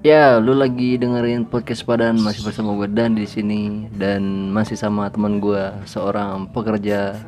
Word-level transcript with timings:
Ya, 0.00 0.40
lu 0.40 0.56
lagi 0.56 0.96
dengerin 0.96 1.44
podcast 1.44 1.84
Padan 1.84 2.16
masih 2.24 2.40
bersama 2.40 2.72
gue 2.72 2.88
dan 2.88 3.12
di 3.12 3.28
sini 3.28 3.84
dan 4.00 4.48
masih 4.48 4.72
sama 4.72 5.12
teman 5.12 5.44
gue 5.44 5.60
seorang 5.84 6.48
pekerja 6.56 7.20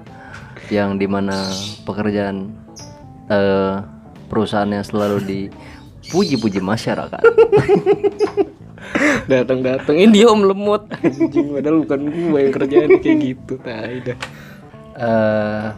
yang 0.72 0.96
di 0.96 1.04
mana 1.04 1.52
pekerjaan 1.84 2.48
eh 3.28 3.76
perusahaannya 4.32 4.80
selalu 4.88 5.20
dipuji-puji 5.20 6.64
masyarakat. 6.64 7.20
datang 9.30 9.60
datang 9.60 9.96
ini 10.00 10.24
dia 10.24 10.32
om 10.32 10.40
lemot 10.40 10.88
anjing 11.04 11.52
padahal 11.52 11.84
bukan 11.84 12.00
gue 12.08 12.38
yang 12.40 12.54
kerjaan 12.56 12.90
kayak 12.98 13.16
gitu 13.20 13.54
tai 13.60 14.00
dah 14.00 14.18
Eh, 14.92 15.68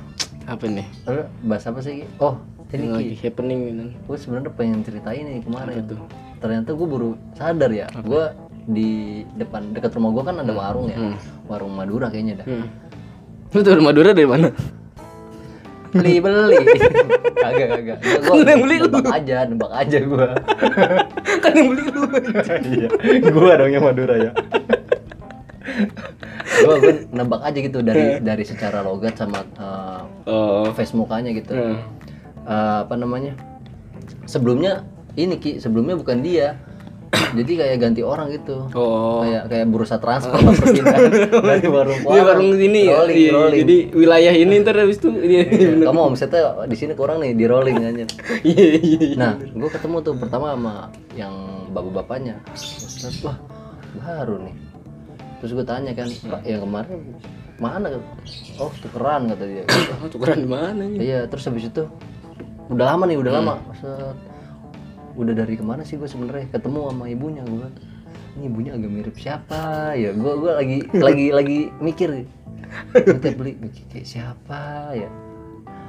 apa 0.50 0.64
nih 0.66 0.82
lu 1.06 1.22
bahas 1.46 1.62
apa 1.70 1.78
sih? 1.78 2.02
Oh, 2.18 2.34
ini 2.74 2.90
lagi 2.90 3.14
happening 3.22 3.70
ini 3.70 3.86
Gue 4.10 4.18
sebenarnya 4.18 4.50
pengen 4.50 4.82
ceritain 4.82 5.22
nih 5.22 5.38
kemarin 5.46 5.86
tuh. 5.86 6.02
Ternyata 6.44 6.76
gue 6.76 6.84
baru 6.84 7.10
sadar 7.32 7.72
ya. 7.72 7.88
Gue 8.04 8.28
di 8.68 9.24
depan 9.40 9.72
dekat 9.72 9.96
rumah 9.96 10.12
gue 10.12 10.24
kan 10.28 10.36
ada 10.44 10.52
warung 10.52 10.92
ya. 10.92 11.16
Warung 11.48 11.72
Madura 11.72 12.12
kayaknya 12.12 12.44
dah. 12.44 12.46
hmm. 12.52 12.66
lu 13.56 13.60
tuh 13.64 13.80
Madura 13.80 14.12
dari 14.12 14.28
mana? 14.28 14.52
Beli 15.96 16.20
beli. 16.24 16.56
Kagak 17.40 17.68
kagak. 17.80 17.98
Gue 18.28 18.44
Yang 18.44 18.60
beli 18.60 18.76
lu. 18.76 18.88
nebak 18.92 19.08
aja 19.08 19.36
nebak 19.48 19.72
aja 19.72 19.98
gue 20.04 20.26
kan 21.48 21.52
yang 21.56 21.68
beli 21.72 21.84
lu. 21.88 22.02
Iya 22.12 22.88
gue 23.24 23.52
dong 23.56 23.72
yang 23.72 23.84
Madura 23.88 24.14
ya. 24.20 24.30
Gue 26.60 26.74
gue 26.76 26.94
nebak 27.08 27.40
aja 27.40 27.56
gitu 27.56 27.78
dari 27.80 28.20
dari 28.20 28.44
secara 28.44 28.84
logat 28.84 29.16
sama 29.16 29.48
uh, 29.56 30.04
oh. 30.28 30.68
face 30.76 30.92
mukanya 30.92 31.32
gitu. 31.32 31.56
Hmm. 31.56 31.80
Uh, 32.44 32.84
apa 32.84 33.00
namanya? 33.00 33.32
Sebelumnya 34.28 34.84
ini 35.14 35.34
ki 35.38 35.58
sebelumnya 35.58 35.94
bukan 35.94 36.20
dia 36.20 36.58
jadi 37.38 37.52
kayak 37.62 37.76
ganti 37.78 38.02
orang 38.02 38.26
gitu 38.34 38.66
oh 38.74 39.22
kayak 39.22 39.46
kayak 39.46 39.66
bursa 39.70 40.02
transfer 40.02 40.34
perpindahan 40.34 41.10
dari 41.54 41.68
warung 41.70 42.00
Iya 42.02 42.22
warung 42.26 42.50
sini 42.58 42.80
ya. 42.90 42.94
rolling 42.98 43.16
Iya, 43.16 43.30
rolling 43.30 43.60
Jadi 43.62 43.76
wilayah 43.94 44.34
ini 44.34 44.54
ntar 44.66 44.74
habis 44.82 44.98
itu 44.98 45.08
iya 45.22 45.42
Iya, 45.46 45.68
kamu 45.86 46.00
omsetnya 46.10 46.66
di 46.66 46.76
sini 46.76 46.92
kurang 46.98 47.22
nih 47.22 47.38
di 47.38 47.44
rolling 47.46 47.76
aja 47.78 48.04
iya 48.50 48.66
iya. 48.82 48.98
iya. 48.98 49.16
Nah, 49.18 49.32
gue 49.38 49.70
ketemu 49.70 49.96
tuh 50.02 50.14
pertama 50.18 50.58
sama 50.58 50.74
yang 51.14 51.34
bapak-bapaknya. 51.70 52.42
Wah 53.22 53.38
baru 53.94 54.42
nih. 54.42 54.54
Terus 55.38 55.50
gue 55.54 55.66
tanya 55.66 55.92
kan, 55.94 56.08
Pak 56.08 56.40
yang 56.42 56.66
kemarin 56.66 56.98
mana? 57.62 57.86
Oh 58.58 58.70
tukeran 58.82 59.30
kata 59.30 59.44
dia. 59.46 59.62
Oh, 60.02 60.08
tukeran 60.10 60.42
di 60.42 60.48
mana 60.50 60.82
iya, 60.98 61.30
terus 61.30 61.46
habis 61.46 61.70
itu 61.70 61.86
udah 62.66 62.94
lama 62.94 63.04
nih, 63.06 63.18
udah 63.22 63.32
lama. 63.38 63.54
Set. 63.78 64.16
Udah 65.14 65.34
dari 65.34 65.54
ke 65.54 65.64
mana 65.64 65.86
sih 65.86 65.94
gue 65.94 66.06
sebenarnya 66.06 66.50
ketemu 66.50 66.90
sama 66.90 67.04
ibunya 67.06 67.42
gue. 67.46 67.68
Ini 68.34 68.44
ibunya 68.50 68.70
agak 68.74 68.90
mirip 68.90 69.16
siapa 69.16 69.94
ya? 69.94 70.10
Gue 70.10 70.32
gue 70.42 70.52
lagi 70.52 70.78
lagi 70.94 71.26
lagi 71.30 71.58
mikir. 71.78 72.26
Kita 72.94 73.28
beli 73.38 73.54
mikir 73.58 73.84
kayak 73.88 74.06
siapa 74.06 74.62
ya? 74.94 75.10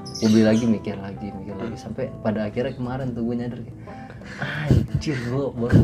gue 0.05 0.29
beli 0.31 0.45
lagi 0.47 0.63
mikir 0.63 0.95
lagi 0.95 1.27
mikir 1.33 1.55
lagi 1.57 1.75
sampai 1.75 2.07
pada 2.23 2.47
akhirnya 2.47 2.71
kemarin 2.77 3.11
tuh 3.11 3.25
gue 3.25 3.35
nyadar 3.35 3.59
kayak, 3.59 3.75
anjir 4.95 5.17
gue 5.17 5.45
baru 5.51 5.81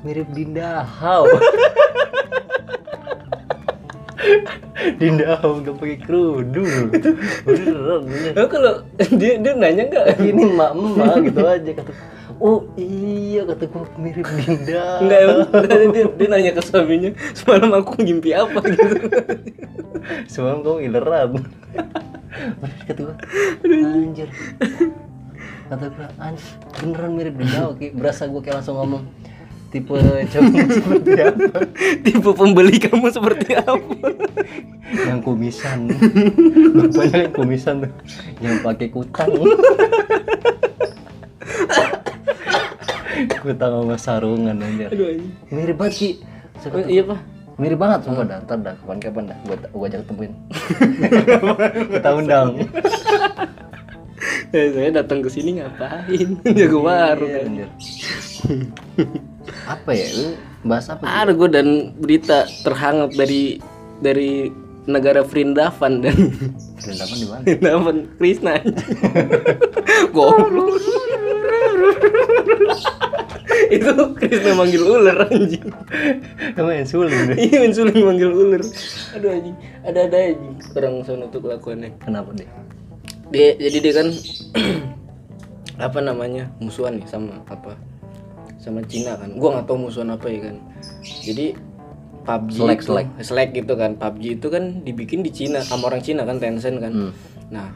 mirip 0.00 0.28
Dinda 0.32 0.80
Hau 0.86 1.26
Dinda 4.96 5.42
Hau 5.42 5.60
gak 5.60 5.76
pakai 5.76 5.98
kerudung 6.00 6.94
beneran 7.44 8.00
bener 8.06 8.32
Oh, 8.38 8.48
kalau 8.48 8.72
dia 9.18 9.34
dia 9.44 9.52
nanya 9.52 9.82
enggak? 9.92 10.06
ini 10.24 10.42
emak 10.46 10.70
emak 10.72 11.14
gitu 11.26 11.40
aja 11.44 11.70
kata 11.76 11.92
oh 12.40 12.60
iya 12.76 13.42
kata 13.44 13.64
gue 13.68 13.82
mirip 14.00 14.26
Dinda. 14.26 15.00
Enggak 15.02 15.18
emang 15.24 15.40
dia, 15.92 16.04
dia 16.08 16.28
nanya 16.28 16.52
ke 16.56 16.62
suaminya 16.62 17.10
semalam 17.36 17.70
aku 17.80 18.02
ngimpi 18.02 18.30
apa? 18.36 18.60
gitu. 18.66 18.96
semalam 20.30 20.62
kamu 20.62 20.78
ileran 20.86 21.30
kata 22.86 23.00
gue 23.00 23.16
anjir. 23.82 24.28
Kata 25.66 25.84
gue 25.90 26.06
anjir 26.20 26.48
beneran 26.82 27.12
mirip 27.16 27.34
Dinda 27.40 27.72
Ki. 27.76 27.90
berasa 27.96 28.28
gue 28.28 28.40
kayak 28.44 28.62
langsung 28.62 28.76
ngomong 28.78 29.02
tipe 29.74 29.98
cowok 29.98 30.70
seperti 30.72 31.20
apa? 31.20 31.58
Tipe 32.06 32.30
pembeli 32.32 32.78
kamu 32.78 33.10
seperti 33.10 33.58
apa? 33.58 34.08
yang 34.94 35.20
kumisan. 35.20 35.90
Bapaknya 36.70 37.26
yang 37.26 37.34
kumisan 37.34 37.82
tuh 37.82 37.92
yang 38.38 38.62
pakai 38.62 38.88
kutang 38.94 39.34
kutang 43.38 43.72
sama 43.74 43.96
sarungan 43.96 44.56
anjir 44.56 44.88
Aduh 44.88 45.06
anjing. 45.08 45.32
mirip 45.48 45.76
banget 45.76 45.94
Saya 46.56 46.72
Oh, 46.72 46.82
iya 46.82 47.02
pak. 47.02 47.20
mirip 47.56 47.76
banget 47.76 48.00
sumpah 48.02 48.24
dah 48.24 48.38
ntar 48.42 48.58
dah 48.58 48.74
kapan-kapan 48.76 49.24
dah 49.26 49.38
gua, 49.42 49.56
gua 49.70 49.86
ajak 49.86 50.00
ketemuin 50.02 50.32
kita 51.90 52.10
undang 52.12 52.48
Eh, 54.48 54.72
saya 54.72 54.90
datang 54.94 55.20
ke 55.20 55.28
sini 55.28 55.60
ngapain? 55.60 56.40
Jago 56.48 56.80
warung. 56.80 57.28
Iya, 57.28 57.44
anjir. 57.44 57.68
apa 59.66 59.90
ya 59.92 60.06
lu 60.14 60.26
bahas 60.64 60.86
apa 60.88 61.02
sih? 61.02 61.12
Ada 61.12 61.32
gue 61.32 61.48
dan 61.50 61.68
berita 61.94 62.36
terhangat 62.62 63.12
dari 63.12 63.60
dari 63.98 64.48
negara 64.84 65.20
Vrindavan 65.20 66.00
dan 66.00 66.16
Rendaman 66.78 67.16
di 67.16 67.26
mana 67.26 67.42
Vrindavan 67.44 67.96
Krishna. 68.16 68.52
Goblok. 70.16 70.80
Itu 73.76 73.92
Krishna 74.18 74.52
manggil 74.52 74.82
ular 74.84 75.26
anjing. 75.30 75.70
kamu 76.54 76.70
yang 76.82 76.88
suling 76.88 77.20
deh 77.32 77.36
Iya 77.38 77.56
main 77.62 77.72
suling 77.72 78.00
manggil 78.02 78.30
ular. 78.32 78.62
Aduh 79.16 79.30
anjing, 79.32 79.56
ada-ada 79.86 80.18
anjing 80.34 80.56
orang 80.76 80.94
sono 81.06 81.24
tuh 81.30 81.40
kelakuannya. 81.42 81.94
kenapa 82.02 82.30
deh 82.36 82.48
Dia 83.32 83.56
jadi 83.58 83.78
dia 83.82 83.92
kan 83.96 84.08
apa 85.86 85.98
namanya? 86.00 86.48
musuhan 86.62 86.96
nih 87.00 87.06
sama 87.08 87.42
apa? 87.48 87.76
Sama 88.62 88.82
Cina 88.86 89.14
kan. 89.18 89.34
Gua 89.36 89.60
nggak 89.60 89.66
tahu 89.68 89.88
musuhan 89.90 90.10
apa 90.14 90.26
ya 90.30 90.50
kan. 90.50 90.56
Jadi 91.22 91.54
PUBG 92.26 92.56
Slack, 92.58 92.80
itu, 92.82 92.86
Slack. 92.90 93.08
Slack 93.22 93.50
gitu 93.54 93.72
kan. 93.78 93.90
PUBG 93.94 94.24
itu 94.42 94.46
kan 94.50 94.64
dibikin 94.82 95.22
di 95.22 95.30
Cina 95.30 95.62
sama 95.62 95.94
orang 95.94 96.02
Cina 96.02 96.26
kan 96.26 96.42
Tencent 96.42 96.82
kan. 96.82 96.92
Hmm. 96.92 97.12
Nah, 97.54 97.70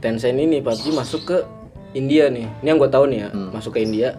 Tencent 0.00 0.40
ini 0.40 0.64
PUBG 0.64 0.96
masuk 0.96 1.22
ke 1.28 1.38
India 1.92 2.26
nih. 2.26 2.46
Ini 2.60 2.66
yang 2.66 2.78
gue 2.78 2.86
tahu 2.86 3.04
nih 3.06 3.18
ya, 3.20 3.28
masuk 3.50 3.74
ke 3.74 3.82
India. 3.82 4.14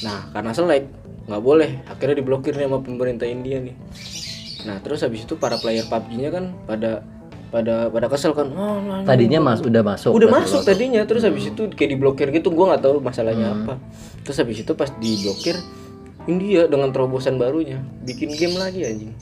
Nah, 0.00 0.28
karena 0.30 0.50
selek 0.50 0.84
nggak 1.24 1.40
boleh, 1.40 1.80
akhirnya 1.86 2.20
diblokir 2.20 2.52
nih 2.52 2.68
sama 2.68 2.78
pemerintah 2.78 3.24
India 3.24 3.56
nih. 3.58 3.72
Nah, 4.64 4.76
terus 4.80 5.00
habis 5.00 5.24
itu 5.24 5.34
para 5.34 5.56
player 5.56 5.84
PUBG-nya 5.84 6.28
kan 6.28 6.52
pada 6.64 7.00
pada 7.48 7.86
pada 7.86 8.06
kesel 8.08 8.32
kan. 8.32 8.48
Oh, 8.50 8.76
nah, 8.80 9.04
tadinya 9.04 9.38
mas 9.38 9.60
udah 9.60 9.80
masuk 9.80 10.10
udah 10.10 10.28
masuk 10.28 10.60
lu- 10.60 10.66
tadinya. 10.66 11.00
Terus 11.04 11.22
habis 11.22 11.46
itu 11.46 11.62
kayak 11.70 11.90
diblokir 11.92 12.28
gitu 12.28 12.48
gua 12.50 12.74
nggak 12.74 12.82
tahu 12.82 12.98
masalahnya 12.98 13.54
apa. 13.54 13.74
Terus 14.20 14.36
habis 14.36 14.58
itu 14.60 14.72
pas 14.72 14.90
diblokir 14.94 15.56
India 16.24 16.64
dengan 16.64 16.88
terobosan 16.90 17.36
barunya 17.36 17.78
bikin 18.02 18.32
game 18.32 18.56
lagi 18.56 18.82
anjing. 18.82 19.12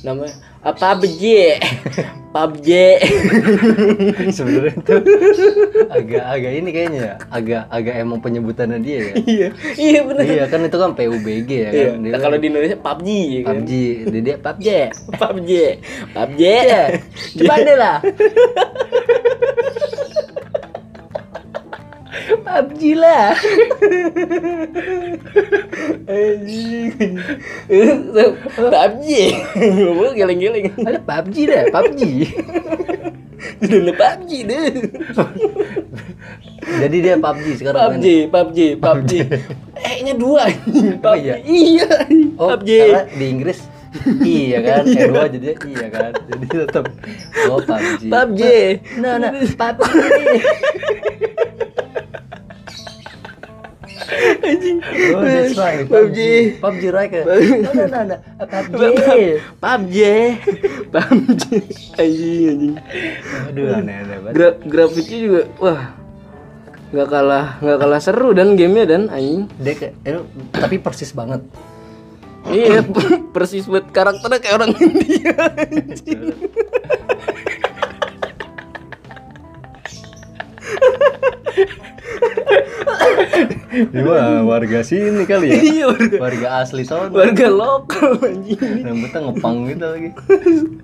Namanya 0.00 0.36
apa 0.60 0.96
PUBG 0.96 1.22
PUBG 2.30 2.70
sebenarnya 4.38 4.74
itu 4.78 4.94
agak 5.90 6.24
agak 6.30 6.52
ini 6.54 6.70
kayaknya 6.70 7.00
ya. 7.02 7.14
Agak 7.26 7.62
agak 7.66 7.94
emang 7.98 8.22
penyebutannya 8.22 8.78
dia 8.78 8.98
ya. 9.10 9.14
Iya. 9.18 9.48
Iya 9.74 10.00
benar 10.06 10.22
iya 10.22 10.44
kan 10.46 10.62
itu 10.62 10.78
kan 10.78 10.94
PUBG 10.94 11.50
ya 11.50 11.70
iya. 11.74 11.88
kan. 11.90 11.98
Dia 12.06 12.10
Nah, 12.14 12.20
kalau 12.22 12.36
di 12.38 12.46
Indonesia 12.46 12.78
PUBG 12.78 13.08
ya 13.10 13.40
kan. 13.42 13.54
PUBG 13.66 13.72
dia, 14.14 14.20
dia 14.22 14.36
PUBG 14.38 14.68
PUBG 15.18 15.50
PUBG 16.14 16.42
coba 17.42 17.54
deh 17.66 17.76
lah 17.76 17.98
PUBG 22.10 22.82
lah 22.98 23.30
anjing 26.10 27.14
PUBG 28.58 29.08
ngomong 29.78 30.12
geleng-geleng 30.18 30.66
ada 30.82 30.98
PUBG 30.98 31.36
deh 31.46 31.62
PUBG 31.70 32.00
Udah 33.60 33.94
PUBG 33.94 34.30
deh 34.46 34.66
jadi 36.60 36.96
dia 36.98 37.14
PUBG 37.18 37.46
sekarang 37.62 37.98
PUBG, 37.98 38.06
PUBG, 38.30 38.58
PUBG. 38.78 39.12
Eh, 39.80 39.96
nya 40.04 40.14
dua. 40.14 40.44
Oh, 41.02 41.16
iya? 41.16 41.40
Iya. 41.40 41.88
oh 42.36 42.52
PUBG. 42.58 42.70
karena 42.70 43.02
di 43.06 43.26
Inggris 43.26 43.60
iya 44.22 44.62
kan 44.62 44.86
e 44.86 45.02
dua 45.10 45.26
jadi 45.26 45.46
iya 45.66 45.86
kan 45.90 46.12
jadi 46.30 46.44
tetap 46.66 46.84
oh 47.50 47.58
PUBG 47.62 48.02
PUBG. 48.10 48.42
nah 48.98 49.14
nah 49.18 49.30
PUBG 49.34 51.29
Anjing. 54.40 54.78
Oh, 55.12 55.22
that's 55.22 55.56
right. 55.56 55.84
PUBG. 55.84 56.18
PUBG 56.60 56.82
right 56.92 57.10
kan? 57.12 57.24
No, 57.24 57.34
no, 57.36 57.84
no, 57.86 58.00
no. 58.08 58.16
PUBG. 58.48 59.12
PUBG. 59.60 59.98
PUBG. 60.90 61.42
Anjing, 62.00 62.48
anjing. 62.48 62.74
Aduh, 63.50 63.76
aneh-aneh 63.76 64.18
banget. 64.24 64.34
Gra 64.36 64.48
grafiknya 64.64 65.18
juga 65.20 65.42
wah 65.60 65.80
nggak 66.90 67.06
kalah 67.06 67.46
nggak 67.62 67.78
kalah 67.78 68.00
seru 68.02 68.34
dan 68.34 68.58
gamenya 68.58 68.98
dan 68.98 69.02
anjing 69.14 69.46
kayak 69.62 69.94
eh, 70.02 70.26
tapi 70.50 70.82
persis 70.82 71.14
banget 71.14 71.38
iya 72.50 72.82
persis 73.34 73.70
buat 73.70 73.86
karakternya 73.94 74.42
kayak 74.42 74.56
orang 74.58 74.74
India 74.74 75.38
anjing. 75.54 76.34
Wah, 84.06 84.42
warga 84.50 84.80
sini 84.82 85.22
kali 85.24 85.46
ya. 85.50 85.56
iya 85.60 85.84
warga 85.88 86.16
Warga 86.18 86.48
asli 86.62 86.82
sono. 86.84 87.14
warga 87.14 87.46
lokal 87.48 88.18
anjing 88.22 88.82
Rambutnya 88.82 89.18
ngepang 89.30 89.56
gitu 89.70 89.86
lagi. 89.86 90.10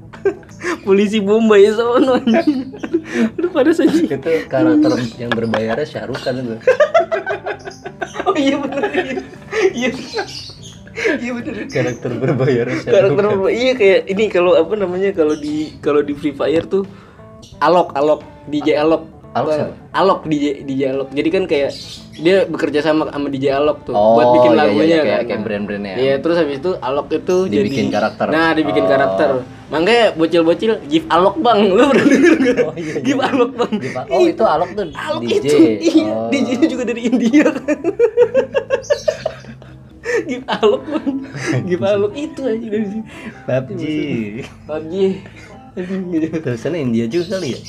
polisi 0.86 1.18
Bombay 1.22 1.70
sono 1.70 2.18
anjing 2.18 2.72
udah 3.38 3.50
pada 3.50 3.70
saja 3.70 3.94
Itu 3.94 4.18
karakter 4.50 4.90
yang 5.18 5.30
berbayarnya 5.30 5.86
Syahrukh 5.86 6.22
kan 6.22 6.34
itu. 6.38 6.56
oh 8.28 8.34
iya 8.34 8.56
bener 8.58 8.82
iya 8.92 9.90
iya 9.90 9.90
iya 11.20 11.30
bener 11.36 11.54
Karakter 11.70 12.10
Syahrukh. 12.16 12.84
karakter 12.86 13.14
berubah. 13.14 13.50
iya 13.52 13.72
kayak 13.76 14.00
ini 14.10 14.24
kalau 14.30 14.52
apa 14.58 14.74
namanya 14.74 15.10
kalau 15.14 15.34
di 15.36 15.74
kalau 15.78 16.00
di 16.02 16.12
Free 16.16 16.34
Fire 16.34 16.66
tuh 16.66 16.82
alok 17.60 17.92
alok 17.94 18.20
DJ 18.50 18.78
alok 18.82 19.04
Alok 19.36 19.52
siapa? 19.52 19.74
alok 19.92 20.20
DJ 20.24 20.44
DJ 20.62 20.80
alok 20.90 21.08
jadi 21.10 21.28
kan 21.28 21.42
kayak 21.44 21.70
dia 22.16 22.36
bekerja 22.44 22.80
sama 22.80 23.06
sama 23.06 23.28
DJ 23.28 23.52
alok 23.54 23.84
tuh 23.84 23.92
Oh, 23.92 24.16
buat 24.16 24.26
bikin 24.34 24.48
iya, 24.48 24.54
iya, 24.54 24.62
lagunya 24.62 24.96
kayak- 24.96 25.06
kan. 25.06 25.26
kayak 25.26 25.40
brand-brandnya 25.42 25.92
ya. 25.92 25.98
iya 25.98 26.14
terus 26.16 26.36
habis 26.36 26.56
itu 26.56 26.70
alok 26.74 27.06
itu 27.10 27.36
Dibikin 27.44 27.84
jadi 27.84 27.94
karakter. 27.94 28.26
nah 28.28 28.48
dibikin 28.50 28.82
Oh. 28.82 28.88
karakter 28.88 29.28
makanya 29.66 30.04
bocil-bocil 30.14 30.72
give 30.86 31.06
alok 31.06 31.36
bang 31.38 31.58
lu 31.68 31.84
pernah 31.84 32.06
denger 32.06 32.34
gak 32.38 32.56
Oh, 32.62 32.74
iya, 32.74 32.86
iya. 32.88 33.00
give 33.02 33.20
alok 33.20 33.50
bang 33.52 33.72
Oh, 34.08 34.22
itu 34.22 34.42
Alok 34.42 34.68
tuh 34.72 34.84
alok 34.90 35.22
DJ. 35.22 35.36
itu 35.36 35.56
iya 35.92 36.06
Oh. 36.08 36.28
DJ 36.30 36.48
nya 36.54 36.66
juga 36.66 36.84
dari 36.84 37.00
India 37.04 37.46
kan 37.50 37.76
give 40.26 40.46
alok 40.48 40.82
bang 40.86 41.08
give 41.66 41.82
alok 41.84 42.12
itu 42.14 42.40
aja 42.42 42.66
dari 42.66 42.86
sini 42.86 43.02
PUBG. 43.42 43.82
PUBG. 44.64 44.94
Tulisannya 46.40 46.80
India 46.80 47.04
juga 47.04 47.36
kali 47.36 47.52
ya. 47.52 47.60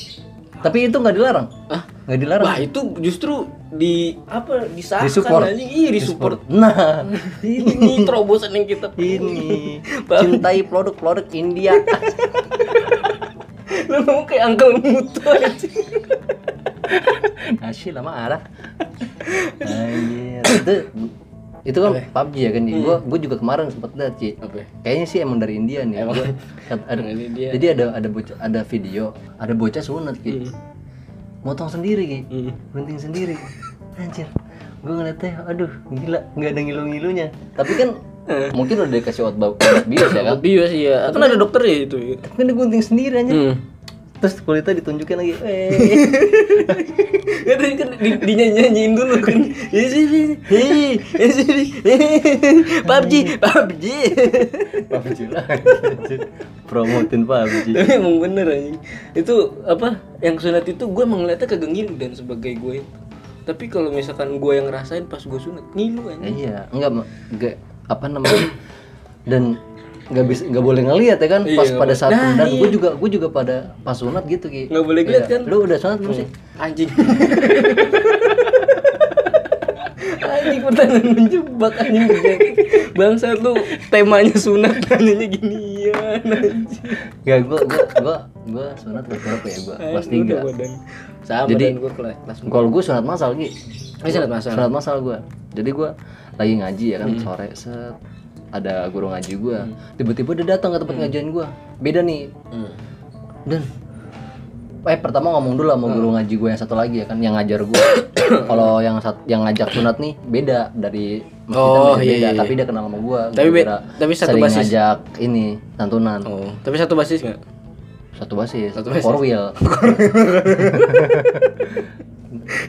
Tapi 0.57 0.89
itu 0.89 0.97
nggak 0.97 1.15
dilarang. 1.15 1.47
ah 1.69 1.83
Nggak 2.07 2.19
dilarang. 2.19 2.45
Wah 2.47 2.57
itu 2.57 2.79
justru 2.99 3.33
di 3.67 4.15
apa 4.25 4.63
disahkan 4.65 5.11
Disupport. 5.11 5.43
anjing 5.43 5.69
iya 5.69 5.89
disupport 5.91 6.39
Nah, 6.47 7.03
ini 7.43 8.01
terobosan 8.01 8.55
yang 8.55 8.63
kita 8.63 8.87
ini 8.95 9.83
cintai 10.23 10.63
produk-produk 10.63 11.27
India. 11.31 11.75
lu 13.87 14.03
ngomong 14.03 14.25
kayak 14.25 14.43
angkel 14.45 14.71
mutu 14.79 15.23
aja 15.23 15.67
Nasi 17.59 17.91
lama 17.91 18.11
arah. 18.11 18.41
Anjir. 19.59 20.43
Itu 20.43 20.73
itu 21.67 21.79
kan 21.83 21.91
PUBG 21.99 22.35
ya 22.39 22.49
kan 22.55 22.63
Gue 22.63 22.95
gue 23.03 23.19
juga 23.27 23.35
kemarin 23.35 23.67
sempat 23.67 23.91
lihat 23.93 24.15
ya? 24.17 24.39
Kayaknya 24.87 25.05
sih 25.05 25.19
emang 25.19 25.37
dari 25.43 25.59
India 25.59 25.83
nih. 25.83 25.99
Emang. 25.99 26.15
Gua- 26.15 26.31
ada, 26.91 27.01
Ini 27.03 27.25
dia. 27.35 27.49
jadi 27.51 27.65
ada 27.75 27.85
ada 27.91 28.07
bocah 28.07 28.35
ada 28.39 28.59
video, 28.63 29.11
ada 29.35 29.51
bocah 29.51 29.83
sunat 29.83 30.15
Ki. 30.23 30.47
Motong 31.43 31.67
sendiri. 31.67 32.23
Hmm. 32.31 32.55
Gunting 32.71 32.99
sendiri. 32.99 33.35
Anjir. 33.99 34.27
Gue 34.79 34.93
ngeliatnya, 34.93 35.43
aduh 35.43 35.71
gila, 35.91 36.19
nggak 36.33 36.49
ada 36.55 36.61
ngilu-ngilunya. 36.63 37.27
Tapi 37.53 37.71
kan 37.75 37.89
mungkin 38.51 38.75
udah 38.83 38.91
dikasih 38.91 39.23
obat 39.25 39.55
bius 39.87 40.11
ya 40.11 40.21
kan. 40.23 40.35
bios 40.43 40.71
iya 40.71 41.07
kan 41.07 41.23
ada 41.23 41.35
dokter 41.39 41.61
ya 41.63 41.75
itu 41.83 41.95
ya. 41.95 42.15
Tapi 42.19 42.33
kan 42.35 42.45
dia 42.47 42.55
gunting 42.55 42.83
sendiri 42.83 43.15
aja. 43.23 43.33
hmm. 43.33 43.55
Terus 44.17 44.41
kulitnya 44.41 44.73
ditunjukin 44.81 45.17
lagi. 45.19 45.33
Eh. 45.45 45.69
ya 47.47 47.55
tadi 47.55 47.73
kan 47.79 47.89
di, 47.95 48.09
dinyanyiin 48.19 48.91
dulu 48.91 49.23
kan 49.23 49.39
ya 49.71 49.83
sini 49.87 50.35
hei 50.51 50.99
ya 50.99 51.27
sini 51.31 51.63
hei, 51.79 52.19
PUBG 52.83 53.39
PUBG 53.39 53.85
PUBG 54.91 55.19
lah. 55.31 55.45
Promotin 56.67 57.23
PUBG. 57.23 57.67
tapi 57.71 57.91
emang 57.95 58.19
bener 58.19 58.45
anjing 58.51 58.77
itu 59.15 59.35
apa 59.63 59.95
yang 60.19 60.35
sunat 60.35 60.67
itu 60.67 60.83
gue 60.83 61.03
emang 61.07 61.23
ngeliatnya 61.23 61.47
kagak 61.47 61.71
ngilu 61.71 61.95
dan 61.95 62.11
sebagai 62.11 62.51
gue 62.59 62.83
tapi 63.47 63.71
kalau 63.71 63.95
misalkan 63.95 64.43
gue 64.43 64.51
yang 64.51 64.67
ngerasain 64.67 65.07
pas 65.07 65.23
gue 65.23 65.39
sunat 65.39 65.63
ngilu 65.71 66.11
anjing 66.11 66.35
Iya, 66.35 66.67
enggak 66.75 66.89
enggak 67.31 67.55
apa 67.87 68.05
namanya? 68.11 68.51
Dan 69.23 69.55
nggak 70.07 70.25
bisa 70.25 70.41
nggak 70.45 70.63
boleh 70.63 70.81
ngelihat 70.83 71.17
ya 71.17 71.27
kan? 71.27 71.41
Iya, 71.43 71.55
pas 71.55 71.69
pada 71.73 71.93
saat 71.93 72.11
Nah, 72.11 72.33
dan 72.35 72.47
iya. 72.47 72.57
gue 72.57 72.69
juga 72.71 72.89
gue 72.93 73.09
juga 73.11 73.27
pada 73.29 73.55
pas 73.81 73.93
sunat 73.93 74.23
gitu 74.25 74.47
ki. 74.47 74.67
Nggak 74.67 74.83
boleh 74.83 75.01
ngeliat 75.01 75.25
Iya. 75.25 75.33
kan? 75.33 75.41
lu 75.45 75.55
udah 75.61 75.77
sunat 75.77 75.97
belum 75.97 76.13
sih? 76.15 76.27
Anjing. 76.57 76.89
Anjing 80.19 80.61
pertanyaan 80.61 81.07
menjebak 81.09 81.73
anjing 81.77 82.05
kerjaan 82.05 82.39
bangsa 82.93 83.27
lu 83.35 83.53
temanya 83.89 84.35
sunat 84.35 84.75
nanyanya 84.87 85.27
ginian 85.27 86.21
anjing. 86.23 86.83
Gak, 87.21 87.39
gue 87.43 87.59
gue 87.65 87.83
gue 87.97 88.17
gue 88.47 88.67
sunat 88.77 89.03
kelas 89.03 89.21
berapa 89.21 89.45
ya 89.45 89.57
gue 89.59 89.75
kelas 89.77 90.07
tiga 90.07 90.35
sama 91.21 91.47
Jadi- 91.49 91.75
gue 91.75 91.91
kelas 91.91 92.15
kelas 92.23 92.37
kalau 92.45 92.67
gue 92.69 92.81
sunat 92.81 93.03
masal 93.03 93.35
ki. 93.35 93.47
Oh, 93.97 94.07
sunat 94.07 94.29
masal. 94.29 94.51
sunat 94.53 94.71
masal 94.71 94.95
gue 95.01 95.17
jadi 95.51 95.69
gue 95.69 95.89
lagi 96.35 96.53
ngaji 96.55 96.85
ya 96.87 96.97
Hmm. 96.97 97.03
kan 97.03 97.11
sore 97.19 97.47
set 97.51 97.95
ada 98.49 98.87
guru 98.87 99.09
ngaji 99.09 99.33
gue 99.35 99.57
tiba-tiba 99.95 100.31
dia 100.33 100.55
datang 100.55 100.71
ke 100.71 100.79
tempat 100.79 100.95
ngajian 100.97 101.29
gue 101.29 101.45
beda 101.77 101.99
nih. 102.01 102.31
Hmm. 102.47 102.71
dan 103.43 103.61
eh 104.87 104.95
pertama 104.95 105.35
ngomong 105.35 105.59
dulu 105.59 105.67
sama 105.67 105.87
guru 105.91 106.09
ngaji 106.15 106.33
gue 106.33 106.47
yang 106.47 106.55
satu 106.57 106.71
lagi 106.71 107.03
ya 107.03 107.05
kan 107.05 107.19
yang 107.19 107.35
ngajar 107.35 107.59
gue 107.59 107.83
kalau 108.49 108.79
yang 108.79 108.95
sat, 108.97 109.19
yang 109.25 109.43
ngajak 109.43 109.67
sunat 109.69 109.99
nih 109.99 110.15
beda. 110.21 110.71
Dari 110.71 111.35
Oh, 111.47 111.95
beda, 111.95 112.03
iya, 112.03 112.15
iya, 112.27 112.35
tapi 112.35 112.59
dia 112.59 112.67
kenal 112.67 112.87
sama 112.87 112.99
gue 112.99 113.21
Tapi 113.31 113.49
be- 113.49 113.63
tapi 113.95 114.11
satu 114.11 114.35
basis. 114.35 114.67
ngajak 114.67 114.99
ini 115.17 115.55
santunan. 115.75 116.19
Oh 116.23 116.51
tapi 116.59 116.75
satu 116.75 116.95
basis 116.95 117.23
nggak? 117.23 117.39
Satu 118.15 118.33
basis. 118.35 118.71
Satu 118.73 118.89
basis. 118.91 119.03
four 119.03 119.15
wheel. 119.15 119.51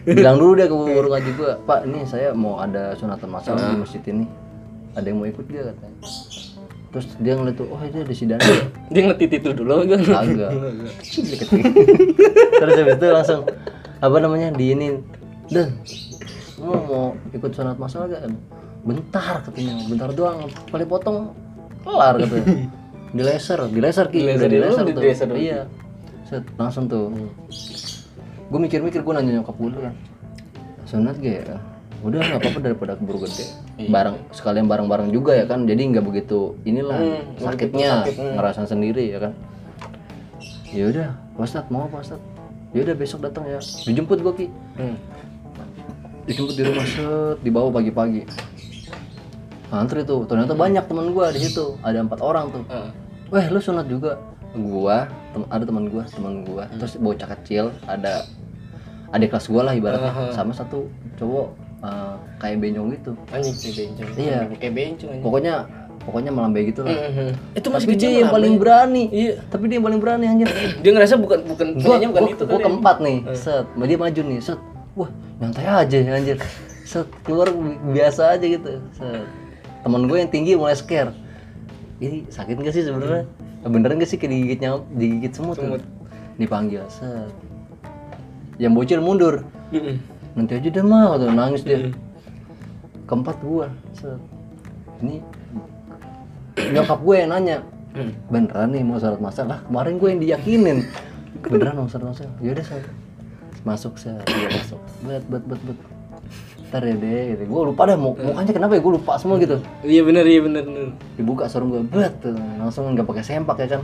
Bilang 0.05 0.37
dulu 0.39 0.53
deh 0.55 0.67
ke 0.67 0.75
guru 0.75 1.09
ngaji 1.09 1.31
gue 1.35 1.51
pak 1.65 1.87
ini 1.87 2.03
saya 2.03 2.35
mau 2.35 2.59
ada 2.59 2.95
sunatan 2.95 3.29
masal 3.31 3.55
di 3.55 3.79
masjid 3.79 4.03
ini 4.09 4.27
ada 4.99 5.07
yang 5.07 5.19
mau 5.23 5.29
ikut 5.31 5.47
gak 5.47 5.65
katanya 5.73 5.97
terus 6.89 7.07
dia 7.21 7.33
ngeliat 7.37 7.57
tuh 7.61 7.69
oh 7.69 7.81
itu 7.85 7.97
ada 8.01 8.15
si 8.17 8.25
Dani 8.25 8.43
ya?" 8.43 8.63
dia 8.93 9.03
ngetit 9.07 9.31
itu 9.39 9.51
dulu 9.53 9.85
kan 9.85 10.01
Kagak. 10.01 10.51
Terus 12.59 12.75
habis 12.81 12.97
itu 12.97 13.07
langsung 13.13 13.41
apa 13.99 14.17
namanya 14.19 14.49
di 14.57 14.73
ini 14.73 14.97
dan 15.53 15.77
mau 16.59 16.81
mau 16.89 17.05
ikut 17.31 17.51
sunat 17.53 17.77
masal 17.77 18.09
gak? 18.09 18.25
Bentar 18.87 19.45
katanya, 19.45 19.75
bentar 19.85 20.09
doang. 20.17 20.49
Kali 20.71 20.85
potong 20.89 21.35
kelar 21.85 22.17
katanya. 22.19 22.47
Di 23.09 23.25
laser, 23.25 23.57
di 23.73 23.81
laser 23.81 24.07
ki, 24.13 24.21
Di 24.21 24.27
laser 24.29 24.49
di 24.53 24.59
laser 24.61 24.85
di 24.85 24.93
tuh. 24.93 25.01
laser 25.01 25.27
dulu. 25.33 25.41
Iya. 25.41 25.61
Set, 26.29 26.45
langsung 26.61 26.93
tuh. 26.93 27.09
Gue 28.53 28.61
mikir-mikir 28.61 29.01
gue 29.01 29.15
nanya 29.17 29.41
nyokap 29.41 29.57
gue 29.57 29.69
dulu 29.73 29.81
kan. 29.89 29.95
Sunat 30.85 31.17
gak 31.17 31.37
ya? 31.49 31.57
Udah 31.99 32.19
nggak 32.23 32.39
apa-apa 32.39 32.61
daripada 32.63 32.93
keburu 32.95 33.27
gede. 33.27 33.45
Bareng 33.91 34.17
sekalian 34.31 34.71
bareng-bareng 34.71 35.11
juga 35.11 35.35
ya 35.35 35.45
kan. 35.45 35.67
Jadi 35.67 35.83
nggak 35.91 36.05
begitu 36.07 36.55
inilah 36.63 36.99
sakitnya 37.37 38.07
ngerasain 38.39 38.71
sendiri 38.71 39.11
ya 39.11 39.19
kan. 39.19 39.33
Ya 40.71 40.85
udah 40.89 41.09
Ustadz 41.35 41.71
mau 41.73 41.89
Ustadz? 41.89 42.23
Ya 42.77 42.85
udah 42.85 42.95
besok 42.95 43.25
datang 43.25 43.49
ya. 43.49 43.59
Dijemput 43.59 44.21
gue 44.21 44.35
ki. 44.35 44.47
Hmm. 44.79 44.97
dijemput 46.29 46.61
di 46.61 46.63
rumah 46.63 46.85
set 46.85 47.41
dibawa 47.41 47.73
pagi-pagi. 47.73 48.29
Antri 49.73 50.05
tuh 50.05 50.29
ternyata 50.29 50.53
banyak 50.53 50.85
teman 50.85 51.17
gue 51.17 51.27
di 51.33 51.41
situ. 51.41 51.81
Ada 51.81 52.05
empat 52.05 52.21
orang 52.21 52.53
tuh. 52.53 52.65
Ah. 52.69 52.93
weh 53.33 53.49
lu 53.49 53.61
sunat 53.61 53.89
juga. 53.89 54.21
Gua 54.53 55.05
tem- 55.33 55.49
ada 55.49 55.65
teman 55.65 55.89
gua 55.89 56.05
teman 56.05 56.45
gua. 56.45 56.65
Terus 56.73 56.97
bocah 56.97 57.29
kecil 57.37 57.73
ada 57.85 58.25
adik 59.13 59.33
kelas 59.33 59.49
gua 59.49 59.69
lah 59.69 59.75
ibaratnya. 59.77 60.33
Sama 60.33 60.53
satu 60.53 60.89
cowok 61.17 61.49
eh, 61.79 62.15
kayak 62.39 62.57
benyong 62.59 62.89
gitu. 62.95 63.13
Anjing 63.31 63.55
kayak 63.55 63.75
bencong. 63.77 64.09
Iya. 64.17 64.39
kayak 64.57 64.75
bencong 64.75 65.11
anjing. 65.11 65.25
Pokoknya 65.25 65.55
pokoknya 65.99 66.31
melambai 66.33 66.63
gitu 66.67 66.81
lah. 66.83 66.95
Mhm. 66.95 67.29
itu 67.53 67.69
masih 67.69 67.85
tapi 67.85 67.95
kecil 67.95 68.09
dia 68.09 68.19
yang 68.19 68.31
paling 68.33 68.55
ya? 68.55 68.61
berani. 68.61 69.05
Iya. 69.13 69.35
Tapi 69.47 69.65
dia 69.69 69.77
yang 69.77 69.87
paling 69.87 70.01
berani 70.01 70.25
anjir. 70.27 70.49
Dia 70.83 70.91
ngerasa 70.95 71.15
bukan 71.17 71.39
bukan 71.45 71.67
gua, 71.77 71.97
bukan 72.01 72.23
gua, 72.25 72.31
itu 72.33 72.45
gua 72.45 72.59
ya. 72.59 72.65
keempat 72.65 72.97
nih 72.99 73.19
set. 73.35 73.67
Dia 73.69 73.99
maju 73.99 74.21
nih 74.25 74.39
set. 74.41 74.61
Wah 74.97 75.11
nyantai 75.39 75.65
aja 75.67 75.97
anjir. 76.11 76.39
Set 76.89 77.09
keluar 77.23 77.53
bi- 77.53 77.79
biasa 77.93 78.35
aja 78.35 78.47
gitu 78.47 78.81
set. 78.97 79.27
Temen 79.79 80.11
gue 80.11 80.19
yang 80.19 80.31
tinggi 80.33 80.59
mulai 80.59 80.75
scare. 80.75 81.15
Ini 81.99 82.27
sakit 82.29 82.55
gak 82.57 82.75
sih 82.75 82.83
sebenarnya? 82.83 83.27
Beneran 83.63 83.99
gak 83.99 84.07
sih 84.07 84.19
digigit 84.19 84.59
nyamuk 84.59 84.87
digigit 84.95 85.33
semut, 85.35 85.55
tuh? 85.55 85.67
Semut. 85.67 85.83
dipanggil 86.35 86.83
set. 86.89 87.31
Yang 88.57 88.73
bocil 88.75 89.01
mundur. 89.03 89.47
Nanti 90.37 90.53
aja 90.59 90.69
deh 90.69 90.85
mah 90.85 91.17
tuh 91.17 91.31
nangis 91.33 91.63
dia. 91.65 91.93
Keempat 93.09 93.37
gua 93.41 93.73
set. 93.97 94.21
Ini 94.99 95.23
nyokap 96.75 96.99
gue 97.07 97.17
yang 97.17 97.31
nanya 97.31 97.59
Hmm. 97.89 98.13
beneran 98.29 98.69
nih 98.77 98.85
mau 98.85 99.01
sholat 99.01 99.17
masal 99.19 99.49
lah 99.49 99.65
kemarin 99.65 99.97
gue 99.97 100.09
yang 100.13 100.21
diyakinin. 100.21 100.79
Beneran 101.41 101.83
mau 101.83 101.89
sholat 101.89 102.13
masal 102.13 102.29
yaudah 102.45 102.63
saya 102.63 102.85
masuk 103.65 103.97
saya 103.97 104.21
masuk. 104.53 104.81
Bet 105.09 105.25
bet 105.27 105.45
bet 105.49 105.61
bet. 105.65 105.79
Ntar 106.69 106.85
ya 106.85 106.95
deh 107.01 107.23
gitu. 107.33 107.43
gue 107.49 107.61
lupa 107.73 107.89
deh 107.89 107.97
mau 107.97 108.13
mukanya 108.13 108.53
kenapa 108.53 108.77
ya? 108.77 108.81
Gue 108.85 109.01
lupa 109.01 109.17
semua 109.17 109.41
gitu. 109.41 109.57
Iya 109.83 110.05
bener 110.05 110.25
iya 110.29 110.41
bener 110.45 110.63
bener. 110.69 110.93
Dibuka 111.17 111.49
sarung 111.49 111.73
gue 111.73 111.83
bet. 111.89 112.13
Langsung 112.61 112.93
nggak 112.93 113.09
pakai 113.09 113.25
sempak 113.25 113.57
ya 113.65 113.79
kan 113.79 113.83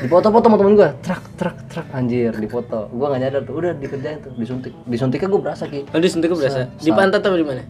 dipoto-foto 0.00 0.46
sama 0.48 0.56
temen 0.56 0.74
gue 0.76 0.88
trak 1.04 1.22
trak 1.36 1.56
trak 1.68 1.86
anjir 1.92 2.32
dipoto. 2.36 2.88
Gue 2.90 3.06
nggak 3.06 3.20
nyadar 3.20 3.40
tuh. 3.44 3.54
Udah 3.60 3.72
dikerjain 3.76 4.18
tuh. 4.24 4.32
Disuntik. 4.36 4.72
Disuntiknya 4.88 5.28
gue 5.28 5.40
berasa 5.40 5.64
ki. 5.68 5.80
Oh 5.92 6.00
disuntiknya 6.00 6.36
berasa? 6.36 6.60
Di 6.80 6.90
pantat 6.90 7.22
apa 7.24 7.36
di 7.36 7.46
mana? 7.46 7.62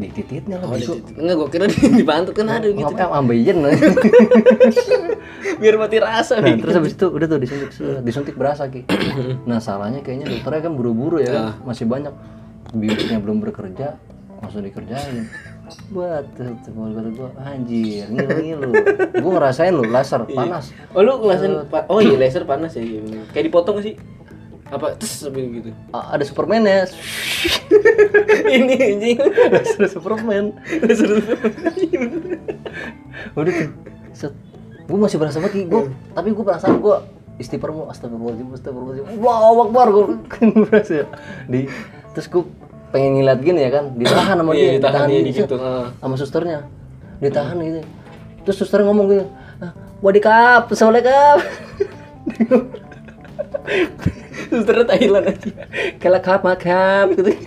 Di 0.00 0.08
tititnya 0.08 0.56
lah 0.62 0.70
oh 0.70 0.78
titik. 0.78 1.18
enggak 1.18 1.36
gua 1.36 1.48
kira 1.50 1.66
di, 1.68 1.76
di 2.00 2.04
pantat 2.06 2.32
kan 2.32 2.46
ada 2.48 2.72
gitu. 2.72 2.78
ngapain 2.78 3.10
ambeien 3.10 3.58
biar 5.60 5.76
mati 5.76 6.00
rasa 6.00 6.40
Nah, 6.40 6.56
terus 6.56 6.72
habis 6.72 6.96
itu 6.96 7.06
udah 7.10 7.26
tuh 7.28 7.38
disuntik 7.42 7.70
disuntik 8.00 8.34
berasa 8.38 8.70
ki. 8.70 8.86
Nah 9.50 9.60
salahnya 9.60 10.00
kayaknya 10.00 10.32
dokternya 10.32 10.70
kan 10.70 10.72
buru-buru 10.72 11.20
ya, 11.20 11.52
kan? 11.52 11.68
masih 11.68 11.84
banyak. 11.84 12.14
Biusnya 12.70 13.18
belum 13.18 13.44
bekerja, 13.44 13.98
langsung 14.40 14.64
dikerjain. 14.64 15.28
Buat 15.88 16.24
kalau 16.34 16.56
kata 16.92 17.10
gua. 17.12 17.28
Anjir 17.40 18.06
ngilu 18.08 18.34
ngilu. 18.38 18.70
Gua 19.18 19.30
ngerasain 19.36 19.70
lu 19.70 19.84
laser 19.84 20.22
panas. 20.26 20.70
oh 20.92 21.00
lu 21.00 21.20
ngelasin 21.20 21.66
pa- 21.66 21.86
oh 21.86 21.98
iya 21.98 22.16
laser 22.16 22.44
panas 22.44 22.74
ya 22.74 22.82
iya 22.82 23.00
kayak 23.30 23.48
dipotong 23.48 23.80
sih? 23.80 23.94
Apa 24.70 24.94
terus 24.94 25.26
gitu. 25.26 25.74
A- 25.90 26.14
ada 26.14 26.22
Superman 26.22 26.62
ya, 26.62 26.86
ini 28.54 28.74
anjing. 28.78 29.18
Laser 29.50 29.90
Superman. 29.90 30.54
laser 30.80 31.10
Udah 33.34 33.52
tuh, 33.52 33.68
set. 34.12 34.32
Gua 34.86 35.06
masih 35.06 35.18
berasa 35.18 35.38
banget, 35.38 35.54
Ki. 35.54 35.62
gua, 35.66 35.86
tapi 36.14 36.30
gua 36.30 36.44
perasaan 36.46 36.78
gua 36.78 37.02
istighfar 37.38 37.70
mau 37.70 37.86
astagfirullahaladzim 37.88 38.46
astagfirullahaladzim. 38.52 39.18
Wow 39.18 39.54
akbar 39.66 39.86
gua. 39.90 40.04
Kan 40.32 40.50
berasa. 40.56 41.02
Ya. 41.02 41.06
di 41.46 41.66
terus 42.10 42.26
gua 42.26 42.46
pengen 42.90 43.10
ngeliat 43.18 43.40
gini 43.40 43.60
ya 43.62 43.70
kan? 43.70 43.84
Ditahan 43.94 44.36
sama 44.38 44.50
Iya, 44.58 44.58
dia 44.58 44.72
ditahan 44.78 45.08
dia 45.08 45.20
gitu. 45.22 45.46
gitu, 45.46 45.56
sama 45.98 46.14
susternya. 46.18 46.58
Ditahan 47.22 47.56
gitu. 47.58 47.80
Terus 48.44 48.56
suster 48.56 48.80
ngomong 48.82 49.06
gitu 49.08 49.24
"Ah, 49.60 49.72
body 50.00 50.18
cup 50.18 50.72
assalamualaikum 50.72 51.36
susternya 54.50 54.84
Thailand 54.88 55.26
aja. 55.30 55.50
Kela 56.00 56.18
cup 56.18 56.40
mak 56.42 56.64
cup 56.64 57.06
gitu. 57.14 57.30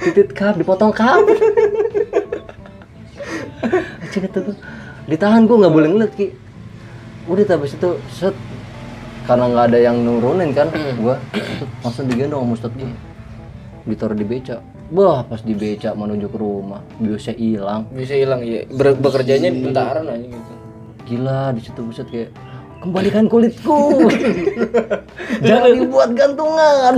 Titit 0.00 0.30
cup 0.36 0.54
dipotong 0.54 0.92
cup. 0.94 1.24
Aja 4.04 4.18
kata 4.20 4.38
gua 4.44 4.56
ditahan 5.08 5.48
gua 5.48 5.56
nggak 5.64 5.74
boleh 5.74 5.88
ngeliat 5.90 6.12
ki. 6.14 6.26
Udah 7.26 7.42
habis 7.48 7.72
itu 7.72 7.90
set. 8.12 8.36
Karena 9.24 9.48
nggak 9.48 9.72
ada 9.72 9.78
yang 9.80 9.96
nurunin 10.04 10.52
kan 10.52 10.68
gua 11.00 11.16
set, 11.32 11.64
langsung 11.82 12.04
digendong 12.06 12.44
sama 12.44 12.54
ustadz 12.54 12.76
gua 12.76 12.92
ditaruh 13.84 14.14
di 14.14 14.24
beca 14.24 14.60
Wah, 14.90 15.24
pas 15.24 15.40
di 15.40 15.52
beca 15.52 15.92
menuju 15.92 16.28
ke 16.28 16.36
rumah, 16.36 16.84
biusnya 16.98 17.32
hilang. 17.34 17.88
bisa 17.90 18.12
hilang 18.12 18.40
ya 18.40 18.68
Ber- 18.68 18.94
bekerjanya 18.94 19.48
di 19.48 19.60
bentaran 19.60 20.04
aja 20.06 20.26
gitu 20.26 20.52
Gila, 21.04 21.52
di 21.52 21.60
situ 21.60 21.80
buset 21.80 22.08
kayak 22.08 22.32
kembalikan 22.80 23.24
kulitku. 23.26 24.08
Jangan 25.44 25.70
dibuat 25.74 26.10
gantungan. 26.12 26.94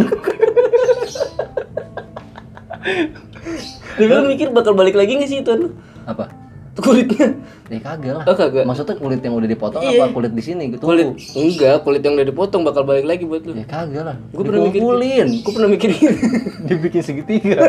tapi 3.96 4.04
lu 4.04 4.26
mikir 4.26 4.50
bakal 4.50 4.74
balik 4.74 4.94
lagi 4.94 5.14
nggak 5.14 5.26
sih 5.26 5.40
itu? 5.40 5.74
Apa? 6.04 6.30
Kulitnya 6.78 7.28
Ya 7.66 7.78
kagak 7.78 8.12
lah. 8.14 8.24
oh 8.24 8.34
kagak 8.34 8.64
Maksudnya 8.64 8.94
kulit 8.94 9.20
yang 9.20 9.34
udah 9.34 9.46
dipotong 9.46 9.80
Iya. 9.80 9.98
apa 9.98 10.12
kulit 10.12 10.30
di 10.30 10.40
sini 10.40 10.62
gitu? 10.70 10.82
kulit 10.82 11.08
enggak 11.32 11.82
kulit 11.82 12.00
yang 12.00 12.14
udah 12.14 12.26
dipotong 12.26 12.62
bakal 12.62 12.82
balik 12.82 13.04
lagi 13.04 13.24
buat 13.24 13.42
lu 13.42 13.52
Ya 13.52 13.64
kagak 13.64 14.02
lah. 14.04 14.16
Gua 14.30 14.42
pernah 14.42 14.60
mikir- 14.62 14.78
Dikumpulin. 14.78 15.26
gue 15.36 15.52
pernah 15.52 15.70
mikir 15.70 15.90
gitu 15.90 16.18
Dibikin 16.68 17.02
segitiga. 17.02 17.58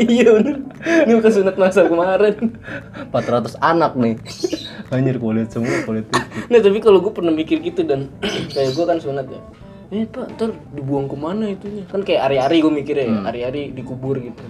iya 0.00 0.28
bener 0.32 0.56
ini 0.82 1.12
bukan 1.14 1.32
sunat 1.32 1.56
masal 1.56 1.86
kemarin 1.86 2.34
400 3.10 3.58
anak 3.60 3.92
nih. 3.94 4.14
Anjir 4.92 5.16
kulit 5.16 5.48
semua 5.48 5.72
kulit 5.82 6.04
itu. 6.04 6.20
nah 6.46 6.60
tapi 6.60 6.78
kalau 6.78 7.00
gue 7.00 7.10
pernah 7.10 7.30
mikir 7.30 7.58
gitu 7.60 7.82
dan 7.82 8.12
kayak 8.54 8.72
gue 8.72 8.84
kan 8.84 8.98
sunat 8.98 9.26
ya 9.26 9.40
eh 9.90 10.04
pak 10.06 10.24
ntar 10.32 10.50
dibuang 10.70 11.04
ke 11.04 11.14
mana 11.14 11.48
itunya 11.48 11.84
kan 11.84 12.00
kayak 12.00 12.24
ari-ari 12.26 12.56
gue 12.58 12.72
mikirnya 12.72 13.04
ya 13.06 13.18
ari-ari 13.26 13.62
dikubur 13.70 14.16
gitu 14.16 14.40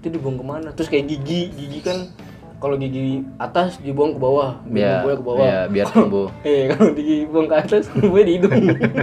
itu 0.00 0.08
dibuang 0.08 0.36
ke 0.36 0.44
mana? 0.44 0.68
Terus 0.72 0.88
kayak 0.88 1.04
gigi 1.06 1.52
gigi 1.52 1.80
kan 1.80 2.08
kalau 2.56 2.76
gigi 2.76 3.20
atas 3.36 3.80
dibuang 3.80 4.16
ke 4.16 4.20
bawah 4.20 4.60
Biar, 4.64 5.00
biar 5.00 5.16
ke 5.16 5.24
bawah. 5.24 5.44
ya, 5.44 5.60
biar 5.66 5.86
tumbuh. 5.88 6.28
eh 6.42 6.66
kalau 6.70 6.92
dibuang 6.92 7.46
ke 7.46 7.56
atas 7.58 7.84
gue 7.94 8.22
di 8.22 8.32
hidung. 8.36 8.52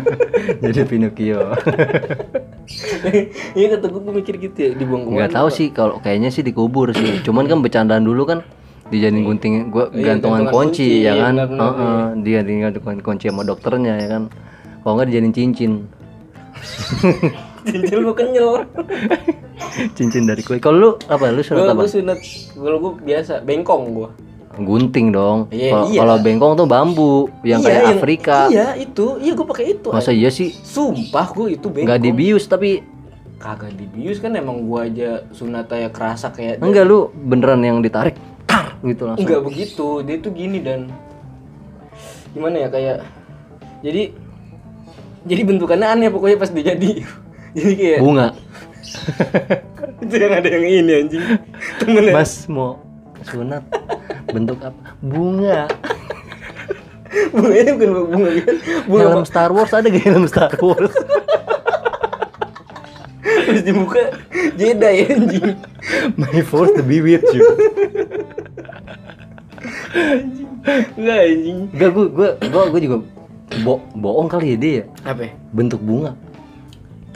Jadi 0.65 0.81
Pinocchio. 0.85 1.41
iya 3.53 3.65
kata 3.71 3.85
gue 3.87 4.01
gue 4.01 4.13
mikir 4.15 4.35
gitu 4.39 4.57
ya 4.57 4.69
dibuang 4.73 5.05
ke 5.05 5.09
mana 5.09 5.17
Nggak 5.21 5.31
tahu 5.33 5.47
sih 5.49 5.67
kalau 5.69 5.97
kayaknya 5.97 6.29
sih 6.29 6.41
dikubur 6.41 6.89
sih. 6.91 7.21
Cuman 7.21 7.45
kan 7.45 7.61
bercandaan 7.61 8.01
dulu 8.01 8.25
kan 8.25 8.41
dijadiin 8.87 9.21
gunting 9.21 9.53
gua 9.67 9.91
Iya, 9.91 10.15
gantungan 10.15 10.47
kunci, 10.47 10.55
kunci, 10.87 10.89
ya 11.03 11.11
iya, 11.11 11.23
kan? 11.27 11.33
benar-benar, 11.35 11.67
Heeh, 11.67 12.01
dia 12.23 12.39
dijadiin 12.39 12.59
gantungan 12.63 12.97
kunci 13.01 13.25
sama 13.27 13.43
dokternya 13.43 13.93
ya 13.99 14.07
kan? 14.09 14.23
Kalau 14.81 14.93
nggak 14.95 15.07
dijadiin 15.11 15.33
cincin. 15.35 15.71
Cincin 17.63 17.99
gue 17.99 18.15
kenyal 18.15 18.63
cincin 19.97 20.29
dari 20.29 20.41
kue. 20.45 20.61
Kalau 20.61 20.77
lu 20.77 20.91
apa? 21.09 21.33
Lu 21.33 21.41
sunat 21.41 21.73
apa? 21.73 21.85
gue 21.85 21.89
sunat. 21.89 22.19
Kalau 22.53 22.77
gue 22.81 22.93
biasa 23.03 23.33
bengkong 23.43 23.85
gue 23.93 24.09
gunting 24.57 25.13
dong. 25.13 25.45
Iya, 25.53 25.69
kalau 25.69 25.85
iya. 25.93 25.99
kalau 26.01 26.15
bengkong 26.17 26.53
tuh 26.57 26.65
bambu 26.65 27.29
yang 27.45 27.61
kayak 27.61 27.93
Afrika. 27.97 28.49
Iya 28.49 28.73
itu. 28.81 29.21
Iya 29.21 29.37
gue 29.37 29.45
pakai 29.45 29.65
itu. 29.77 29.89
Masa 29.93 30.09
iya 30.09 30.33
sih? 30.33 30.49
Sumpah 30.49 31.29
gue 31.29 31.57
itu 31.57 31.69
bengkong. 31.69 31.85
Nggak 31.85 32.01
dibius 32.01 32.45
tapi 32.49 32.81
kagak 33.37 33.77
dibius 33.77 34.17
kan 34.17 34.33
emang 34.33 34.65
gua 34.65 34.89
aja 34.89 35.21
sunat 35.29 35.69
ya 35.69 35.93
kerasa 35.93 36.33
kayak 36.33 36.57
enggak 36.57 36.89
lu 36.89 37.13
beneran 37.13 37.61
yang 37.61 37.85
ditarik 37.85 38.17
tar 38.49 38.81
gitu 38.81 39.05
langsung. 39.05 39.29
Enggak 39.29 39.41
begitu. 39.45 39.87
Dia 40.01 40.17
tuh 40.17 40.31
gini 40.33 40.57
dan 40.57 40.89
gimana 42.33 42.65
ya 42.65 42.69
kayak 42.73 43.05
jadi 43.85 44.09
jadi 45.27 45.41
bentukannya 45.45 45.87
aneh 45.87 46.09
pokoknya 46.09 46.37
pas 46.41 46.49
dia 46.49 46.73
jadi. 46.73 46.91
Jadi 47.57 47.73
kayak 47.73 47.99
bunga 48.05 48.37
itu 50.03 50.15
yang 50.15 50.33
ada 50.33 50.47
yang 50.47 50.65
ini 50.65 50.91
anjing. 51.03 51.23
Temennya. 51.81 52.13
Mas 52.15 52.45
mau 52.47 52.79
sunat? 53.27 53.63
Bentuk 54.31 54.59
apa? 54.63 54.95
Bunga. 55.03 55.67
Bunganya 57.31 57.71
bukan 57.75 57.89
bunga 58.11 58.29
kan? 58.43 58.55
Bunga 58.85 59.05
helm 59.09 59.25
Star 59.27 59.51
Wars 59.55 59.71
ada 59.73 59.87
gak 59.87 60.03
helm 60.03 60.25
Star 60.27 60.53
Wars? 60.59 60.93
Pas 63.47 63.61
dibuka 63.63 64.03
Jedi 64.59 64.95
anjing. 65.07 65.55
My 66.19 66.43
force 66.43 66.75
to 66.75 66.83
be 66.83 66.99
with 66.99 67.23
you. 67.31 67.43
Enggak 70.99 71.19
anjing. 71.31 71.59
Enggak 71.71 71.89
gua 71.95 72.05
gua 72.11 72.29
gua, 72.43 72.63
gua 72.71 72.81
juga 72.83 72.97
bo 73.63 73.79
bohong 73.95 74.27
kali 74.27 74.53
ya 74.53 74.57
dia 74.59 74.73
ya. 74.83 74.83
Apa? 75.07 75.31
Bentuk 75.55 75.79
bunga 75.79 76.13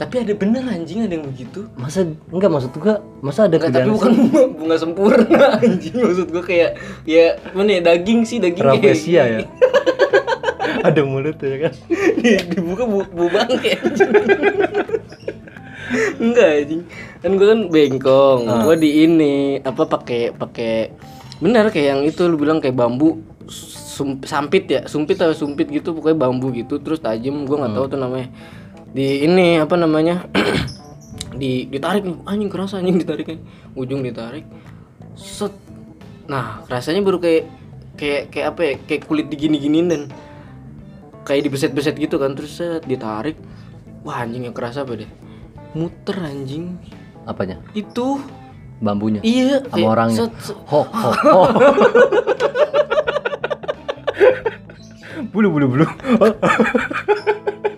tapi 0.02 0.14
ada 0.18 0.32
bener 0.32 0.62
anjing 0.64 1.00
ada 1.00 1.12
yang 1.12 1.24
begitu. 1.24 1.66
Masa 1.72 2.02
enggak 2.26 2.50
maksud 2.50 2.72
gua 2.74 2.94
masa 3.18 3.46
ada 3.46 3.56
Enggak, 3.56 3.70
tapi 3.72 3.88
bukan 3.88 4.10
bunga, 4.12 4.42
bunga 4.52 4.76
sempurna 4.76 5.46
anjing 5.58 5.94
maksud 5.94 6.26
gua 6.28 6.42
kayak 6.42 6.70
ya 7.02 7.24
mana 7.50 7.70
ya 7.72 7.80
daging 7.84 8.22
sih 8.22 8.36
daging 8.36 8.58
kayak 8.58 8.76
Rafflesia 8.76 9.22
ya? 9.24 9.40
Ada 10.82 11.00
mulutnya 11.00 11.46
ya 11.46 11.58
kan? 11.60 11.72
Di- 12.18 12.42
dibuka 12.48 12.82
bu, 12.82 13.06
bu 13.06 13.26
bangke 13.28 13.78
enggak 16.18 16.48
anjing. 16.58 16.82
Kan 17.18 17.30
gua 17.32 17.46
kan 17.48 17.60
bengkong 17.68 18.40
Ah. 18.44 18.62
gua 18.62 18.74
di 18.74 19.04
ini 19.04 19.34
apa 19.60 19.84
pakai 19.84 20.32
pakai 20.32 20.90
benar 21.38 21.68
kayak 21.68 21.86
yang 21.88 22.02
itu 22.02 22.22
lu 22.24 22.36
bilang 22.36 22.58
kayak 22.58 22.74
bambu 22.74 23.18
sum- 23.46 24.22
sampit 24.22 24.64
ya 24.64 24.80
sumpit 24.84 25.14
atau 25.16 25.34
sumpit 25.36 25.66
gitu 25.68 25.92
pokoknya 25.92 26.18
bambu 26.20 26.50
gitu 26.50 26.78
terus 26.78 26.98
tajam 26.98 27.44
gua 27.44 27.62
nggak 27.62 27.74
tahu 27.76 27.86
tuh 27.88 27.98
namanya 27.98 28.28
di 28.92 29.24
ini 29.24 29.56
apa 29.56 29.74
namanya 29.74 30.28
di 31.40 31.64
ditarik 31.66 32.04
nih. 32.04 32.16
Anjing 32.28 32.50
kerasa 32.52 32.78
anjing 32.78 33.00
ditariknya 33.00 33.40
ujung 33.72 34.04
ditarik. 34.04 34.44
Set. 35.16 35.52
Nah 36.28 36.60
rasanya 36.68 37.00
baru 37.00 37.18
kayak 37.18 37.44
kayak 37.96 38.22
kayak 38.32 38.46
apa 38.52 38.60
ya 38.62 38.72
kayak 38.84 39.02
kulit 39.08 39.26
digini-giniin 39.32 39.88
dan 39.88 40.02
kayak 41.24 41.48
dibeset-beset 41.48 41.96
gitu 41.96 42.20
kan. 42.20 42.36
Terus 42.36 42.52
set 42.52 42.84
ditarik. 42.84 43.36
Wah 44.04 44.20
anjing 44.22 44.44
yang 44.44 44.54
kerasa 44.54 44.84
apa 44.84 45.00
deh? 45.00 45.10
Muter 45.72 46.20
anjing. 46.20 46.76
Apanya? 47.24 47.56
Itu. 47.72 48.20
Bambunya? 48.82 49.22
Iya 49.22 49.62
sama 49.70 49.94
orangnya? 49.94 50.26
set- 50.26 50.52
set- 50.52 50.58
ho 50.68 50.82
ho 50.84 51.10
ho. 51.14 51.42
Bulu 55.32 55.48
bulu 55.48 55.66
bulu 55.72 55.86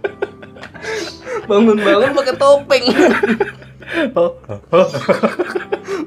bangun-bangun 1.47 2.11
pakai 2.13 2.35
topeng 2.37 2.85
ho 4.17 4.27
ho 4.45 4.81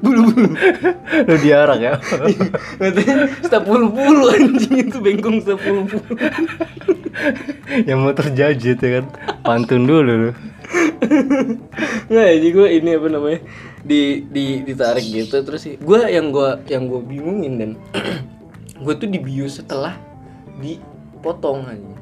bulu-bulu 0.02 0.50
Lu 1.26 1.34
diarak 1.42 1.78
ya. 1.82 1.92
katanya 2.78 3.26
sepuluh 3.42 3.90
bulu 3.90 4.30
anjing 4.30 4.86
itu 4.86 4.98
bengkong 5.02 5.42
sepuluh 5.42 5.82
bulu 5.86 6.14
yang 7.82 8.06
mau 8.06 8.14
terjajit 8.14 8.78
ya 8.78 8.90
kan. 9.00 9.04
Pantun 9.42 9.90
dulu 9.90 10.12
lu. 10.28 10.30
nggak 12.08 12.26
jadi 12.38 12.48
gue 12.52 12.68
ini 12.78 12.90
apa 12.94 13.06
namanya 13.08 13.40
di 13.82 14.22
di 14.28 14.60
ditarik 14.62 15.02
gitu 15.02 15.40
terus 15.40 15.64
sih 15.64 15.74
gue 15.80 16.00
yang 16.12 16.28
gue 16.28 16.60
yang 16.68 16.86
gue 16.86 17.00
bingungin 17.00 17.52
dan 17.56 17.70
gue 18.84 18.94
tuh 18.94 19.08
dibius 19.08 19.58
setelah 19.58 19.96
dipotong 20.60 21.64
aja 21.66 21.92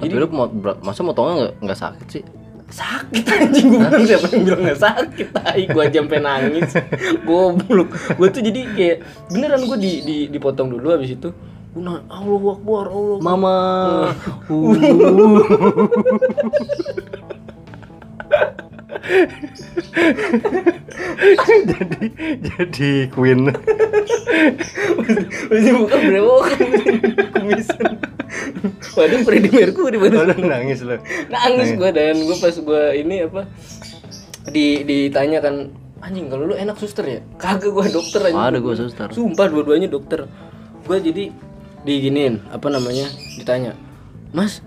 Tapi 0.00 0.16
lu 0.16 0.26
mau 0.32 0.48
masa 0.80 1.04
motongnya 1.04 1.34
nggak 1.36 1.54
nggak 1.60 1.78
sakit 1.78 2.06
sih? 2.08 2.24
Sakit 2.70 3.24
anjing 3.26 3.66
gue 3.70 3.78
bilang 3.82 4.06
siapa 4.06 4.26
yang 4.30 4.42
bilang 4.46 4.62
gak 4.66 4.80
sakit 4.80 5.28
tai 5.34 5.62
gue 5.66 5.82
aja 5.82 5.98
sampai 6.00 6.20
nangis 6.22 6.70
goblok 7.26 7.90
gue 8.14 8.28
tuh 8.30 8.42
jadi 8.46 8.60
kayak 8.74 8.96
beneran 9.30 9.62
gue 9.66 9.78
di, 9.78 9.92
di 10.06 10.16
dipotong 10.30 10.70
dulu 10.70 10.94
habis 10.94 11.12
itu 11.14 11.34
gue 11.70 11.82
nanya 11.82 12.02
Allah 12.10 12.42
Akbar 12.58 12.86
Allah 12.90 13.16
Akbar." 13.18 13.26
Mama. 13.30 13.56
Uh. 14.50 14.74
jadi 21.70 22.06
jadi 22.42 22.90
queen. 23.10 23.50
masih 25.50 25.72
bukan 25.78 26.00
berewokan 26.00 26.68
kumisan. 27.34 27.90
Waduh 28.94 29.20
Freddie 29.26 29.52
Mercury 29.52 29.96
baru 29.98 30.30
Lu 30.34 30.46
nangis 30.46 30.80
lu. 30.82 30.96
nangis 31.30 31.68
gue 31.74 31.90
dan. 31.90 32.16
Gue 32.22 32.36
pas 32.38 32.54
gue 32.54 32.82
ini 32.98 33.26
apa 33.26 33.46
di 34.50 34.82
ditanya 34.86 35.38
kan 35.44 35.70
anjing 36.00 36.32
kalau 36.32 36.50
lu 36.50 36.54
enak 36.56 36.76
suster 36.78 37.04
ya? 37.06 37.20
Kagak 37.36 37.70
gue 37.70 37.86
dokter 37.90 38.20
anjing. 38.30 38.40
Ada 38.40 38.58
gua 38.62 38.74
suster. 38.78 39.08
sumpah 39.12 39.46
dua-duanya 39.50 39.88
dokter. 39.90 40.26
Gue 40.86 40.98
jadi 41.02 41.30
diginin 41.80 42.44
apa 42.52 42.68
namanya 42.68 43.08
ditanya 43.40 43.72
mas 44.36 44.60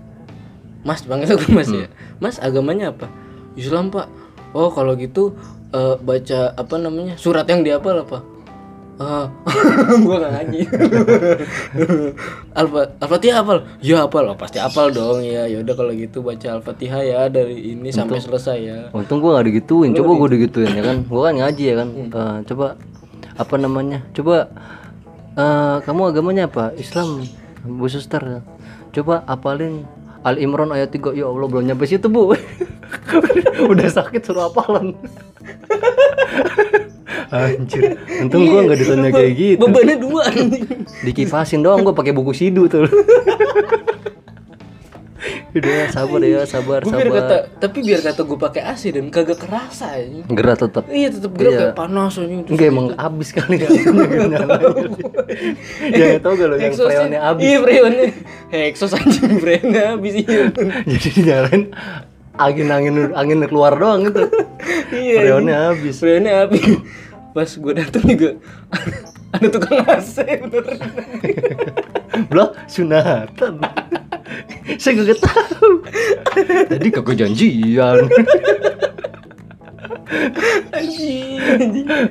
mas 0.82 1.00
panggil 1.06 1.38
gue 1.38 1.50
mas 1.54 1.70
ya. 1.70 1.88
Mas 2.18 2.36
agamanya 2.42 2.90
apa 2.90 3.06
Islam 3.54 3.90
pak 3.90 4.06
oh 4.54 4.70
kalau 4.70 4.94
gitu 4.94 5.34
eh, 5.74 5.96
baca 5.98 6.54
apa 6.54 6.74
namanya 6.78 7.14
surat 7.18 7.46
yang 7.48 7.66
dihafal 7.66 8.02
apa 8.06 8.34
Ah, 8.94 9.26
gua 10.06 10.22
gak 10.22 10.32
ngaji. 10.38 10.60
Alfa 12.62 12.94
Al-Fatihah 13.02 13.42
hafal? 13.42 13.58
Ya 13.82 14.06
hafal, 14.06 14.30
oh, 14.30 14.38
pasti 14.38 14.62
hafal 14.62 14.94
dong 14.94 15.18
ya. 15.26 15.50
Ya 15.50 15.66
udah 15.66 15.74
kalau 15.74 15.90
gitu 15.90 16.22
baca 16.22 16.62
Al-Fatihah 16.62 17.02
ya 17.02 17.20
dari 17.26 17.74
ini 17.74 17.90
sampai 17.90 18.22
selesai 18.22 18.58
ya. 18.62 18.78
Untung 18.94 19.18
gua 19.18 19.42
gak 19.42 19.50
digituin. 19.50 19.98
Coba 19.98 20.14
gua 20.14 20.30
digituin 20.30 20.70
ya 20.70 20.82
kan. 20.86 20.96
Gua 21.10 21.26
kan 21.26 21.34
ngaji 21.42 21.64
ya 21.66 21.74
kan. 21.82 21.88
Eh, 21.90 22.36
coba 22.46 22.66
apa 23.34 23.54
namanya? 23.58 23.98
Coba 24.14 24.46
eh, 25.34 25.76
kamu 25.82 26.14
agamanya 26.14 26.46
apa? 26.46 26.70
Islam. 26.78 27.26
Bu 27.66 27.90
suster. 27.90 28.46
Coba 28.94 29.26
apalin 29.26 29.82
Al 30.24 30.40
Imran 30.40 30.72
ayat 30.72 30.88
3 30.88 31.12
ya 31.12 31.28
Allah 31.28 31.46
belum 31.46 31.68
nyampe 31.68 31.84
situ 31.84 32.08
bu. 32.08 32.32
Udah 33.72 33.88
sakit 33.92 34.24
suruh 34.24 34.48
apalan 34.48 34.96
anjir. 37.34 37.98
Untung 38.22 38.46
gua 38.48 38.64
nggak 38.64 38.78
ditanya 38.78 39.10
kayak 39.10 39.32
gitu. 39.36 39.60
Bebannya 39.60 39.96
dua 40.00 40.24
dikipasin 41.02 41.60
doang 41.60 41.84
gua 41.84 41.92
pakai 41.92 42.14
buku 42.14 42.32
sidu 42.32 42.70
tuh 42.70 42.88
udah 45.56 45.72
ya, 45.72 45.86
sabar 45.88 46.20
ya 46.20 46.42
sabar 46.44 46.80
Gua 46.82 46.92
biar 46.92 47.08
sabar 47.08 47.20
kata, 47.24 47.36
tapi 47.58 47.78
biar 47.80 48.00
kata 48.00 48.20
gue 48.22 48.38
pakai 48.38 48.62
AC 48.66 48.82
dan 48.90 49.06
kagak 49.08 49.38
kerasa 49.40 49.96
anjing. 49.96 50.24
gerak 50.28 50.56
tetap 50.60 50.84
Iya 50.86 51.08
tetap 51.10 51.32
gerak 51.32 51.52
kayak 51.54 51.74
panas 51.74 52.14
anjing. 52.16 52.40
Terus 52.44 52.52
Enggak 52.52 52.68
emang 52.68 52.88
abis 52.94 53.28
kali 53.32 53.56
ya 53.56 53.68
Jangan 55.90 56.18
tau 56.20 56.32
gak 56.34 56.48
lo 56.48 56.54
yang 56.56 56.74
freonnya 56.74 57.20
abis 57.24 57.42
Iya 57.44 57.58
freonnya. 57.60 58.06
Hexos 58.50 58.92
anjing 58.92 59.32
freonnya 59.38 59.82
abis 59.96 60.12
iya. 60.20 60.42
Jadi 60.90 61.08
dinyalain 61.16 61.62
angin 62.34 62.68
angin 62.68 62.94
angin 63.14 63.38
keluar 63.46 63.72
doang 63.74 64.10
gitu 64.10 64.26
Iya. 64.90 65.14
freonnya 65.22 65.56
abis 65.72 65.94
Freonnya 65.98 66.32
habis. 66.44 66.64
Pas 67.30 67.50
gue 67.50 67.72
datang 67.74 68.04
juga 68.06 68.30
ada 69.34 69.46
tukang 69.50 69.82
AC 69.82 70.14
bener. 70.46 70.74
Belah 72.26 72.50
sunatan 72.66 73.54
Saya 74.76 74.92
gak 75.00 75.20
tahu 75.20 75.70
Tadi 76.66 76.88
kagak 76.90 77.16
janjian. 77.16 78.06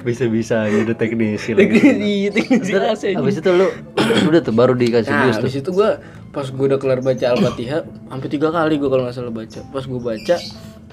Bisa-bisa 0.01 0.67
udah 0.67 0.95
teknisi 0.95 1.53
lagi 1.53 1.67
Teknisi 1.71 2.13
teknisi 2.31 2.71
AC. 2.73 3.03
anjing. 3.05 3.17
Abis 3.17 3.35
itu 3.39 3.49
lu 3.49 3.67
Udah 4.27 4.41
tuh 4.41 4.53
baru 4.53 4.73
dikasih 4.73 5.09
Nah, 5.09 5.21
bius 5.23 5.35
tuh 5.35 5.41
habis 5.41 5.55
itu 5.57 5.69
gue 5.71 5.89
pas 6.33 6.43
gue 6.43 6.65
udah 6.65 6.79
kelar 6.81 6.97
baca 6.99 7.25
Al-Fatihah, 7.29 7.85
hampir 8.09 8.25
tiga 8.27 8.49
kali 8.49 8.75
gue 8.75 8.89
kalau 8.89 9.05
nggak 9.05 9.13
salah 9.13 9.29
baca. 9.29 9.59
Pas 9.63 9.85
gue 9.85 10.01
baca, 10.01 10.35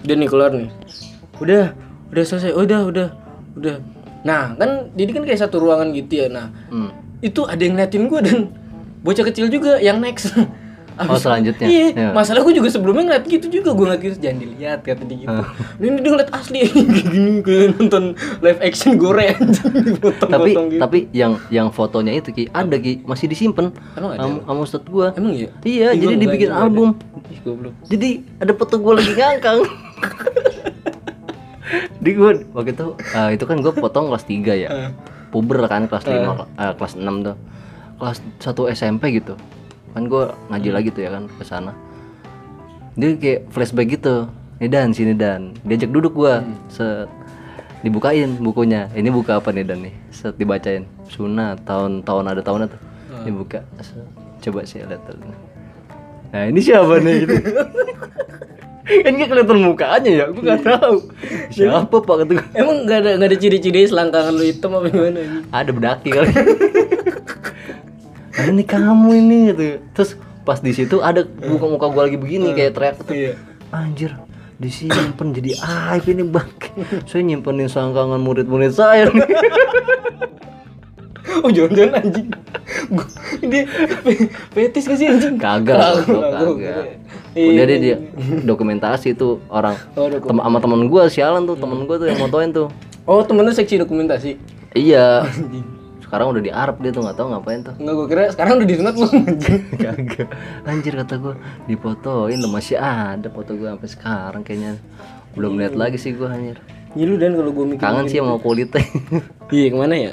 udah 0.04 0.14
nih 0.14 0.28
kelar 0.28 0.52
nih. 0.52 0.68
Udah, 1.40 1.64
udah 2.12 2.22
selesai. 2.22 2.52
Udah, 2.52 2.84
udah, 2.84 3.08
udah. 3.56 3.76
Nah, 4.20 4.52
kan 4.54 4.92
jadi 4.92 5.10
kan 5.10 5.22
kayak 5.24 5.40
satu 5.40 5.56
ruangan 5.58 5.96
gitu 5.96 6.12
ya. 6.14 6.28
Nah, 6.28 6.52
Hmm. 6.68 6.92
itu 7.18 7.40
ada 7.42 7.56
yang 7.56 7.72
ngeliatin 7.72 8.04
gue 8.06 8.20
dan 8.20 8.38
bocah 9.00 9.24
kecil 9.24 9.48
juga 9.48 9.76
yang 9.78 9.98
next. 9.98 10.32
Oh, 11.00 11.16
selanjutnya? 11.24 11.64
Iya, 11.64 11.86
Iya. 11.90 12.08
masalah 12.12 12.40
gue 12.42 12.52
juga 12.52 12.68
sebelumnya 12.68 13.08
ngeliat 13.08 13.24
gitu 13.24 13.48
juga 13.48 13.72
gue 13.72 13.84
ngeliat 13.86 14.02
gitu 14.02 14.16
jangan 14.18 14.38
dilihat 14.38 14.80
kata 14.82 15.02
dia 15.02 15.16
gitu. 15.18 15.32
Ah. 15.32 15.48
Ini 15.80 15.96
dia 15.96 16.10
ngeliat 16.12 16.30
asli 16.30 16.60
kayak 17.46 17.68
nonton 17.74 18.04
live 18.38 18.60
action 18.60 18.90
gore 18.94 19.24
tapi 20.20 20.50
gitu. 20.52 20.76
tapi 20.76 20.98
yang 21.10 21.40
yang 21.48 21.68
fotonya 21.68 22.12
itu 22.14 22.28
ki 22.30 22.44
ada 22.50 22.76
ki 22.76 23.00
masih 23.02 23.26
disimpan 23.26 23.72
Emang 23.94 24.12
ada? 24.12 24.28
sama 24.44 24.60
ustad 24.60 24.84
gua 24.84 25.16
Emang 25.16 25.32
iya? 25.32 25.48
iya 25.62 25.88
Ih, 25.90 26.04
jadi 26.04 26.14
dibikin 26.18 26.48
enggak, 26.48 26.62
album 26.62 26.88
Ih, 27.26 27.40
jadi 27.88 28.08
ada 28.36 28.52
foto 28.52 28.74
gua 28.76 28.92
lagi 28.94 29.12
ngangkang 29.14 29.58
di 31.96 32.10
gua 32.12 32.30
waktu 32.52 32.72
itu 32.72 32.86
ah, 33.12 33.28
itu 33.30 33.44
kan 33.46 33.56
gua 33.60 33.72
potong 33.72 34.10
kelas 34.10 34.24
3 34.26 34.36
ya 34.54 34.68
Ah. 34.68 34.90
puber 35.30 35.62
kan 35.64 35.86
kelas 35.86 36.04
5 36.04 36.12
eh, 36.50 36.72
kelas 36.74 36.92
6 36.92 37.06
tuh 37.22 37.36
kelas 38.00 38.18
1 38.40 38.72
SMP 38.72 39.20
gitu. 39.20 39.36
Kan 39.92 40.08
gua 40.08 40.32
ngaji 40.48 40.70
lagi 40.72 40.88
tuh 40.88 41.04
ya 41.04 41.12
kan 41.12 41.28
ke 41.28 41.44
sana. 41.44 41.76
Dia 42.96 43.14
kayak 43.20 43.52
flashback 43.52 44.00
gitu. 44.00 44.26
Nih 44.58 44.68
dan 44.72 44.96
sini 44.96 45.12
dan. 45.12 45.52
Diajak 45.62 45.92
duduk 45.92 46.16
gua. 46.16 46.40
Set 46.72 47.06
dibukain 47.84 48.40
bukunya. 48.40 48.88
Ini 48.96 49.12
buka 49.12 49.38
apa 49.38 49.52
nih 49.52 49.68
dan 49.68 49.84
nih? 49.84 49.94
Set 50.08 50.34
dibacain. 50.40 50.88
Sunat 51.12 51.60
tahun-tahun 51.68 52.24
ada 52.24 52.40
tahunnya 52.40 52.66
tuh. 52.72 52.80
Dibuka. 53.28 53.60
Set, 53.84 54.08
coba 54.48 54.64
sih 54.64 54.80
lihat 54.80 55.04
nah 56.30 56.46
ini 56.46 56.62
siapa 56.62 57.02
nih? 57.02 57.26
Gitu 57.26 57.34
kan 59.06 59.12
gak 59.14 59.28
kelihatan 59.30 59.58
mukanya 59.62 60.10
ya 60.10 60.24
gua 60.30 60.42
nggak 60.42 60.62
tahu. 60.66 60.96
Siapa 61.50 61.96
pak? 62.02 62.14
Kata 62.22 62.32
gua. 62.38 62.46
Emang 62.54 62.76
gak 62.86 62.98
ada 63.06 63.10
gak 63.18 63.28
ada 63.30 63.36
ciri-ciri 63.38 63.86
selangkangan 63.86 64.34
lu 64.34 64.44
hitam 64.46 64.74
apa 64.74 64.86
gimana? 64.90 65.42
ada 65.50 65.70
bedaki 65.70 66.10
kali 66.10 66.30
nah, 68.30 68.44
ini 68.46 68.62
kamu 68.62 69.08
ini 69.16 69.36
gitu 69.48 69.62
terus 69.90 70.10
pas 70.40 70.58
di 70.58 70.70
situ 70.70 70.98
ada 70.98 71.22
muka 71.40 71.66
muka 71.66 71.86
gua 71.86 72.02
lagi 72.04 72.16
begini 72.16 72.50
kayak 72.50 72.72
teriak 72.72 72.96
tuh 72.98 73.12
Iya. 73.12 73.32
anjir 73.70 74.12
disimpan 74.56 75.30
jadi 75.30 75.56
aib 75.56 76.04
ini 76.06 76.22
bang 76.22 76.48
saya 77.04 77.22
nyimpenin 77.22 77.66
sangkangan 77.66 78.18
murid-murid 78.18 78.70
saya 78.70 79.06
nih. 79.06 79.24
Oh 81.40 81.48
jangan-jangan 81.48 81.94
anjing. 81.96 82.26
Gua 82.90 83.06
dia 83.40 83.62
pe- 84.02 84.28
fetis 84.50 84.84
gak 84.84 84.98
sih 84.98 85.06
anjing? 85.06 85.38
kagak 85.38 86.02
Kagak, 86.02 86.42
udah 86.42 86.84
Iya. 87.32 87.62
deh 87.64 87.78
dia 87.78 87.96
dokumentasi 88.42 89.14
tuh 89.14 89.38
orang 89.46 89.78
Oh, 89.94 90.10
tem 90.10 90.36
sama 90.36 90.58
temen 90.58 90.84
gua 90.84 91.06
sialan 91.06 91.46
tuh 91.46 91.54
temen 91.54 91.86
gua 91.86 91.96
tuh 91.96 92.08
yang 92.08 92.18
motoin 92.18 92.50
tuh 92.50 92.66
Oh 93.04 93.22
temen 93.22 93.42
lu 93.42 93.52
seksi 93.52 93.78
dokumentasi. 93.78 94.36
iya 94.72 95.22
sekarang 96.10 96.26
udah 96.34 96.42
di 96.42 96.50
Arab 96.50 96.82
dia 96.82 96.90
tuh 96.90 97.06
nggak 97.06 97.16
tahu 97.22 97.26
ngapain 97.30 97.60
tuh 97.62 97.74
Enggak 97.78 97.94
gua 97.94 98.06
kira 98.10 98.22
sekarang 98.34 98.52
udah 98.58 98.66
disunat 98.66 98.94
belum 98.98 99.14
anjing. 99.30 99.62
Kagak. 99.78 100.28
Anjir 100.66 100.92
kata 100.98 101.14
gue 101.22 101.34
difotoin 101.70 102.38
loh 102.42 102.50
masih 102.50 102.76
ada 102.82 103.28
foto 103.30 103.54
gue 103.54 103.70
sampai 103.70 103.88
sekarang 103.94 104.42
kayaknya. 104.42 104.82
Belum 105.38 105.54
lihat 105.54 105.78
lagi 105.78 106.02
sih 106.02 106.10
gue 106.10 106.26
anjir. 106.26 106.58
Ngilu 106.98 107.14
dan 107.14 107.38
kalau 107.38 107.54
gua 107.54 107.66
mikir. 107.70 107.78
Kangen 107.86 108.10
sih 108.10 108.18
sama 108.18 108.42
kulitnya. 108.42 108.82
Iya 109.54 109.66
ke 109.70 109.76
mana 109.78 109.94
ya? 109.94 110.12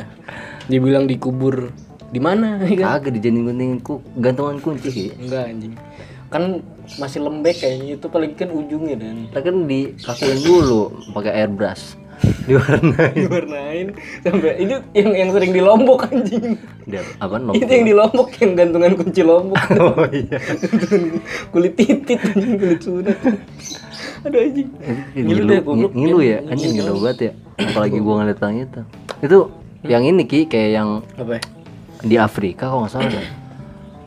Dibilang 0.70 1.10
dikubur 1.10 1.74
di 2.14 2.22
mana? 2.22 2.62
ya 2.62 2.78
kan? 2.78 3.02
Kagak 3.02 3.18
dijadiin 3.18 3.46
gunting 3.50 3.82
ku 3.82 4.06
gantungan 4.22 4.62
kunci 4.62 4.90
sih. 4.94 5.10
Enggak 5.18 5.50
anjing. 5.50 5.74
Kan 6.30 6.62
masih 7.02 7.26
lembek 7.26 7.58
kayaknya 7.58 7.98
itu 7.98 8.06
paling 8.06 8.38
kan 8.38 8.54
ujungnya 8.54 9.02
dan 9.02 9.30
Kita 9.34 9.42
kan 9.42 9.56
dikakuin 9.66 10.40
dulu 10.46 10.82
pakai 11.18 11.34
airbrush. 11.42 11.98
Diwarnain. 12.48 13.14
diwarnain 13.14 13.88
sampai 14.26 14.58
itu 14.58 14.76
yang 14.98 15.10
yang 15.14 15.30
sering 15.30 15.52
di 15.54 15.62
Lombok 15.62 16.10
anjing. 16.10 16.58
Dia 16.90 17.06
apa 17.22 17.38
itu 17.54 17.70
yang 17.70 17.86
di 17.86 17.94
Lombok 17.94 18.30
yang 18.42 18.52
gantungan 18.58 18.94
kunci 18.98 19.22
Lombok. 19.22 19.62
Oh 19.78 20.08
iya. 20.10 20.38
Gantungan 20.42 21.02
kulit 21.54 21.74
titit 21.78 22.18
anjing 22.18 22.58
kulit 22.58 22.80
sunat. 22.82 23.18
Aduh 24.26 24.40
anjing. 24.42 24.70
Ngilu, 25.14 25.42
deh, 25.46 25.60
goblok. 25.62 25.92
ngilu 25.94 26.18
ya, 26.26 26.40
anjing 26.50 26.74
ngilu 26.74 26.98
banget 27.06 27.18
ya. 27.22 27.32
Apalagi 27.70 27.98
gua 28.02 28.14
ngeliat 28.26 28.40
yang 28.42 28.58
itu. 28.66 28.82
itu 29.18 29.38
yang 29.86 30.04
ini 30.06 30.24
ki 30.26 30.50
kayak 30.50 30.70
yang 30.74 30.90
Apa 31.18 31.38
ya? 31.38 31.42
di 32.06 32.16
Afrika 32.18 32.70
kalau 32.70 32.86
nggak 32.86 32.94
salah 32.94 33.10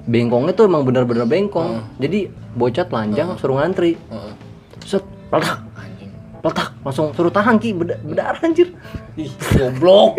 bengkongnya 0.07 0.53
tuh 0.55 0.67
emang 0.67 0.83
bener-bener 0.87 1.27
bengkong 1.27 1.83
jadi 1.99 2.31
bocah 2.55 2.87
telanjang 2.87 3.35
suruh 3.39 3.59
ngantri 3.59 3.95
Heeh. 4.11 4.33
set 4.83 5.03
peletak 5.31 5.63
Peletak 6.41 6.73
langsung 6.81 7.13
suruh 7.13 7.29
tahan 7.29 7.61
ki 7.61 7.77
beda 7.77 8.01
berdarah 8.01 8.41
anjir 8.41 8.73
Ih, 9.21 9.29
goblok. 9.53 10.17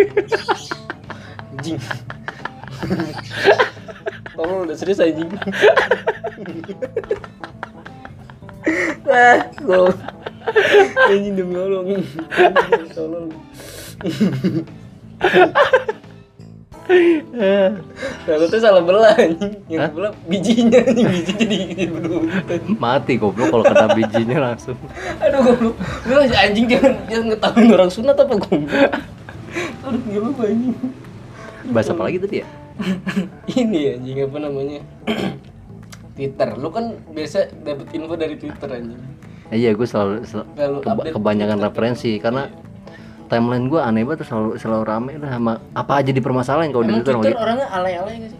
Anjing. 1.57 1.81
Tolong 4.38 4.69
udah 4.69 4.75
serius 4.77 5.01
anjing. 5.01 5.29
eh 9.10 9.38
gua 9.65 9.89
Anjing 11.10 11.34
demi 11.34 11.57
Allah. 11.57 11.81
Tolong. 12.93 13.29
Kalau 18.21 18.45
tuh 18.45 18.60
salah 18.60 18.82
belah. 18.82 19.15
Yang 19.65 19.91
belah 19.91 20.13
bijinya 20.25 20.80
anjing 20.82 21.08
biji 21.08 21.34
jadi 21.36 21.56
jadi 21.67 21.86
berdua. 21.88 22.21
mati 22.75 23.13
goblok 23.15 23.47
kalau 23.49 23.63
kena 23.63 23.88
bijinya 23.91 24.38
langsung 24.43 24.75
Aduh 25.17 25.39
goblok. 25.41 25.75
Lu 26.06 26.19
anjing 26.19 26.65
jangan 26.67 26.93
jangan 27.06 27.25
ngetahuin 27.30 27.69
orang 27.71 27.89
sunat 27.89 28.15
apa 28.15 28.34
goblok. 28.34 28.91
Aduh 29.82 29.99
gak 30.01 30.23
apa 30.27 30.41
anjing. 30.45 30.75
bahasa 31.63 31.93
apa 31.93 32.04
lagi 32.04 32.17
tadi 32.17 32.36
ya 32.38 32.47
Ini 33.47 33.80
anjing 33.95 34.17
apa 34.21 34.38
namanya? 34.38 34.80
Twitter. 36.12 36.49
Lu 36.56 36.69
kan 36.69 36.86
biasa 37.08 37.38
dapet 37.58 37.88
info 37.91 38.13
dari 38.13 38.36
Twitter 38.36 38.69
anjing. 38.69 39.01
Eh, 39.47 39.58
iya 39.58 39.71
gue 39.71 39.84
selalu, 39.84 40.23
sel- 40.23 40.47
Kalau 40.54 40.80
keba- 40.80 41.12
kebanyakan 41.12 41.60
referensi 41.62 42.15
karena 42.17 42.47
timeline 43.32 43.65
gue 43.65 43.80
aneh 43.80 44.04
banget 44.04 44.28
selalu 44.28 44.60
selalu 44.60 44.84
rame 44.84 45.12
lah 45.15 45.32
sama 45.32 45.54
apa 45.72 45.94
aja 45.98 46.12
dipermasalahin 46.12 46.70
kalau 46.70 46.84
di 46.84 46.94
Twitter 46.94 47.15
dia. 47.17 47.32
orangnya 47.34 47.67
alay-alay 47.70 48.15
gak 48.20 48.30
sih? 48.30 48.39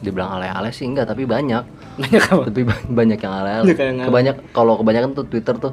dibilang 0.00 0.30
alay-alay 0.34 0.68
sih 0.70 0.84
enggak 0.84 1.08
tapi 1.08 1.24
banyak 1.24 1.64
Banyak 1.94 2.22
apa? 2.26 2.42
tapi 2.44 2.62
ba- 2.62 2.84
banyak 2.92 3.16
yang 3.16 3.34
alay-alay 3.34 3.72
kebanyak 4.04 4.36
kalau 4.50 4.76
kebanyakan 4.76 5.10
tuh 5.12 5.24
Twitter 5.24 5.56
tuh 5.56 5.72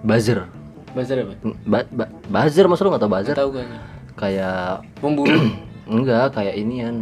buzzer 0.00 0.44
Buzzer 0.92 1.16
apa? 1.18 1.32
ba 1.64 1.80
ba- 1.88 2.12
buzzer 2.28 2.66
maksud 2.66 2.84
lu 2.84 2.90
nggak 2.92 3.00
tau 3.00 3.10
buzzer 3.10 3.34
Tahu 3.34 3.50
gak? 3.52 3.66
kayak 4.14 4.84
Pemburu. 4.96 5.32
enggak 5.86 6.32
kayak 6.32 6.54
ini 6.54 6.76
kan 6.82 6.96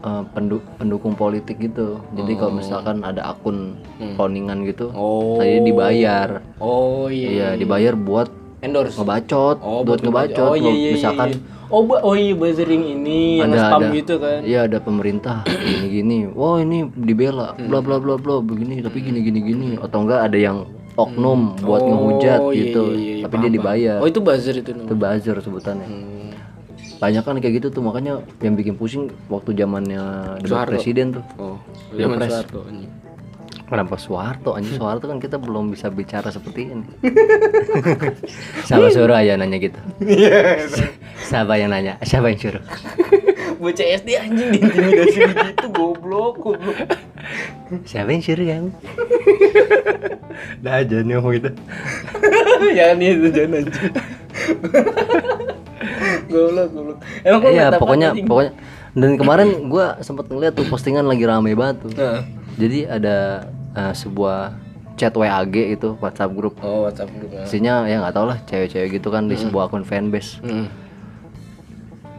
eh, 0.00 0.22
pendu- 0.32 0.66
pendukung 0.74 1.14
politik 1.14 1.60
gitu 1.60 2.02
jadi 2.12 2.32
kalau 2.34 2.52
misalkan 2.56 3.00
ada 3.00 3.30
akun 3.30 3.78
cloningan 4.16 4.64
gitu 4.64 4.90
Oh. 4.90 5.36
saya 5.36 5.60
dibayar 5.60 6.42
Oh 6.58 7.06
iya. 7.06 7.28
iya 7.30 7.48
dibayar 7.54 7.94
buat 7.94 8.26
Endorse. 8.60 8.94
ngebacot 8.94 9.56
Oh, 9.60 9.80
buat 9.80 10.00
ngebacot 10.00 10.46
Oh 10.46 10.54
iya 10.54 10.68
iya. 10.70 10.90
misalkan 10.92 11.28
iya. 11.30 11.40
Oh, 11.66 11.82
ba- 11.82 12.02
oh 12.02 12.12
iya 12.12 12.34
buzzering 12.34 12.82
ini 12.84 13.38
yang 13.38 13.48
ada 13.48 13.58
spam 13.64 13.80
ada 13.80 13.94
gitu 13.94 14.14
kan. 14.16 14.38
iya 14.42 14.58
ada 14.64 14.78
pemerintah 14.78 15.36
gini 15.64 15.86
gini 15.88 16.18
wah 16.28 16.58
ini 16.58 16.84
dibela 16.90 17.54
bla 17.56 17.78
bla 17.78 17.96
bla 17.96 18.14
bla 18.14 18.38
begini 18.40 18.78
tapi 18.78 19.00
gini 19.00 19.20
gini 19.20 19.40
gini 19.40 19.68
atau 19.76 20.02
enggak 20.02 20.20
ada 20.22 20.36
yang 20.36 20.58
oknum 20.92 21.56
buat 21.58 21.80
ngehujat 21.80 22.38
Oh, 22.38 22.50
iya, 22.50 22.58
gitu 22.60 22.82
iya, 22.90 23.12
iya, 23.14 23.22
tapi 23.22 23.32
paham, 23.32 23.42
dia 23.42 23.50
dibayar 23.52 23.96
Oh 23.96 24.06
itu 24.06 24.18
buzzer 24.18 24.54
itu 24.54 24.66
itu 24.66 24.82
namanya. 24.84 24.98
buzzer 24.98 25.36
sebutannya 25.38 25.86
Hmm. 25.86 26.30
banyak 26.98 27.22
kan 27.22 27.34
kayak 27.38 27.54
gitu 27.56 27.68
tuh 27.70 27.80
makanya 27.80 28.12
yang 28.38 28.52
bikin 28.52 28.74
pusing 28.74 29.08
waktu 29.26 29.54
zamannya 29.54 30.02
debat 30.36 30.48
Soeharto. 30.50 30.70
presiden 30.74 31.06
tuh 31.12 31.24
Oh, 31.38 31.56
zaman 31.90 32.18
Soeharto 32.20 32.60
anjing. 32.62 32.92
Kenapa 33.70 33.94
Soeharto 33.94 34.58
anjing? 34.58 34.76
Soeharto 34.82 35.06
kan 35.06 35.22
kita 35.22 35.38
belum 35.38 35.70
bisa 35.70 35.86
bicara 35.88 36.28
seperti 36.34 36.74
ini. 36.74 36.86
Siapa 38.66 38.90
suruh 38.90 39.14
aja 39.14 39.38
nanya 39.38 39.62
gitu? 39.62 39.78
Siapa 41.30 41.54
yang 41.54 41.70
nanya? 41.70 41.96
Siapa 42.02 42.34
yang 42.34 42.40
suruh? 42.42 42.64
Bocah 43.60 43.86
SD 44.02 44.18
anjing 44.18 44.48
diintimidasi 44.56 45.20
gitu 45.20 45.66
goblok, 45.70 46.40
goblok. 46.40 46.80
siapa 47.84 48.08
yang 48.08 48.24
suruh 48.24 48.46
kamu? 48.48 48.70
Dah 50.64 50.80
aja 50.80 50.96
nih 51.04 51.12
ngomong 51.20 51.32
gitu. 51.36 51.50
Jangan 52.72 53.04
itu 53.04 53.28
jangan 53.30 53.58
anjing. 53.60 53.92
goblok, 56.32 56.68
goblok. 56.72 56.98
Emang 57.20 57.40
kok 57.44 57.50
iya 57.52 57.60
nggak 57.68 57.72
tahu 57.76 57.82
pokoknya 57.84 58.08
anjing? 58.16 58.26
pokoknya. 58.26 58.52
Dan 58.90 59.10
kemarin 59.20 59.48
gua 59.68 60.00
sempat 60.00 60.26
ngeliat 60.32 60.56
tuh 60.56 60.66
postingan 60.66 61.04
lagi 61.04 61.28
rame 61.28 61.52
banget 61.52 61.84
tuh. 61.84 61.92
Jadi 62.56 62.88
ada 62.88 63.44
eh, 63.72 63.92
sebuah 63.92 64.54
chat 64.94 65.12
WAG 65.12 65.54
itu 65.70 65.96
WhatsApp 65.96 66.30
grup 66.30 66.60
Oh, 66.60 66.84
WhatsApp 66.84 67.08
grup. 67.10 67.30
ya. 67.30 67.42
isinya 67.42 67.74
ya 67.84 67.98
nggak 67.98 68.12
tau 68.12 68.26
lah 68.26 68.38
cewek-cewek 68.42 68.88
gitu 68.94 69.08
kan 69.08 69.24
di 69.24 69.34
sebuah 69.34 69.66
akun 69.66 69.80
fanbase. 69.82 70.36
Hmm. 70.40 70.68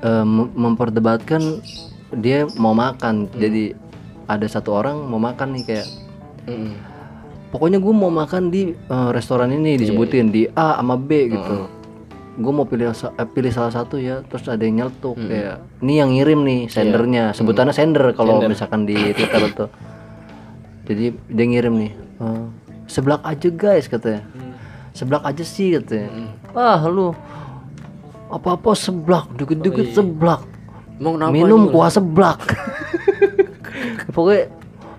Mem- 0.02 0.50
memperdebatkan 0.52 1.62
dia 2.12 2.50
mau 2.56 2.74
makan. 2.74 3.30
Jadi 3.32 3.78
ada 4.26 4.44
satu 4.46 4.74
orang 4.74 4.98
mau 5.00 5.20
makan 5.20 5.54
nih 5.54 5.64
kayak 5.64 5.88
Hmm. 6.42 6.74
pokoknya 7.52 7.78
gue 7.78 7.94
mau 7.94 8.10
makan 8.10 8.50
di 8.50 8.74
eh, 8.74 9.10
restoran 9.12 9.52
ini 9.52 9.78
disebutin 9.78 10.28
di 10.28 10.50
A 10.50 10.76
sama 10.76 10.98
B 10.98 11.30
gitu. 11.30 11.70
Gue 12.34 12.50
mau 12.50 12.66
pilih 12.66 12.90
eh, 12.90 13.28
pilih 13.28 13.52
salah 13.52 13.70
satu 13.70 14.02
ya 14.02 14.26
terus 14.26 14.48
ada 14.48 14.58
yang 14.60 14.82
nyeletuk 14.82 15.22
kayak 15.22 15.62
ini 15.80 15.94
yang 15.94 16.10
ngirim 16.10 16.40
nih 16.42 16.60
sendernya 16.66 17.30
sebutannya 17.30 17.70
sender 17.72 18.10
kalau 18.12 18.42
misalkan 18.42 18.84
di 18.84 18.98
twitter 19.14 19.44
tuh 19.54 19.70
jadi 20.88 21.14
dia 21.30 21.46
ngirim 21.46 21.74
nih 21.78 21.92
eh, 22.22 22.44
seblak 22.88 23.22
aja 23.24 23.50
guys 23.50 23.86
katanya. 23.88 24.24
Seblak 24.92 25.24
aja 25.24 25.44
sih 25.46 25.78
katanya. 25.80 26.36
Ah 26.52 26.82
lu 26.88 27.16
apa 28.32 28.56
apa 28.56 28.72
seblak 28.76 29.32
dikit-dikit 29.36 29.96
seblak. 29.96 30.44
Emang 31.00 31.18
kenapa? 31.18 31.32
minum 31.34 31.62
kuah 31.72 31.90
seblak. 31.90 32.40
Pokoknya 34.16 34.52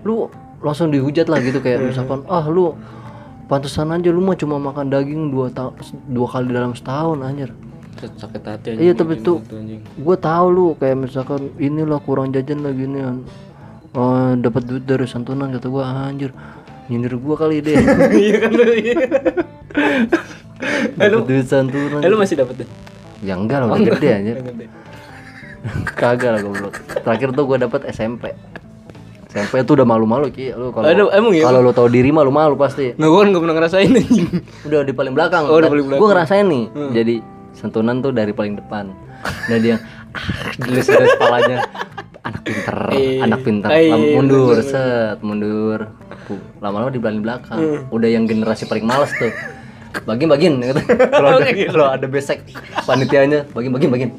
lu 0.03 0.27
langsung 0.63 0.89
dihujat 0.89 1.27
lah 1.27 1.39
gitu 1.43 1.59
kayak 1.59 1.91
misalkan 1.91 2.23
ah 2.27 2.43
lu 2.47 2.73
pantesan 3.47 3.91
aja 3.93 4.09
lu 4.09 4.23
mah 4.23 4.33
cuma 4.33 4.57
makan 4.57 4.89
daging 4.89 5.29
dua 5.29 5.51
ta- 5.51 5.75
dua 6.09 6.27
kali 6.27 6.49
dalam 6.51 6.73
setahun 6.73 7.19
anjir. 7.21 7.51
Sakit 7.93 8.43
hati 8.43 8.67
iya 8.83 8.91
tapi 8.91 9.21
tuh 9.21 9.39
gue 9.95 10.17
tahu 10.17 10.45
lu 10.51 10.65
kayak 10.75 11.07
misalkan 11.07 11.53
inilah 11.55 12.01
kurang 12.03 12.35
jajan 12.35 12.65
lagi 12.65 12.83
nih 12.83 13.05
oh, 13.97 14.33
dapat 14.37 14.61
duit 14.65 14.83
dari 14.85 15.05
santunan 15.05 15.49
kata 15.53 15.67
gue 15.69 15.83
anjir. 15.83 16.31
Nyindir 16.91 17.15
gue 17.15 17.35
kali 17.37 17.57
deh. 17.63 17.77
Iya 18.23 18.35
kan 18.43 18.51
lu. 18.53 18.65
iya. 18.75 18.95
dapat 20.97 21.25
duit 21.25 21.47
santunan. 21.47 21.99
Eh 22.01 22.09
lu 22.09 22.17
masih 22.19 22.37
dapet 22.37 22.65
deh. 22.65 22.69
ya 23.23 23.39
enggak 23.39 23.63
lah 23.63 23.71
udah 23.71 23.93
gede 23.97 24.09
anjir. 24.11 24.35
Kagak 25.99 26.29
lah 26.35 26.41
goblok. 26.43 26.75
Terakhir 26.91 27.31
tuh 27.31 27.43
gue 27.47 27.57
dapat 27.63 27.81
SMP 27.87 28.35
SMP 29.33 29.65
tuh 29.65 29.73
udah 29.81 29.87
malu-malu 29.89 30.29
ki. 30.29 30.53
Lu 30.53 30.69
kalau 30.69 31.09
emang 31.09 31.33
ya? 31.33 31.49
kalau 31.49 31.65
lu 31.65 31.73
tahu 31.73 31.89
diri 31.89 32.13
malu-malu 32.13 32.53
pasti. 32.53 32.93
Nggak 32.93 33.09
gua 33.09 33.17
kan 33.17 33.27
nggak 33.33 33.41
pernah 33.41 33.55
ngerasain 33.57 33.91
udah 34.69 34.79
di 34.85 34.93
paling 34.93 35.13
belakang. 35.17 35.43
Oh, 35.49 35.57
paling 35.57 35.85
belakang. 35.89 36.01
gue 36.05 36.09
ngerasain 36.13 36.45
nih 36.45 36.65
jadi 36.93 37.15
sentunan 37.57 37.97
tuh 38.05 38.13
dari 38.13 38.29
paling 38.29 38.61
depan. 38.61 38.93
Dan 39.49 39.57
dia 39.65 39.75
ah, 40.19 40.53
dilus 40.61 40.85
kepalanya 40.85 41.65
anak 42.23 42.41
pinter 42.41 42.75
Eh, 42.89 43.19
anak 43.19 43.39
pinter. 43.43 43.69
Iya, 43.69 43.95
mundur 44.15 44.57
set 44.59 45.19
mundur. 45.19 45.91
Lama-lama 46.57 46.89
di 46.89 46.99
belakang. 46.99 47.87
Udah 47.89 48.07
yang 48.07 48.23
generasi 48.23 48.63
paling 48.63 48.83
males 48.83 49.11
tuh. 49.13 49.31
Bagin 50.03 50.25
bagin 50.25 50.57
gitu. 50.57 50.81
kalau 51.13 51.37
ada 51.37 51.45
kalau 51.69 51.85
ada 51.85 52.07
besek 52.09 52.41
panitianya 52.81 53.45
bagin 53.53 53.69
bagin 53.69 53.89
bagin 53.93 54.09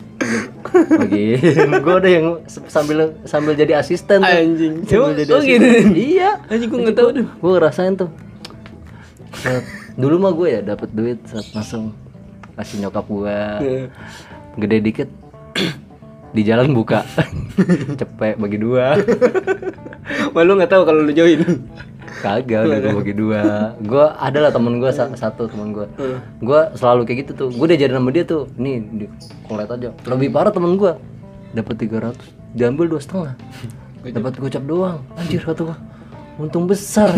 bagin 0.95 1.35
gue 1.85 1.95
udah 1.99 2.11
yang 2.13 2.27
sambil 2.47 2.99
sambil 3.25 3.53
jadi 3.53 3.83
asisten 3.83 4.21
tuh. 4.21 4.31
Anjing. 4.31 4.75
Sambil 4.87 5.03
Oh, 5.03 5.11
jadi 5.13 5.31
oh 5.31 5.41
gitu. 5.43 5.67
asisten. 5.67 5.91
iya. 5.93 6.31
Anjing 6.47 6.69
gua 6.69 6.79
nggak 6.79 6.95
tahu 6.95 7.09
deh. 7.11 7.27
gue 7.27 7.51
ngerasain 7.51 7.95
tuh. 7.97 8.11
Set, 9.35 9.65
dulu 9.95 10.15
mah 10.21 10.31
gue 10.31 10.49
ya 10.49 10.61
dapat 10.63 10.89
duit 10.91 11.19
saat 11.27 11.43
langsung 11.51 11.91
kasih 12.55 12.79
nyokap 12.81 13.05
gue 13.05 13.39
Iya. 13.59 13.83
gede 14.57 14.77
dikit 14.81 15.09
di 16.35 16.43
jalan 16.43 16.75
buka. 16.75 17.07
Cepet 18.01 18.37
bagi 18.37 18.59
dua. 18.59 18.99
Malu 20.35 20.59
nggak 20.59 20.71
tahu 20.75 20.83
kalau 20.83 21.01
lu 21.07 21.15
join. 21.15 21.41
kagak 22.25 22.65
udah 22.67 22.79
gue 22.81 22.93
bagi 23.05 23.15
dua. 23.15 23.43
Gue 23.79 24.07
ada 24.19 24.39
lah 24.43 24.51
temen 24.51 24.81
gue 24.83 24.91
satu 24.93 25.47
temen 25.47 25.77
gue 25.77 25.87
gue 26.43 26.61
selalu 26.75 27.07
kayak 27.07 27.19
gitu 27.25 27.33
tuh. 27.47 27.49
Gue 27.55 27.71
udah 27.71 27.79
jadi 27.79 27.93
sama 27.95 28.11
dia 28.11 28.25
tuh. 28.27 28.51
Nih 28.59 28.83
di 28.83 29.07
ngeliat 29.47 29.71
aja. 29.71 29.89
Lebih 30.11 30.29
parah 30.35 30.51
temen 30.51 30.75
gue 30.75 30.93
dapat 31.55 31.75
300 31.79 32.19
diambil 32.59 32.87
dua 32.91 33.01
setengah. 33.01 33.35
Dapat 34.05 34.33
gocap 34.43 34.65
doang. 34.67 34.99
Anjir 35.15 35.41
kata 35.47 35.71
gue 35.71 35.79
untung 36.43 36.67
besar. 36.67 37.15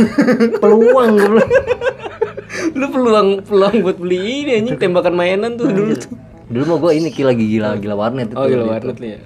Peluang 0.60 1.16
gue 1.16 1.44
lu 2.78 2.92
peluang 2.92 3.28
peluang 3.44 3.80
buat 3.80 3.96
beli 3.96 4.44
ini 4.44 4.50
anjing. 4.60 4.76
Tembakan 4.76 5.14
mainan 5.16 5.56
tuh 5.56 5.72
dulu 5.72 5.96
tuh. 5.96 6.12
Dulu 6.46 6.64
mah 6.64 6.78
gue 6.78 6.92
ini 6.94 7.08
gila 7.10 7.28
lagi 7.28 7.44
gila 7.48 7.68
gila 7.76 7.94
warnet 7.96 8.26
itu 8.28 8.36
Oh 8.36 8.44
gila 8.44 8.54
Gitu. 8.56 8.70
warnet 8.70 8.96
lu 8.96 9.06
ya. 9.08 9.18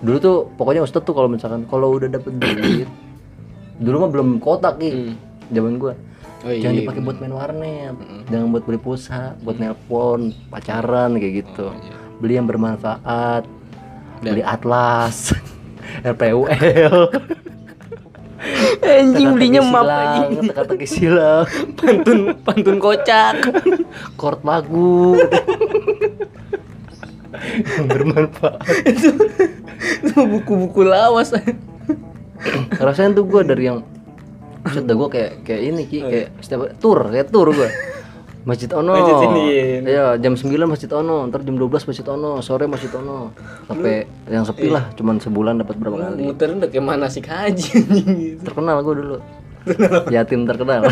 dulu 0.00 0.16
tuh 0.18 0.36
pokoknya 0.54 0.80
ustad 0.80 1.02
tuh 1.02 1.12
kalau 1.12 1.26
misalkan 1.26 1.66
kalau 1.66 1.92
udah 1.92 2.08
dapet 2.08 2.32
duit 2.32 2.88
dulu 3.76 3.96
mah 3.98 4.10
belum 4.10 4.28
kotak 4.38 4.76
nih 4.76 5.12
zaman 5.48 5.76
gue 5.76 5.94
Oh 6.40 6.48
iya. 6.48 6.62
jangan 6.62 6.76
dipakai 6.78 7.00
buat 7.02 7.16
main 7.18 7.34
warnet 7.34 7.94
jangan 8.26 8.46
buat 8.48 8.64
beli 8.64 8.78
pulsa 8.78 9.36
buat 9.40 9.56
nelpon 9.56 10.32
pacaran 10.46 11.12
kayak 11.14 11.44
gitu. 11.44 11.68
Beli 12.16 12.34
yang 12.34 12.46
bermanfaat 12.46 13.44
Dan- 14.20 14.24
beli 14.30 14.42
atlas 14.42 15.36
RPUL 16.06 17.12
anjing 18.80 19.28
belinya 19.30 19.60
map 19.62 19.84
anjing 19.84 20.48
teka-teki 20.48 20.86
silang 20.86 21.44
pantun 21.76 22.32
pantun 22.40 22.76
kocak. 22.78 23.36
Chord 24.16 24.40
lagu 24.42 25.20
bermanfaat. 27.90 28.60
Itu 28.84 29.10
itu 30.02 30.14
buku-buku 30.16 30.84
lawas. 30.84 31.32
Rasanya 32.76 33.20
tuh 33.20 33.24
gue 33.28 33.42
dari 33.44 33.68
yang 33.68 33.84
dah 34.60 34.94
gue 34.94 35.08
kayak 35.08 35.32
kayak 35.42 35.62
ini 35.72 35.82
ki 35.84 35.98
kayak 36.04 36.28
setiap 36.40 36.68
tour 36.76 37.08
kayak 37.08 37.32
tour 37.32 37.48
gue 37.48 37.68
Masjid 38.40 38.68
Ono. 38.72 38.92
Masjid 38.92 39.16
ini. 39.28 39.44
Iya 39.84 40.16
jam 40.16 40.32
9 40.32 40.48
Masjid 40.64 40.88
Ono 40.96 41.28
Ntar 41.28 41.44
jam 41.44 41.56
12 41.56 41.68
Masjid 41.88 42.06
Ono 42.08 42.40
Sore 42.40 42.64
Masjid 42.64 42.88
Ono. 42.96 43.32
Sampai 43.68 44.08
yang 44.28 44.44
sepi 44.48 44.68
lah 44.68 44.88
Cuman 44.96 45.20
sebulan 45.20 45.60
dapat 45.60 45.76
berapa 45.76 45.96
kali. 46.08 46.24
muterin 46.24 46.56
udah 46.56 46.68
kayak 46.68 46.84
mana 46.84 47.08
sih 47.08 47.20
haji 47.20 47.68
Terkenal 48.40 48.80
gue 48.80 48.94
dulu. 48.96 49.16
Yatim 50.08 50.48
terkenal 50.48 50.88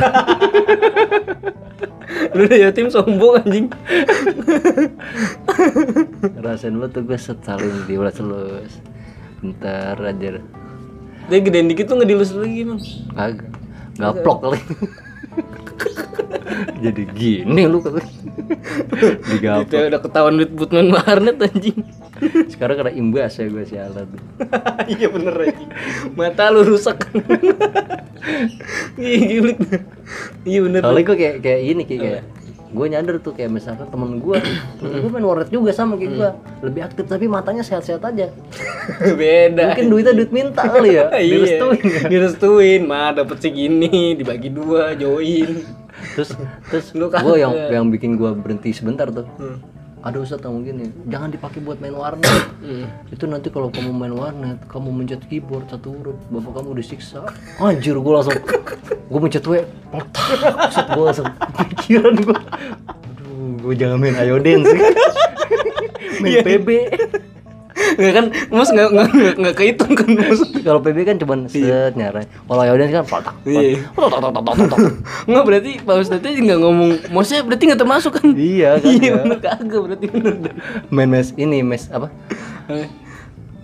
lu 2.34 2.48
udah 2.48 2.58
yatim 2.58 2.90
sombong 2.90 3.38
anjing. 3.42 3.66
Rasain 6.40 6.74
lu 6.74 6.86
tuh 6.90 7.04
gue 7.06 7.18
set 7.18 7.38
saling 7.44 7.86
diulas-ulus 7.86 8.82
Bentar 9.38 9.94
aja 10.02 10.42
dia 11.28 11.38
gedein 11.44 11.68
dikit 11.68 11.92
tuh 11.92 12.00
nggak 12.00 12.08
dilus 12.08 12.32
lagi 12.32 12.64
bang 12.64 12.80
Kagak. 13.12 13.52
Gaplok 14.00 14.38
kali 14.40 14.60
Jadi 16.84 17.02
gini 17.14 17.62
lu. 17.66 17.78
Kali 17.82 18.02
Digaplok 19.28 19.68
Itu 19.68 19.76
udah 19.92 20.00
ketahuan 20.00 20.34
duit 20.40 20.50
buat 20.54 20.70
main 20.72 20.90
warnet 20.90 21.36
anjing. 21.42 21.84
Sekarang 22.50 22.80
kena 22.82 22.92
imbas 22.94 23.38
ya 23.38 23.46
gue 23.46 23.64
sialan 23.66 24.08
iya 24.92 25.06
bener 25.10 25.34
anjing. 25.36 25.70
Mata 26.14 26.50
lu 26.50 26.64
rusak. 26.66 26.98
Iya 28.98 29.56
iya 30.44 30.60
bener 30.60 30.82
Soalnya 30.84 31.04
gue 31.06 31.16
kayak 31.16 31.36
kayak 31.40 31.60
ini 31.64 31.82
kayak, 31.86 32.02
kayak 32.02 32.22
gue 32.68 32.86
nyadar 32.92 33.16
tuh 33.24 33.32
kayak 33.32 33.48
misalkan 33.48 33.88
temen 33.88 34.20
gue 34.20 34.36
temen 34.76 34.96
gue 35.00 35.10
main 35.10 35.24
warnet 35.24 35.48
juga 35.48 35.72
sama 35.72 35.96
kayak 35.96 36.12
gue 36.20 36.30
lebih 36.68 36.80
aktif 36.84 37.04
tapi 37.08 37.24
matanya 37.24 37.64
sehat-sehat 37.64 38.04
aja. 38.04 38.28
Beda. 39.20 39.72
Mungkin 39.72 39.86
duitnya 39.88 40.12
duit 40.12 40.30
minta 40.32 40.62
kali 40.68 41.00
ya 41.00 41.08
iya 41.16 41.36
direstuin. 41.40 41.80
direstuin. 42.12 42.80
Mah 42.84 43.16
dapet 43.16 43.40
segini 43.40 44.12
dibagi 44.12 44.52
dua 44.52 44.92
join. 44.92 45.64
Terus 46.12 46.36
terus 46.68 46.86
Lu 46.92 47.08
gue 47.08 47.36
yang 47.40 47.54
yang 47.72 47.86
bikin 47.88 48.20
gue 48.20 48.30
berhenti 48.36 48.76
sebentar 48.76 49.08
tuh. 49.08 49.24
Hmm. 49.40 49.77
Ada 50.02 50.16
ustadz 50.22 50.46
yang 50.46 50.62
gini 50.62 50.86
jangan 51.10 51.28
dipakai 51.32 51.58
buat 51.62 51.82
main 51.82 51.94
warnet. 51.94 52.44
Hmm. 52.62 52.86
itu 53.10 53.24
nanti 53.26 53.48
kalau 53.50 53.68
kamu 53.72 53.90
main 53.90 54.14
warnet 54.14 54.58
kamu 54.70 54.88
mencet 54.94 55.22
keyboard 55.26 55.66
satu 55.66 55.94
huruf 55.94 56.18
bapak 56.30 56.62
kamu 56.62 56.78
disiksa. 56.78 57.26
Anjir 57.58 57.98
gue 57.98 58.12
langsung 58.12 58.38
gue 59.08 59.20
mencet 59.20 59.44
W 59.48 59.64
set 60.68 60.86
gue 60.92 61.04
langsung 61.04 61.28
pikiran 61.56 62.14
gue 62.20 62.36
aduh 63.08 63.56
gue 63.64 63.74
jangan 63.74 63.96
main 63.96 64.14
ayo 64.20 64.36
dance 64.36 64.68
main 66.22 66.44
PB 66.44 66.68
nggak 67.94 68.12
kan 68.12 68.24
mas 68.48 68.68
nggak 68.68 68.88
nggak 68.88 69.08
nggak- 69.36 69.56
kehitung 69.56 69.92
kan 69.92 70.10
mas? 70.10 70.40
Kalau 70.58 70.80
PB 70.80 70.98
kan 71.04 71.16
cuman 71.16 71.38
set 71.46 71.92
nyarai 71.92 72.26
kalau 72.44 72.74
dance 72.74 72.92
kan 72.92 73.04
paltak 73.04 73.34
Iya. 73.42 73.86
nggak 75.24 75.44
berarti 75.44 75.70
pak 75.80 75.94
ustadznya 75.98 76.30
nggak 76.36 76.60
ngomong. 76.60 76.90
Mosnya 77.08 77.40
berarti 77.40 77.64
nggak 77.66 77.80
termasuk 77.80 78.12
kan? 78.14 78.26
Iya 78.30 78.78
iya 78.80 79.10
kan 79.14 79.24
bener 79.24 79.38
kagak 79.40 79.80
berarti 79.80 80.06
bener 80.06 80.34
dah. 80.40 80.54
main 80.88 81.06
mes 81.06 81.30
ini 81.34 81.60
mes 81.60 81.86
apa? 81.88 82.08
Eh, 82.68 82.88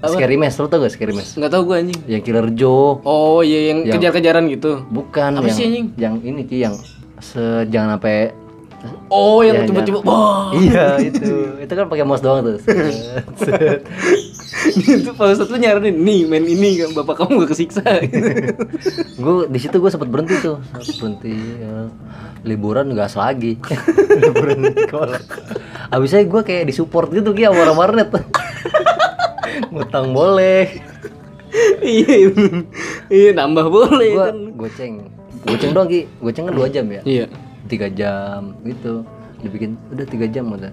scary 0.04 0.36
mes 0.36 0.52
lu 0.52 0.66
tau 0.66 0.78
gak 0.78 0.92
scary 0.92 1.10
mes 1.10 1.32
nggak 1.32 1.48
tahu 1.48 1.62
gue 1.64 1.76
anjing. 1.78 2.00
Yang 2.06 2.22
killer 2.22 2.46
Joe. 2.50 3.00
Oh 3.02 3.40
iya 3.40 3.72
yang 3.72 3.78
Yang- 3.82 3.94
kejar-kejaran 3.98 4.44
gitu. 4.48 4.84
Bukan 4.86 5.30
Apa 5.34 5.44
yang 5.44 5.56
sih, 5.56 5.64
anjing? 5.66 5.86
yang 5.96 6.14
ini 6.20 6.42
ki 6.42 6.56
yang 6.60 6.74
se 7.18 7.40
jangan 7.66 7.96
sampai 7.96 8.36
oh 9.14 9.38
yang 9.46 9.62
Iya, 9.62 9.66
tiba-tiba 9.70 9.98
iya. 10.02 10.08
wah. 10.10 10.50
Iya 10.50 10.86
itu. 11.06 11.34
Itu 11.62 11.72
kan 11.78 11.86
pakai 11.86 12.02
mouse 12.02 12.22
doang 12.22 12.42
tuh. 12.42 12.58
Itu 14.64 15.10
pak 15.14 15.34
ustadz 15.34 15.50
tuh 15.50 15.58
nyaranin 15.60 16.02
nih 16.02 16.24
main 16.26 16.42
ini 16.42 16.82
kan 16.82 16.90
bapak 16.96 17.22
kamu 17.22 17.46
gak 17.46 17.54
kesiksa. 17.54 17.84
Gue 19.22 19.46
di 19.46 19.58
situ 19.60 19.76
gue 19.78 19.90
sempat 19.92 20.08
berhenti 20.10 20.34
tuh. 20.42 20.58
Berhenti 20.98 21.34
ya. 21.62 21.86
liburan 22.44 22.92
gas 22.92 23.16
lagi. 23.16 23.56
Liburan 24.20 24.72
sekolah. 24.74 25.20
Abisnya 25.94 26.26
gue 26.26 26.42
kayak 26.44 26.68
disupport 26.68 27.08
gitu 27.12 27.32
ki 27.32 27.48
sama 27.48 27.72
warnet. 27.72 28.10
Ngutang 29.72 30.12
boleh. 30.12 30.68
Iya 31.80 32.30
iya. 33.08 33.30
Nambah 33.32 33.66
boleh 33.70 34.08
gue 34.10 34.20
kan. 34.20 34.36
goceng. 34.58 34.94
Goceng 35.44 35.70
doang 35.72 35.88
ki. 35.88 36.04
Goceng 36.20 36.44
kan 36.50 36.54
dua 36.56 36.68
jam 36.68 36.84
ya? 36.88 37.00
Iya 37.04 37.26
tiga 37.68 37.88
jam 37.90 38.56
gitu. 38.64 39.04
Dibikin 39.40 39.76
udah 39.92 40.06
tiga 40.08 40.26
jam 40.28 40.48
udah. 40.48 40.72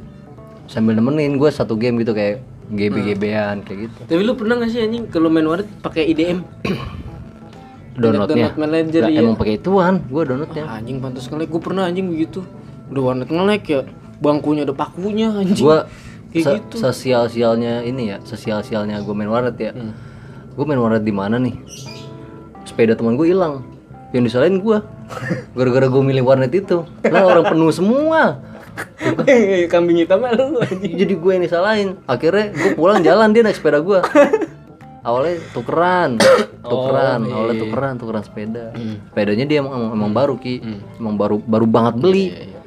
Sambil 0.71 0.95
nemenin 0.95 1.35
gue 1.35 1.49
satu 1.51 1.75
game 1.75 1.99
gitu 1.99 2.15
kayak 2.15 2.43
GB 2.71 2.95
GBan 3.11 3.67
kayak 3.67 3.79
gitu. 3.91 3.99
Tapi 4.07 4.21
lu 4.23 4.33
pernah 4.39 4.55
gak 4.63 4.71
sih 4.71 4.79
anjing 4.79 5.11
kalau 5.11 5.27
main 5.27 5.43
warnet 5.43 5.67
pakai 5.83 6.07
IDM 6.07 6.47
downloadnya 7.99 8.55
download 8.55 8.57
manager, 8.57 9.01
Lah, 9.03 9.11
iya. 9.11 9.19
emang 9.19 9.35
pakai 9.35 9.53
ituan 9.59 9.95
gue 10.07 10.23
downloadnya 10.23 10.63
Ah, 10.63 10.79
anjing 10.79 11.03
pantas 11.03 11.27
ngelek 11.27 11.51
gue 11.51 11.61
pernah 11.61 11.83
anjing 11.91 12.07
begitu. 12.07 12.39
Udah 12.87 13.01
warnet 13.11 13.27
ngelek 13.27 13.63
ya. 13.67 13.81
Bangkunya 14.23 14.63
ada 14.63 14.75
pakunya 14.75 15.27
anjing. 15.35 15.59
Gue 15.59 15.77
kayak 16.31 16.71
gitu. 16.71 16.75
sosial 16.79 17.27
sialnya 17.27 17.83
ini 17.83 18.15
ya 18.15 18.17
sosial 18.23 18.63
sialnya 18.63 19.03
gue 19.03 19.11
main 19.11 19.27
warnet 19.27 19.57
ya. 19.59 19.75
Hmm. 19.75 19.91
gue 20.51 20.65
main 20.67 20.79
warnet 20.79 21.03
di 21.03 21.11
mana 21.15 21.39
nih? 21.39 21.55
Sepeda 22.63 22.95
teman 22.95 23.19
gue 23.19 23.27
hilang 23.27 23.63
yang 24.11 24.23
disalahin 24.27 24.59
gue 24.59 24.77
gara-gara 25.55 25.87
gue 25.87 26.03
milih 26.03 26.23
warnet 26.27 26.51
itu. 26.55 26.83
Lah 27.07 27.23
orang 27.27 27.51
penuh 27.51 27.71
semua. 27.71 28.39
Kambing 29.71 29.99
hitam 29.99 30.23
lu 30.23 30.63
jadi 30.79 31.13
gue 31.15 31.31
yang 31.31 31.43
disalahin. 31.43 31.89
Akhirnya 32.07 32.55
gue 32.55 32.71
pulang 32.75 33.03
jalan 33.03 33.35
dia 33.35 33.43
naik 33.43 33.59
sepeda 33.59 33.83
gue 33.83 33.99
awalnya 35.01 35.35
tukeran 35.53 36.09
tukeran. 36.61 37.19
Oh, 37.25 37.27
iya, 37.27 37.33
awalnya 37.35 37.55
iya. 37.57 37.63
tukeran 37.65 37.93
tukeran 37.97 38.23
sepeda. 38.23 38.65
Hmm. 38.73 38.95
sepedanya 39.11 39.45
dia 39.49 39.57
emang, 39.61 39.73
emang, 39.73 39.91
emang 39.97 40.11
baru 40.13 40.33
ki. 40.37 40.55
Hmm. 40.61 40.79
emang 41.01 41.15
baru 41.17 41.37
baru 41.41 41.65
banget 41.65 41.93
beli. 41.97 42.25
Iya, 42.31 42.41
iya. 42.53 42.59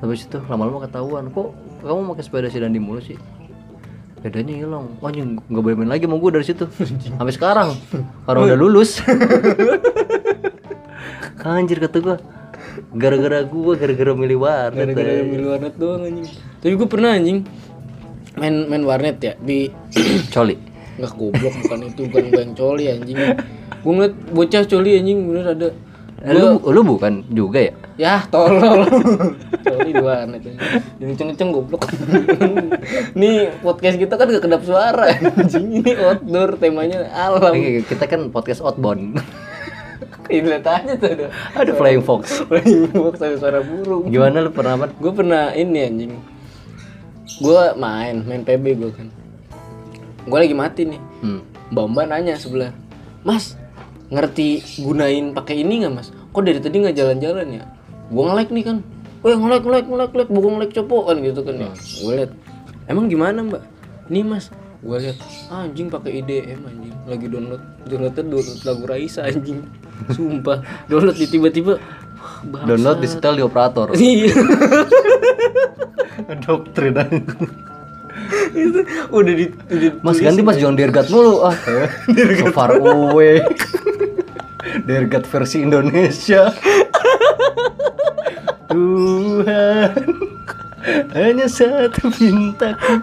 habis 0.00 0.28
itu 0.28 0.38
lama-lama 0.48 0.84
ketahuan 0.84 1.32
kok 1.32 1.56
kamu 1.80 2.12
pakai 2.12 2.24
sepeda 2.24 2.48
Sidandi 2.48 2.80
mulu 2.80 3.00
sih? 3.04 3.16
Sepedanya 4.16 4.54
hilang. 4.56 4.96
Wah 5.04 5.12
anjing 5.12 5.38
nggak 5.38 5.62
boleh 5.62 5.76
main 5.76 5.90
lagi 5.92 6.08
sama 6.08 6.16
gue 6.16 6.30
dari 6.32 6.46
situ. 6.48 6.64
Sampai 7.20 7.34
sekarang 7.36 7.68
karena 8.24 8.40
udah 8.52 8.58
lulus 8.58 9.00
anjir 11.44 11.78
kata 11.82 11.98
gue 12.00 12.16
gara-gara 12.96 13.44
gue 13.44 13.72
gara-gara 13.76 14.12
milih 14.16 14.38
warnet 14.40 14.88
gara-gara 14.88 15.10
yang 15.20 15.28
milih 15.28 15.46
warnet 15.52 15.74
doang 15.76 16.02
anjing. 16.04 16.28
Tapi 16.60 16.72
gue 16.72 16.88
pernah 16.88 17.10
anjing 17.12 17.44
main 18.36 18.68
main 18.68 18.82
warnet 18.84 19.16
ya 19.20 19.32
di 19.40 19.68
coli. 20.34 20.56
Nggak 20.96 21.12
goblok 21.12 21.54
bukan 21.60 21.78
itu 21.92 22.02
bukan 22.08 22.24
yang 22.32 22.52
coli 22.56 22.84
anjing. 22.88 23.16
Gue 23.84 23.92
ngeliat 23.92 24.14
bocah 24.32 24.62
coli 24.64 24.90
anjing 24.96 25.18
bener 25.28 25.46
ada. 25.52 25.68
Eh, 26.26 26.32
lu, 26.32 26.58
lu 26.64 26.80
bukan 26.80 27.28
juga 27.28 27.60
ya? 27.60 27.72
Ya 28.00 28.14
tolol. 28.32 28.88
Coli 29.60 29.90
di 29.92 30.02
warnet 30.02 30.40
yang 30.44 30.56
kenceng-kenceng 31.12 31.52
goblok. 31.52 31.84
Nih 33.20 33.52
podcast 33.60 34.00
kita 34.00 34.16
kan 34.16 34.26
gak 34.32 34.44
kedap 34.44 34.62
suara 34.64 35.12
anjing. 35.12 35.84
Ini 35.84 35.92
outdoor 36.00 36.56
temanya 36.56 37.04
alam. 37.12 37.52
Oke, 37.52 37.84
kita 37.84 38.04
kan 38.08 38.32
podcast 38.32 38.64
outbound 38.64 39.20
ini 40.32 40.46
lihat 40.46 40.66
aja 40.66 40.92
tuh 40.98 41.08
ada 41.12 41.26
ada 41.54 41.72
flying 41.74 42.02
fox. 42.02 42.38
Flying 42.48 42.90
box 42.92 43.22
ada 43.22 43.36
suara 43.38 43.60
burung. 43.62 44.10
Gimana 44.10 44.42
lu 44.42 44.50
pernah 44.50 44.74
apa 44.76 44.90
gue 44.90 45.12
pernah 45.12 45.54
ini 45.54 45.78
anjing. 45.82 46.12
Gue 47.40 47.62
main 47.78 48.24
main 48.26 48.42
PB 48.42 48.64
gue 48.78 48.90
kan. 48.92 49.08
Gue 50.26 50.38
lagi 50.42 50.56
mati 50.56 50.82
nih. 50.86 51.00
Hmm. 51.22 51.40
mbak 51.66 52.06
nanya 52.06 52.38
sebelah 52.38 52.70
mas 53.26 53.58
ngerti 54.06 54.62
gunain 54.86 55.34
pakai 55.34 55.62
ini 55.62 55.82
nggak 55.82 55.94
mas? 55.94 56.14
Kok 56.30 56.42
dari 56.46 56.62
tadi 56.62 56.78
nggak 56.78 56.94
jalan-jalan 56.94 57.46
ya? 57.58 57.64
Gue 58.10 58.22
nge-like 58.22 58.52
nih 58.54 58.64
kan. 58.64 58.76
Weh 59.26 59.34
nge-like 59.34 59.64
nge-like 59.66 59.88
nge-like 59.90 60.12
nge-like 60.14 60.30
bukan 60.30 60.50
nge-like 60.58 60.74
copo 60.78 60.96
kan 61.10 61.16
gitu 61.22 61.40
kan 61.42 61.54
ya. 61.58 61.70
Gue 61.74 62.12
liat 62.22 62.32
emang 62.86 63.10
gimana 63.10 63.38
mbak? 63.42 63.62
Nih 64.06 64.22
mas 64.22 64.54
gue 64.84 64.96
liat 65.00 65.18
ah, 65.48 65.64
anjing 65.64 65.88
pakai 65.88 66.20
IDM 66.20 66.60
anjing 66.64 66.94
lagi 67.08 67.26
download 67.32 67.62
downloadnya 67.88 68.24
download 68.28 68.60
lagu 68.64 68.84
Raisa 68.84 69.20
anjing 69.24 69.60
sumpah 70.12 70.60
download 70.90 71.16
di 71.16 71.26
tiba-tiba 71.28 71.80
download 72.44 72.98
di 73.00 73.08
setel 73.08 73.40
di 73.40 73.42
operator 73.44 73.92
iya 73.96 74.32
doktrin 76.44 76.96
itu 78.56 78.80
udah 79.12 79.34
di, 79.36 79.46
udah 79.52 79.90
Mas 80.00 80.18
ganti 80.18 80.40
mas 80.40 80.56
jangan 80.58 80.76
Dergat 80.76 81.06
mulu 81.12 81.44
ah. 81.46 81.54
so 82.40 82.48
far 82.50 82.74
away. 82.74 83.44
Dergat 84.88 85.28
versi 85.28 85.62
Indonesia. 85.62 86.50
Tuhan 88.66 89.94
hanya 91.14 91.46
satu 91.46 92.10
pintaku. 92.10 92.98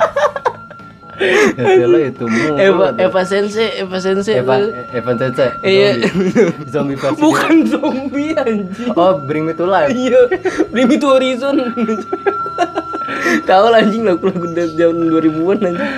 Lo 1.83 1.97
itu 1.97 2.23
mulu. 2.23 2.53
Eva 2.55 2.87
Eva 2.95 3.21
Sensei 3.23 3.79
Eva 3.79 3.97
Sensei 3.97 4.39
Eva? 4.39 4.57
Evan 4.89 5.15
Sensei. 5.15 5.49
Iya. 5.61 6.09
Zombie. 6.67 6.95
Versi. 6.95 7.19
bukan 7.19 7.53
zombie 7.65 8.33
anjing 8.33 8.91
Oh, 8.93 9.19
Bring 9.19 9.43
Me 9.43 9.53
to 9.53 9.65
Life. 9.65 9.91
iya 9.91 10.25
Bring 10.67 10.87
Me 10.87 10.95
to 10.95 11.09
Horizon 11.09 11.59
tahu 13.43 13.65
lah 13.67 13.79
anjing 13.79 14.03
lagu-lagu 14.03 14.45
dari 14.47 14.73
tahun 14.73 14.97
2000-an 15.05 15.57
anjing 15.63 15.89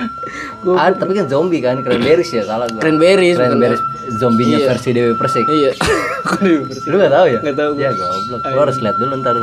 gua 0.58 0.74
Ah, 0.78 0.90
tapi 0.90 1.12
kan 1.12 1.26
zombie 1.26 1.60
kan, 1.60 1.78
Cranberries 1.80 2.28
ya, 2.28 2.42
salah 2.42 2.66
gua. 2.66 2.80
Cranberries 2.80 3.36
Cranberries 3.36 3.82
zombinya 4.14 4.58
Iya. 4.58 4.66
versi 4.68 4.90
Dewi 4.90 5.14
Persik. 5.14 5.46
iya 5.46 5.70
Kok 6.26 6.40
Dewi 6.40 6.58
Persik? 6.64 6.86
Lu 6.86 6.96
gak 6.96 7.12
tahu 7.12 7.26
ya? 7.26 7.38
Nggak 7.40 7.56
tahu. 7.56 7.70
Ya 7.76 7.90
goblok. 7.92 8.40
Lu 8.42 8.58
harus 8.58 8.76
lihat 8.78 8.96
dulu 8.96 9.12
ntar. 9.16 9.36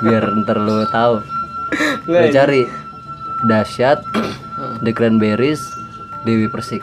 Biar 0.00 0.24
ntar 0.36 0.56
lu 0.58 0.76
tahu. 0.86 1.14
Lu 2.06 2.26
cari 2.28 2.60
dahsyat 3.40 4.02
The 4.80 4.92
Cranberries 4.92 5.60
Dewi 6.22 6.46
Persik. 6.48 6.82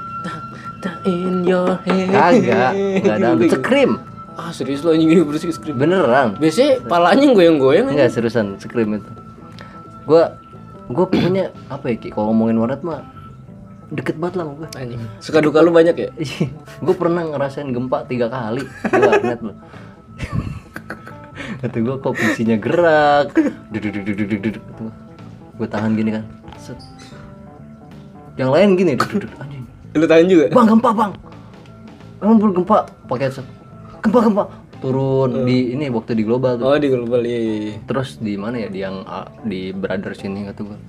In 1.01 1.41
your 1.41 1.81
head 1.81 2.13
Kagak, 2.13 2.73
enggak 2.77 3.15
ada. 3.17 3.29
Scream. 3.57 3.91
ah 4.35 4.51
serius 4.51 4.83
lo 4.83 4.91
anjing 4.91 5.09
Dewi 5.09 5.25
Persik 5.25 5.49
skrip 5.51 5.73
Beneran. 5.73 6.35
biasanya 6.37 6.83
palanya 6.85 7.31
goyang-goyang 7.31 7.87
Enggak 7.89 8.11
seriusan 8.11 8.59
Scream 8.59 8.99
itu. 8.99 9.11
Gua 10.05 10.35
gua 10.85 11.05
pokoknya 11.09 11.49
apa 11.67 11.89
ya 11.89 11.95
Ki 11.97 12.13
kalau 12.13 12.29
ngomongin 12.29 12.61
warnet 12.61 12.85
mah 12.85 13.01
deket 13.89 14.17
banget 14.17 14.37
lah 14.37 14.45
gua. 14.45 14.67
anjing 14.77 15.01
suka 15.17 15.41
duka 15.41 15.61
lu 15.61 15.69
banyak 15.69 15.93
ya 15.95 16.09
gue 16.81 16.95
pernah 16.97 17.21
ngerasain 17.21 17.69
gempa 17.69 18.01
tiga 18.05 18.29
kali 18.29 18.65
di 18.65 18.99
warnet 19.01 19.39
loh 19.41 19.55
kata 21.61 21.77
gue 21.81 21.95
kok 21.97 22.13
PC-nya 22.13 22.57
gerak 22.57 23.33
gue 25.55 25.67
tahan 25.69 25.95
gini 25.95 26.21
kan. 26.21 26.25
Yang 28.35 28.49
lain 28.51 28.75
gini 28.75 28.91
duduk 28.99 29.25
duduk. 29.25 29.31
Anjing. 29.39 29.63
Lu 29.95 30.05
tahan 30.05 30.27
juga? 30.27 30.45
Bang 30.51 30.67
gempa 30.67 30.89
bang. 30.91 31.11
Emang 32.19 32.35
belum 32.39 32.53
gempa? 32.63 32.77
Pakai 33.07 33.25
headset 33.31 33.47
gempa 34.03 34.19
gempa. 34.27 34.43
Turun 34.83 35.47
di 35.47 35.71
ini 35.73 35.87
waktu 35.87 36.13
di 36.19 36.23
global 36.27 36.59
tuh. 36.59 36.67
Oh 36.67 36.77
di 36.77 36.91
global 36.91 37.23
iya 37.23 37.39
iya 37.39 37.55
iya. 37.57 37.75
terus 37.87 38.19
di 38.19 38.35
mana 38.35 38.59
ya? 38.59 38.67
Di 38.67 38.79
yang 38.83 39.07
ah, 39.07 39.25
di 39.41 39.71
brothers 39.71 40.21
ini 40.27 40.45
kata 40.45 40.61
gue 40.67 40.79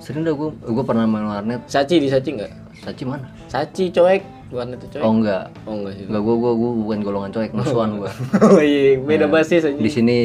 sering 0.00 0.24
dah 0.26 0.34
gue 0.34 0.50
gue 0.50 0.84
pernah 0.84 1.06
main 1.06 1.24
warnet. 1.30 1.62
Saci 1.70 2.02
di 2.02 2.10
Saci 2.10 2.34
enggak 2.34 2.52
saci 2.80 3.02
mana? 3.04 3.28
Saci 3.46 3.92
coek. 3.92 4.22
Warna 4.50 4.74
itu 4.74 4.86
coek? 4.90 5.02
Oh 5.04 5.12
enggak. 5.14 5.44
Oh 5.68 5.74
enggak 5.78 5.92
sih 6.00 6.04
Enggak, 6.08 6.22
gue 6.26 6.36
gue 6.36 6.52
gue 6.56 6.70
bukan 6.82 6.98
golongan 7.04 7.30
coek, 7.30 7.50
musuhan 7.54 7.90
gue. 8.02 8.10
oh 8.40 8.60
iya 8.60 8.98
beda 8.98 9.26
basis 9.30 9.62
anjing. 9.68 9.84
Di 9.84 9.90
sini 9.92 10.16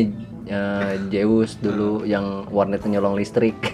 eh, 0.45 0.93
Zeus 1.10 1.58
dulu 1.58 2.03
yang 2.03 2.45
warnetnya 2.47 2.97
nyolong 2.97 3.15
listrik. 3.15 3.58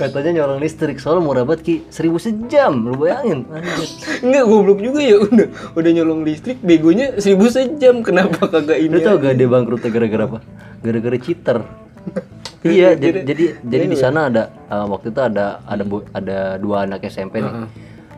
Katanya 0.00 0.42
nyolong 0.42 0.60
listrik, 0.60 0.96
soalnya 0.96 1.24
murah 1.24 1.44
banget 1.44 1.60
ki, 1.62 1.74
seribu 1.88 2.16
sejam, 2.16 2.84
lu 2.84 2.96
bayangin. 2.96 3.44
Enggak 4.24 4.44
goblok 4.44 4.80
juga 4.80 5.00
ya 5.00 5.16
udah 5.18 5.48
udah 5.74 5.90
nyolong 5.92 6.20
listrik 6.22 6.60
begonya 6.60 7.16
seribu 7.16 7.48
sejam 7.48 8.00
kenapa 8.00 8.48
kagak 8.48 8.80
Lu 8.80 8.96
ini 8.96 8.98
tau 9.00 9.16
gak 9.16 9.34
dia 9.34 9.48
bangkrutnya 9.48 9.90
gara-gara 9.90 10.24
apa? 10.26 10.38
Gara-gara 10.80 11.16
cheater. 11.16 11.58
iya, 12.64 12.96
jadi 12.96 13.24
jadi 13.24 13.44
jadi 13.60 13.84
di 13.86 13.96
sana 13.96 14.28
ada 14.28 14.42
eh, 14.68 14.86
waktu 14.86 15.12
itu 15.12 15.20
ada 15.20 15.60
ada 15.64 15.84
bu- 15.84 16.08
ada 16.12 16.38
dua 16.56 16.84
anak 16.84 17.04
SMP 17.04 17.40
nih. 17.40 17.68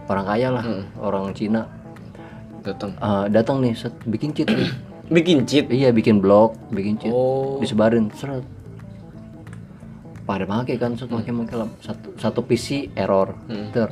Orang 0.07 0.27
kaya 0.27 0.49
lah, 0.51 0.65
orang 0.99 1.31
Cina. 1.33 1.67
datang 2.63 2.95
Eh, 2.95 3.25
datang 3.27 3.57
nih, 3.59 3.75
set, 3.75 3.91
bikin 4.07 4.31
cheat. 4.31 4.47
nih. 4.47 4.71
Bikin 5.13 5.45
cheat? 5.45 5.69
Iya 5.69 5.93
bikin 5.93 6.19
blog, 6.19 6.57
bikin 6.69 6.97
cheat, 6.99 7.13
oh. 7.13 7.61
Disebarin 7.61 8.09
seret. 8.13 8.43
Pada 10.23 10.47
make 10.47 10.79
kan, 10.79 10.95
set 10.95 11.11
make 11.11 11.29
make 11.29 11.51
satu 11.83 12.15
satu 12.17 12.41
PC 12.41 12.95
error, 12.95 13.35
ter. 13.75 13.91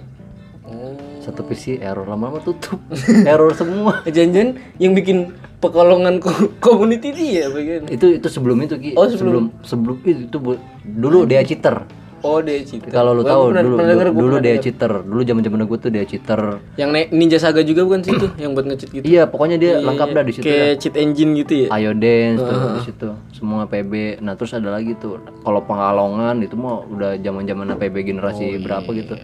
Oh. 0.63 0.95
Satu 1.19 1.43
PC 1.43 1.83
error. 1.83 2.07
Lama-lama 2.07 2.39
tutup, 2.41 2.79
error 3.29 3.51
semua. 3.53 4.07
janjian 4.07 4.55
yang 4.79 4.95
bikin 4.95 5.35
pekalongan 5.59 6.23
community 6.63 7.13
dia 7.13 7.51
bagian 7.51 7.85
Itu 7.91 8.17
itu 8.17 8.29
sebelum 8.31 8.63
itu 8.65 8.79
ki, 8.79 8.91
Oh, 8.97 9.05
sebelum. 9.05 9.51
Sebelum 9.61 10.01
itu, 10.07 10.31
itu 10.31 10.37
bu- 10.39 10.63
dulu 10.87 11.27
dia 11.27 11.43
cheater. 11.43 11.85
Oh 12.21 12.39
dia 12.39 12.61
cheat 12.61 12.85
Kalau 12.87 13.13
lu 13.13 13.23
tahu 13.23 13.51
dulu 13.51 13.77
pernah 13.77 13.91
denger, 13.91 14.09
dulu, 14.13 14.37
denger. 14.39 14.61
cheater, 14.61 14.93
dulu 15.01 15.21
zaman 15.23 15.41
zaman 15.41 15.59
gue 15.65 15.79
tuh 15.81 15.91
dia 15.91 16.05
cheater. 16.05 16.41
yang 16.77 16.91
Ninja 17.11 17.41
Saga 17.41 17.61
juga 17.61 17.83
bukan 17.83 18.01
sih 18.01 18.13
itu 18.13 18.29
yang 18.37 18.53
buat 18.53 18.69
nge-cheat 18.69 18.91
gitu 18.93 19.05
Iya, 19.05 19.25
pokoknya 19.25 19.57
dia 19.57 19.73
lengkap 19.81 20.09
dah 20.11 20.25
di 20.25 20.33
situ. 20.33 20.45
kayak 20.45 20.73
cheat 20.79 20.95
engine 20.95 21.33
gitu 21.35 21.53
ya 21.65 21.69
Ayo 21.73 21.91
dance 21.93 22.41
tuh 22.41 22.57
di 22.77 22.83
situ 22.85 23.09
semua 23.33 23.65
PB. 23.65 24.21
Nah 24.21 24.37
terus 24.37 24.53
ada 24.53 24.69
lagi 24.69 24.93
tuh 24.95 25.17
kalau 25.41 25.61
pengalongan 25.61 26.37
itu 26.39 26.53
mah 26.55 26.85
udah 26.85 27.17
zaman 27.17 27.45
zaman 27.45 27.73
PB 27.75 27.95
generasi 28.05 28.61
berapa 28.61 28.89
gitu. 28.91 29.17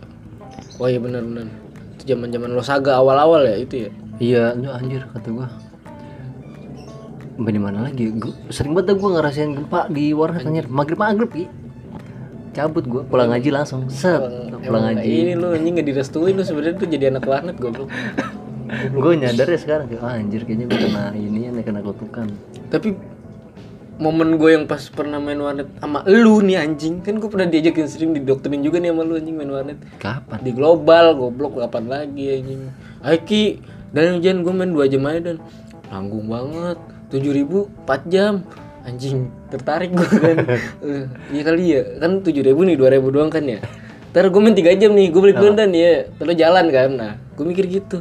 oh 0.77 0.89
iya 0.89 0.97
benar 0.97 1.21
benar 1.21 1.47
itu 1.95 2.05
zaman 2.07 2.29
zaman 2.29 2.49
lo 2.53 2.61
Saga 2.61 2.97
awal-awal 2.97 3.45
ya 3.45 3.57
itu 3.57 3.89
ya 3.89 3.91
Iya, 4.17 4.45
anjir 4.73 5.05
kata 5.13 5.29
gua. 5.29 5.49
Mbak 7.37 7.53
di 7.53 7.61
mana 7.61 7.85
lagi? 7.85 8.09
Gua, 8.17 8.33
sering 8.49 8.73
banget 8.73 8.97
gua 8.97 9.21
ngerasain 9.21 9.53
gempa 9.53 9.93
di 9.93 10.17
warnet 10.17 10.49
anjir. 10.49 10.65
Maghrib 10.73 10.97
maghrib. 10.97 11.29
Cabut 12.57 12.89
gua 12.89 13.05
pulang 13.05 13.29
ngaji 13.29 13.53
langsung. 13.53 13.85
Set, 13.93 14.17
pulang 14.65 14.89
ngaji. 14.89 15.05
ini 15.05 15.33
lu 15.37 15.53
anjing 15.53 15.77
nggak 15.77 15.89
direstuin 15.93 16.33
lu 16.33 16.41
sebenarnya 16.41 16.81
tuh 16.81 16.89
jadi 16.89 17.05
anak 17.13 17.29
warnet 17.29 17.57
goblok 17.61 17.93
Gue 18.97 19.15
nyadar 19.15 19.47
ya 19.47 19.59
sekarang 19.61 19.87
kayak 19.87 20.03
"Ah, 20.03 20.19
anjir 20.19 20.43
kayaknya 20.43 20.67
gua 20.67 20.81
kena 20.81 21.05
ini 21.15 21.47
ya 21.47 21.51
kena 21.63 21.81
kutukan. 21.85 22.27
tapi 22.67 22.99
momen 23.97 24.37
gue 24.37 24.51
yang 24.53 24.65
pas 24.67 24.83
pernah 24.91 25.17
main 25.17 25.39
warnet 25.39 25.71
sama 25.81 26.03
lu 26.05 26.45
nih 26.45 26.61
anjing 26.61 27.01
kan 27.01 27.17
gue 27.17 27.31
pernah 27.33 27.49
diajakin 27.49 27.87
sering 27.89 28.11
didoktrin 28.13 28.61
juga 28.61 28.77
nih 28.77 28.93
sama 28.93 29.03
lu 29.07 29.15
anjing 29.17 29.37
main 29.39 29.49
warnet 29.49 29.79
Kapan? 29.97 30.39
di 30.45 30.51
global 30.53 31.17
goblok 31.17 31.63
kapan 31.63 31.85
lagi 31.89 32.25
anjing 32.43 32.61
Ayo 33.01 33.19
Ki 33.25 33.63
dan 33.95 34.19
hujan 34.19 34.45
gue 34.45 34.53
main 34.53 34.71
2 34.75 34.93
jam 34.93 35.07
aja 35.09 35.21
dan 35.33 35.37
nanggung 35.89 36.27
banget 36.29 36.77
7000 37.09 37.71
4 37.87 38.13
jam 38.13 38.33
anjing 38.87 39.19
tertarik 39.49 39.91
gue 39.91 40.09
kan. 40.09 40.37
Eh, 40.87 41.05
iya 41.31 41.43
kali 41.43 41.65
ya. 41.69 41.83
Kan 41.99 42.23
7000 42.23 42.55
nih 42.55 42.77
2000 42.79 43.03
doang 43.11 43.29
kan 43.29 43.43
ya. 43.43 43.59
Ntar 44.11 44.31
gue 44.31 44.41
main 44.41 44.55
3 44.55 44.73
jam 44.73 44.93
nih 44.93 45.11
gue 45.11 45.21
balik 45.21 45.37
duluan 45.37 45.55
dan 45.55 45.71
ya 45.71 46.07
terus 46.17 46.35
jalan 46.35 46.67
kan. 46.71 46.91
Nah 46.91 47.13
gue 47.35 47.45
mikir 47.45 47.67
gitu. 47.69 48.01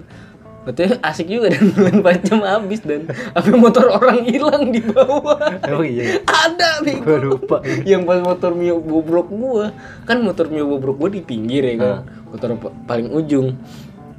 Berarti 0.61 0.97
asik 0.99 1.27
juga 1.27 1.49
dan 1.49 1.65
main 1.77 1.97
4 2.01 2.25
jam 2.25 2.39
habis 2.41 2.81
dan 2.81 3.05
apa 3.33 3.49
motor 3.51 3.85
orang 3.91 4.23
hilang 4.23 4.69
di 4.69 4.81
bawah? 4.81 5.37
Oh 5.67 5.81
iya. 5.81 6.21
ada 6.23 6.81
nih 6.81 7.01
Gua 7.01 7.19
lupa. 7.19 7.57
yang 7.83 8.01
pas 8.01 8.17
motor 8.17 8.53
Mio 8.53 8.77
bobrok 8.77 9.29
gua. 9.29 9.73
Kan 10.05 10.21
motor 10.21 10.49
Mio 10.49 10.65
bobrok 10.65 10.97
gua 10.97 11.09
di 11.09 11.21
pinggir 11.21 11.65
ya 11.65 11.75
kan 11.75 11.95
motor 12.25 12.57
pa- 12.57 12.73
paling 12.85 13.09
ujung. 13.09 13.57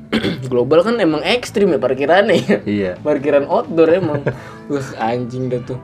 Global 0.47 0.87
kan 0.87 1.03
emang 1.03 1.19
ekstrim 1.21 1.67
ya 1.67 1.83
parkirannya 1.83 2.39
ya. 2.39 2.59
Iya. 2.63 2.93
parkiran 3.01 3.43
outdoor 3.45 3.91
emang. 3.91 4.23
Wah 4.67 4.87
anjing 5.01 5.51
dah 5.51 5.59
tuh 5.65 5.83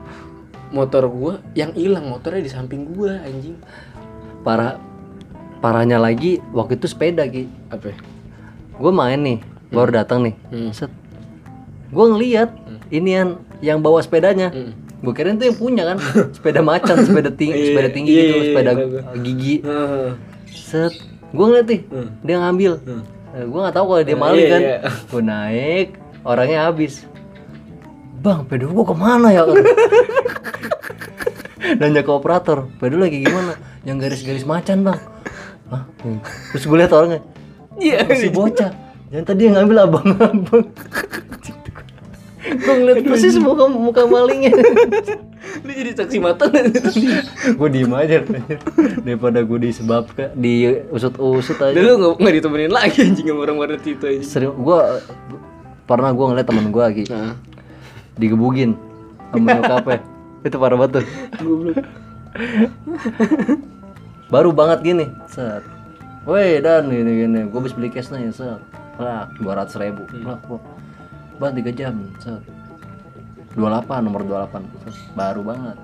motor 0.73 1.05
gua 1.05 1.33
yang 1.53 1.71
hilang 1.71 2.09
motornya 2.09 2.41
di 2.41 2.49
samping 2.49 2.89
gua 2.89 3.21
anjing 3.21 3.55
Parah 4.41 4.75
parahnya 5.63 5.95
lagi 5.95 6.43
waktu 6.51 6.75
itu 6.75 6.91
sepeda 6.91 7.23
ki. 7.23 7.47
apa? 7.71 7.95
Gue 8.75 8.91
main 8.91 9.15
nih, 9.15 9.39
baru 9.71 10.03
datang 10.03 10.27
nih. 10.27 10.35
Hmm. 10.51 10.75
Set. 10.75 10.91
Gue 11.87 12.03
ngeliat 12.03 12.51
inian 12.89 13.39
yang 13.63 13.79
bawa 13.79 14.03
sepedanya. 14.03 14.51
Hmm. 14.51 14.75
Gue 14.99 15.15
kirain 15.15 15.39
tuh 15.39 15.47
yang 15.47 15.55
punya 15.55 15.83
kan, 15.85 15.97
sepeda 16.35 16.59
macan, 16.59 17.07
sepeda 17.07 17.31
tinggi, 17.31 17.71
sepeda 17.71 17.87
tinggi 17.87 18.11
Iya, 18.11 18.19
gitu, 18.19 18.33
iya, 18.33 18.43
sepeda 18.43 18.71
iya, 18.73 19.01
gigi. 19.21 19.55
Set, 20.49 20.93
gue 21.31 21.45
ngeliat 21.45 21.67
nih, 21.69 21.81
Hmm. 21.87 22.09
dia 22.19 22.35
ngambil. 22.39 22.71
gue 23.33 23.59
nggak 23.63 23.75
tahu 23.75 23.85
kalau 23.87 24.03
dia 24.03 24.17
maling 24.19 24.43
iya, 24.43 24.51
kan. 24.51 24.61
iya. 24.61 24.77
Gue 25.07 25.23
naik, 25.23 25.87
orangnya 26.21 26.59
habis. 26.67 27.07
Bang, 28.23 28.47
pedal 28.47 28.71
gue 28.71 28.85
ke 28.87 28.95
mana 28.95 29.35
ya? 29.35 29.43
Nanya 31.79 32.07
ke 32.07 32.11
operator, 32.11 32.71
pedal 32.79 33.03
lagi 33.03 33.19
gimana? 33.19 33.59
Yang 33.83 33.97
garis-garis 34.07 34.47
macan 34.47 34.87
bang. 34.87 34.99
Hah? 35.67 35.83
Hmm. 35.99 36.23
Terus 36.55 36.63
gue 36.63 36.77
lihat 36.79 36.95
orangnya, 36.95 37.19
iya 37.83 38.07
si 38.15 38.31
bocah. 38.31 38.71
Yang 39.11 39.23
tadi 39.27 39.41
yang 39.51 39.59
ngambil 39.59 39.77
abang-abang. 39.83 40.63
gue 42.43 42.73
ngeliat 42.79 43.03
persis 43.03 43.35
muka 43.35 43.67
muka 43.67 44.07
malingnya. 44.07 44.55
lu 45.63 45.69
jadi 45.69 45.91
saksi 45.93 46.17
mata 46.17 46.49
gue 46.49 47.69
diem 47.69 47.93
aja 47.93 48.25
daripada 49.05 49.45
gue 49.45 49.59
disebabkan 49.69 50.33
di 50.33 50.81
usut-usut 50.89 51.59
aja 51.61 51.77
Dan 51.77 51.83
lu 51.83 51.93
nggak 51.99 52.13
nggak 52.19 52.33
ditemenin 52.41 52.73
lagi 52.73 53.05
anjing 53.05 53.27
sama 53.29 53.45
orang 53.45 53.57
warnet 53.61 53.85
itu 53.85 54.01
anjing 54.01 54.25
sering 54.25 54.51
gue 54.55 54.79
pernah 55.85 56.09
gue 56.09 56.25
ngeliat 56.25 56.47
temen 56.47 56.73
gue 56.73 56.83
lagi 56.83 57.03
digebugin 58.17 58.77
sama 59.33 59.57
nyokapnya 59.57 59.97
itu 60.47 60.57
parah 60.59 60.77
banget 60.77 60.91
tuh. 60.99 61.05
Baru 64.27 64.49
banget 64.51 64.79
gini 64.83 65.05
set. 65.29 65.63
Woi 66.27 66.59
dan 66.59 66.91
gini 66.91 67.25
gini. 67.25 67.39
Gue 67.47 67.59
habis 67.63 67.75
beli 67.75 67.89
cash 67.89 68.11
nih 68.11 68.29
set. 68.33 68.59
Lah 68.99 69.31
dua 69.39 69.63
ratus 69.63 69.79
ribu. 69.79 70.03
Lah 70.25 70.37
kok 70.43 70.61
bang 71.39 71.53
tiga 71.57 71.71
jam 71.73 71.95
set. 72.19 72.43
28 73.55 74.05
nomor 74.05 74.25
28 74.25 74.83
set. 74.89 74.95
baru 75.15 75.41
banget. 75.45 75.77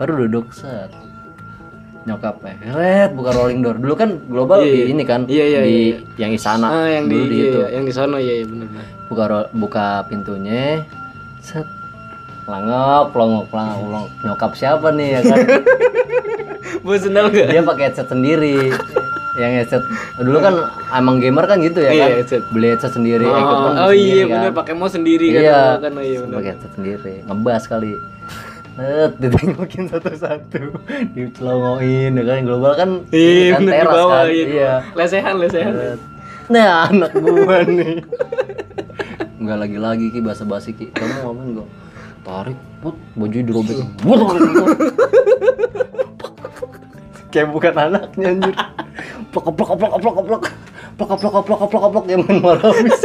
Baru 0.00 0.26
duduk 0.26 0.50
set. 0.50 0.90
Nyokap 2.04 2.44
eh 2.44 2.56
red 2.74 3.16
buka 3.16 3.32
rolling 3.32 3.64
door. 3.64 3.78
Dulu 3.80 3.94
kan 3.96 4.10
global 4.28 4.60
Iya, 4.60 4.68
di 4.68 4.76
iya. 4.76 4.86
ini 4.92 5.02
kan 5.08 5.20
Iya, 5.24 5.44
iya, 5.44 5.60
di 5.64 5.72
iya, 5.72 5.96
yang 6.20 6.32
istana 6.36 6.66
ah 6.68 6.88
yang 6.90 7.08
di, 7.08 7.16
dulu 7.16 7.24
di 7.24 7.36
iya, 7.36 7.44
situ 7.44 7.58
iya, 7.60 7.68
yang 7.72 7.84
di 7.88 7.94
sana 7.96 8.16
iya, 8.20 8.34
iya 8.40 8.44
benar 8.44 8.66
benar 8.68 8.86
buka 9.08 9.24
buka 9.56 9.86
pintunya 10.08 10.84
set. 11.44 11.68
Langop 12.48 13.12
longok 13.12 13.52
langop 13.52 13.80
longok 13.84 14.10
nyokap 14.24 14.52
siapa 14.56 14.88
nih 14.96 15.08
ya 15.16 15.20
kan? 15.28 15.38
Bosan 16.84 17.16
tau 17.16 17.28
gak 17.32 17.48
dia 17.52 17.60
pakai 17.64 17.84
headset 17.92 18.08
sendiri. 18.08 18.72
Yang 19.34 19.52
headset 19.60 19.82
dulu 20.20 20.38
kan 20.40 20.54
emang 20.94 21.20
gamer 21.20 21.44
kan 21.44 21.58
gitu 21.60 21.82
ya 21.82 21.90
Iya, 21.92 22.04
kan? 22.04 22.10
headset. 22.20 22.42
beli 22.52 22.66
headset 22.70 22.92
sendiri 22.94 23.26
oh, 23.26 23.34
equipment 23.34 23.74
oh 23.74 23.90
sendiri 23.90 23.98
iya 23.98 24.22
kan. 24.22 24.30
benar 24.30 24.52
pakai 24.54 24.74
mau 24.78 24.88
sendiri 24.88 25.26
kan 25.34 25.42
iya. 25.42 25.60
kan 25.82 25.92
oh, 25.96 26.04
iya 26.04 26.18
pakai 26.22 26.50
headset 26.54 26.72
sendiri 26.76 27.14
ngebas 27.28 27.64
kali. 27.68 27.92
Net, 28.74 29.14
ditengokin 29.22 29.86
satu-satu, 29.86 30.74
dicelongoin, 31.14 32.10
ya 32.10 32.22
kan 32.26 32.42
global 32.42 32.74
kan, 32.74 32.90
iya 33.14 33.54
kan 33.54 33.70
teras 33.70 33.94
bawah 33.94 34.26
kan, 34.26 34.34
iya, 34.34 34.72
lesehan 34.98 35.34
lesehan. 35.38 35.94
Nah 36.50 36.90
anak 36.90 37.14
gua 37.14 37.62
nih, 37.62 38.02
nggak 39.44 39.58
lagi-lagi 39.60 40.08
ki 40.08 40.20
bahasa 40.24 40.48
basi 40.48 40.72
ki, 40.72 40.88
kamu 40.96 41.12
ngapain 41.20 41.48
gua? 41.60 41.66
Tarik, 42.24 42.58
put, 42.80 42.96
baju 43.12 43.38
dirobek, 43.44 43.76
put, 44.00 44.18
put, 44.24 44.40
kayak 47.28 47.52
bukan 47.52 47.74
anaknya 47.76 48.26
anjir, 48.32 48.54
plok 49.28 49.52
plok 49.52 49.76
plok 49.76 49.92
plok 50.00 50.14
plok 50.24 50.42
plok 50.96 51.12
plok 51.20 51.44
plok 51.44 51.62
plok 51.68 51.84
plok 51.92 52.04
yang 52.08 52.24
main 52.24 52.40
marabis. 52.40 53.00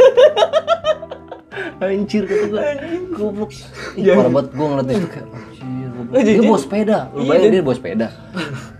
Anjir 1.80 2.28
kata 2.28 2.44
gua, 2.52 2.60
goblok. 3.16 3.50
Ih, 3.96 4.12
parah 4.12 4.28
banget 4.28 4.52
gua 4.52 4.66
ngeliat 4.68 4.88
itu 5.00 5.08
kayak 5.08 5.26
anjir. 5.32 5.88
goblok. 5.96 6.20
Dia 6.20 6.42
bawa 6.44 6.58
sepeda, 6.60 6.98
lu 7.16 7.22
bayangin 7.24 7.50
dia 7.52 7.62
bawa 7.64 7.76
sepeda. 7.76 8.08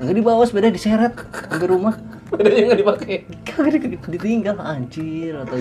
Enggak 0.00 0.14
dibawa 0.16 0.42
sepeda 0.44 0.68
diseret 0.68 1.12
sampai 1.48 1.68
rumah. 1.68 1.94
Ada 2.40 2.50
yang 2.50 2.66
nggak 2.66 2.80
dipakai 2.80 3.14
Kagak 3.42 3.84
di- 3.84 4.00
ditinggal 4.10 4.56
anjir 4.56 5.36
atau 5.36 5.56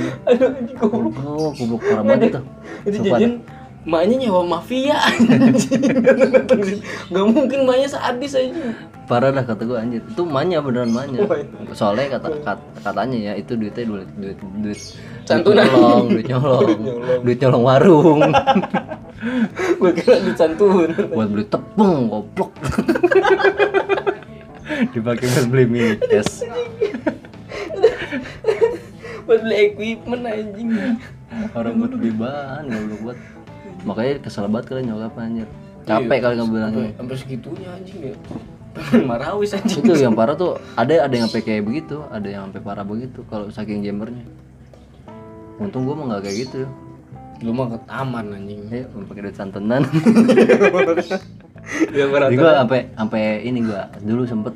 goblok. 0.79 1.13
Goblok, 1.13 1.51
goblok 1.55 1.81
parah 1.83 2.03
banget 2.03 2.29
itu. 2.29 2.41
itu 2.85 2.97
jajan 3.03 3.33
maknya 3.79 4.15
nyewa 4.19 4.43
mafia 4.45 4.99
anjing 4.99 5.81
nggak 7.09 7.25
mungkin 7.25 7.59
maknya 7.63 7.87
sadis 7.89 8.35
aja. 8.35 8.75
Parah 9.05 9.33
dah 9.33 9.41
kata 9.41 9.65
gua 9.65 9.81
anjir. 9.81 10.05
Itu 10.05 10.21
manya 10.21 10.61
beneran 10.61 10.93
manya. 10.93 11.25
Oh, 11.25 11.33
iya. 11.33 11.47
Soalnya 11.71 12.15
kata 12.15 12.27
kat- 12.43 12.67
katanya 12.79 13.17
ya 13.17 13.33
itu 13.35 13.57
duitnya 13.57 13.83
duit 13.83 14.09
duit 14.15 14.37
duit 14.61 14.79
Santunan. 15.25 15.65
duit 15.65 15.71
nyolong, 15.71 16.05
duit 16.11 16.27
nyolong, 16.27 16.79
duit 17.25 17.37
nyolong 17.39 17.63
warung. 17.63 18.21
gue 19.79 19.91
kira 19.95 20.15
dicantun 20.23 20.95
buat 21.11 21.27
beli 21.27 21.43
tepung 21.43 22.07
goblok 22.07 22.51
dipakai 24.93 25.25
buat 25.25 25.47
beli 25.49 25.97
yes 26.09 26.45
buat 29.29 29.45
beli 29.45 29.57
equipment 29.69 30.25
anjing. 30.25 30.69
Orang 31.53 31.77
buat 31.77 31.93
beli 31.93 32.09
bahan 32.17 32.65
goblok 32.65 32.99
buat. 33.05 33.17
Makanya 33.85 34.13
kesel 34.25 34.49
banget 34.49 34.65
kalian 34.73 34.85
nyokap 34.89 35.13
anjir. 35.21 35.47
Capek 35.85 36.17
kali 36.17 36.33
nggak 36.33 36.49
bilang 36.49 36.73
sampai 36.97 37.15
segitunya 37.17 37.69
anjing 37.69 37.99
ya. 38.09 38.15
Marawis 39.05 39.53
anjing. 39.53 39.85
Itu 39.85 39.93
yang 40.01 40.17
parah 40.17 40.33
tuh 40.33 40.57
ada 40.73 41.05
ada 41.05 41.13
yang 41.13 41.29
sampai 41.29 41.45
kayak 41.45 41.61
begitu 41.61 42.01
ada 42.09 42.25
yang 42.25 42.49
sampai 42.49 42.61
parah 42.65 42.81
begitu 42.81 43.21
kalau 43.29 43.53
saking 43.53 43.85
gamernya 43.85 44.25
untung 45.61 45.85
gua 45.85 45.93
mah 45.93 46.05
nggak 46.17 46.21
kayak 46.25 46.37
gitu. 46.49 46.65
Lu 47.45 47.53
mah 47.53 47.69
ketaman 47.77 48.33
anjing. 48.33 48.65
Ya 48.73 48.89
pakai 48.89 49.21
duit 49.29 49.37
santenan 49.37 49.85
ya 51.93 52.05
Jadi 52.09 52.35
gua 52.35 52.51
sampai 52.65 52.79
sampai 52.93 53.21
ini 53.45 53.59
gua 53.65 53.89
dulu 54.01 54.23
sempet. 54.25 54.53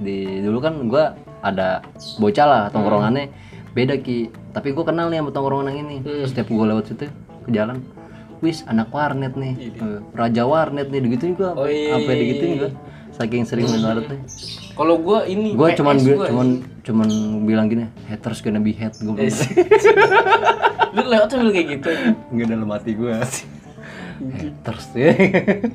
Di 0.00 0.40
dulu 0.40 0.58
kan 0.58 0.74
gua 0.88 1.14
ada 1.44 1.84
bocah 2.18 2.46
lah 2.46 2.62
tongkrongannya 2.72 3.28
beda 3.76 4.00
ki. 4.00 4.32
Tapi 4.54 4.72
gua 4.72 4.84
kenal 4.88 5.12
nih 5.12 5.20
sama 5.20 5.30
tongkrongan 5.34 5.72
yang 5.72 5.88
ini. 5.88 5.96
Setiap 6.24 6.48
gua 6.48 6.74
lewat 6.74 6.92
situ 6.92 7.06
ke 7.44 7.50
jalan 7.52 7.84
wis 8.44 8.60
anak 8.68 8.92
warnet 8.92 9.32
nih 9.40 9.56
Eh, 9.56 10.00
raja 10.12 10.44
warnet 10.44 10.92
nih 10.92 11.00
gitu 11.16 11.32
gua. 11.32 11.56
Oh, 11.56 11.64
iya, 11.64 11.96
sampai 11.96 12.12
iya, 12.12 12.20
digituin 12.20 12.52
gua. 12.60 12.70
saking 13.14 13.42
sering 13.48 13.64
main 13.72 13.80
warnet 13.80 14.06
nih. 14.12 14.20
Kalau 14.76 14.94
gua 15.00 15.24
ini 15.24 15.56
gua 15.56 15.72
PS 15.72 15.80
cuman 15.80 15.96
gua, 16.04 16.26
cuman 16.28 16.48
cuman 16.84 17.08
bilang 17.48 17.66
gini 17.72 17.84
haters 18.04 18.44
gonna 18.44 18.60
be 18.60 18.76
hate 18.76 18.96
gua 19.00 19.16
bilang. 19.16 19.32
Lu 20.94 21.02
lewat 21.10 21.28
sambil 21.32 21.50
kayak 21.50 21.68
gitu. 21.80 21.90
Nggak 22.36 22.46
dalam 22.52 22.68
hati 22.68 22.92
gua 22.92 23.24
haters. 24.20 24.86
Ya 24.94 25.12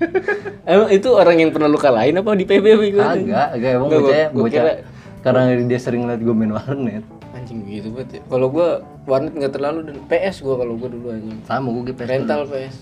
emang 0.72 0.90
itu 0.90 1.10
orang 1.12 1.38
yang 1.40 1.52
pernah 1.52 1.68
lu 1.68 1.80
kalahin 1.80 2.18
apa 2.18 2.32
di 2.34 2.46
PBB 2.46 2.96
gitu 2.96 3.02
agak 3.02 3.58
agak 3.58 3.70
emang 3.76 3.88
gua 3.90 4.30
bocah 4.32 4.52
kira- 4.52 4.82
karena 5.20 5.42
dia 5.68 5.80
sering 5.80 6.08
liat 6.08 6.22
gua 6.22 6.36
main 6.36 6.54
warnet. 6.56 7.04
Anjing 7.36 7.62
gitu 7.68 7.94
banget 7.94 8.20
ya. 8.20 8.22
kalau 8.28 8.48
gua 8.50 8.70
warnet 9.06 9.34
nggak 9.34 9.54
terlalu 9.54 9.80
dan 9.88 9.98
PS 10.08 10.42
gua 10.42 10.56
kalau 10.58 10.74
gua 10.76 10.90
dulu 10.90 11.08
anjing. 11.12 11.40
Sama 11.44 11.68
gua 11.70 11.84
gitu 11.88 12.02
rental 12.04 12.42
PS 12.48 12.76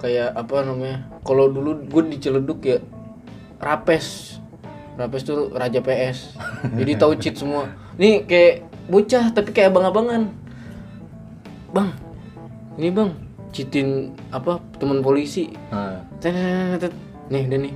kayak 0.00 0.32
apa 0.32 0.64
namanya 0.64 1.04
kalau 1.20 1.52
dulu 1.52 1.84
gue 1.84 2.02
di 2.08 2.16
Ciledug 2.16 2.60
ya 2.64 2.80
Rapes. 3.60 4.40
Rapes 4.96 5.22
tuh 5.22 5.52
raja 5.52 5.80
PS 5.80 6.34
jadi 6.78 6.92
tahu 6.96 7.14
cheat 7.16 7.36
semua. 7.36 7.68
Nih 7.94 8.24
kayak 8.24 8.64
bocah 8.88 9.28
tapi 9.30 9.52
kayak 9.52 9.70
abang-abangan. 9.70 10.32
Bang 11.70 11.94
ini 12.74 12.88
bang 12.88 13.12
cheatin 13.50 14.14
apa 14.30 14.62
teman 14.78 15.02
polisi. 15.02 15.50
Nah, 15.70 16.02
nih 17.30 17.42
udah 17.46 17.58
nih. 17.58 17.74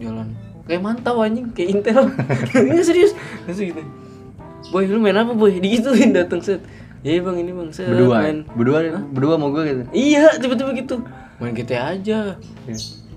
Jalan. 0.00 0.28
Kayak 0.64 0.82
mantau 0.82 1.16
anjing. 1.20 1.52
Kayak 1.52 1.68
intel. 1.80 2.02
Ini 2.72 2.82
serius. 2.84 3.12
Langsung 3.44 3.68
gitu. 3.68 3.82
Boy 4.72 4.88
lu 4.88 4.96
main 4.96 5.16
apa 5.16 5.36
boy? 5.36 5.60
Digituin 5.60 6.16
datang 6.16 6.40
set. 6.40 6.64
Iya 7.04 7.20
bang 7.20 7.36
ini 7.36 7.52
bang 7.52 7.68
set. 7.68 7.84
Berdua 7.84 8.24
main. 8.24 8.36
Berdua 8.56 8.78
berdua 9.12 9.34
mau 9.36 9.52
gue 9.52 9.62
gitu? 9.68 9.82
Iya, 9.92 10.40
tiba-tiba 10.40 10.72
gitu. 10.72 11.04
Main 11.36 11.52
GTA 11.52 12.00
aja. 12.00 12.40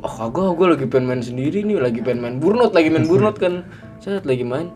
Oh 0.03 0.11
kagak, 0.11 0.59
gue 0.59 0.67
lagi 0.75 0.85
pengen 0.91 1.05
main 1.07 1.23
sendiri 1.23 1.63
nih, 1.63 1.79
lagi 1.79 2.03
pengen 2.03 2.19
main 2.21 2.35
burnout, 2.37 2.75
lagi 2.75 2.91
main 2.91 3.07
burnout 3.07 3.39
kan. 3.39 3.63
Saya 4.03 4.19
lagi 4.27 4.43
main. 4.43 4.75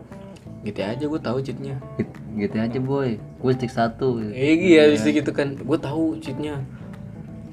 GTA 0.64 0.96
aja, 0.96 1.04
gue 1.06 1.20
tahu 1.20 1.38
cheatnya. 1.44 1.76
gitu, 2.00 2.16
gitu 2.40 2.56
aja 2.56 2.78
boy. 2.80 3.20
Gue 3.42 3.52
stick 3.52 3.68
satu. 3.68 4.16
Eh 4.32 4.56
iya, 4.56 4.88
bisa 4.88 5.12
gitu 5.12 5.28
kan. 5.36 5.60
Gue 5.60 5.76
tahu 5.76 6.16
cheatnya. 6.18 6.64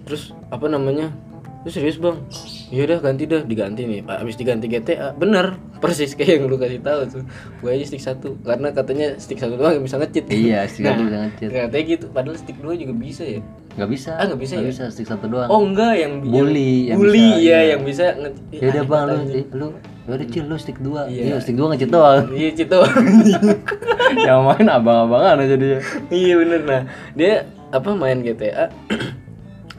Terus 0.09 0.23
apa 0.49 0.65
namanya? 0.65 1.13
Terus 1.59 1.75
serius 1.75 1.97
bang? 1.97 2.17
Iya 2.69 2.87
udah 2.87 2.99
ganti 2.99 3.23
dah, 3.25 3.43
diganti 3.43 3.83
nih. 3.83 3.99
Pak, 4.01 4.23
abis 4.23 4.35
diganti 4.35 4.65
GTA, 4.65 5.11
bener 5.13 5.53
persis 5.83 6.11
kayak 6.11 6.39
yang 6.39 6.43
lu 6.45 6.55
kasih 6.55 6.79
tahu 6.79 7.01
tuh. 7.05 7.23
Gue 7.59 7.69
aja 7.71 7.83
stick 7.83 7.99
satu, 7.99 8.39
karena 8.39 8.71
katanya 8.71 9.13
stick 9.17 9.37
satu 9.37 9.53
doang 9.53 9.75
yang 9.75 9.83
bisa 9.83 9.95
nge-cheat. 9.97 10.25
iya 10.29 10.63
stick 10.65 10.83
satu 10.83 11.03
jangan 11.03 11.29
cheat 11.35 11.51
Katanya 11.51 11.85
gitu, 11.85 12.05
padahal 12.09 12.35
stick 12.35 12.57
dua 12.57 12.73
juga 12.73 12.93
bisa 12.95 13.21
ya. 13.21 13.41
nggak 13.69 13.89
bisa 13.91 14.11
Ah, 14.13 14.25
nggak 14.25 14.39
bisa 14.39 14.53
nggak 14.55 14.65
ya? 14.65 14.71
bisa 14.71 14.83
stick 14.89 15.07
satu 15.07 15.25
doang 15.27 15.47
Oh 15.47 15.61
enggak 15.61 15.93
yang 15.95 16.19
Bully, 16.21 16.89
yang 16.89 16.97
bully 16.97 17.15
bisa, 17.15 17.39
iya. 17.39 17.59
yang 17.69 17.81
bisa 17.81 18.05
nge 18.13 18.29
ya 18.51 18.67
udah 18.67 18.83
bang 18.83 19.05
lu 19.05 19.15
eh, 19.31 19.45
lu 19.53 19.67
ya 20.03 20.11
udah 20.11 20.27
cil 20.27 20.43
lu 20.43 20.55
stick 20.57 20.79
dua 20.79 21.01
Iya. 21.05 21.21
iya 21.23 21.35
stick 21.37 21.55
dua 21.55 21.67
ngecheat 21.69 21.87
doang 21.89 22.23
Iya 22.29 22.49
Cito 22.57 22.79
yang 24.27 24.41
main 24.43 24.67
abang-abangan 24.67 25.37
aja 25.39 25.55
dia 25.55 25.79
Iya 26.09 26.33
bener 26.35 26.61
nah 26.61 26.81
Dia 27.13 27.33
apa 27.69 27.89
main 27.93 28.19
GTA 28.19 28.67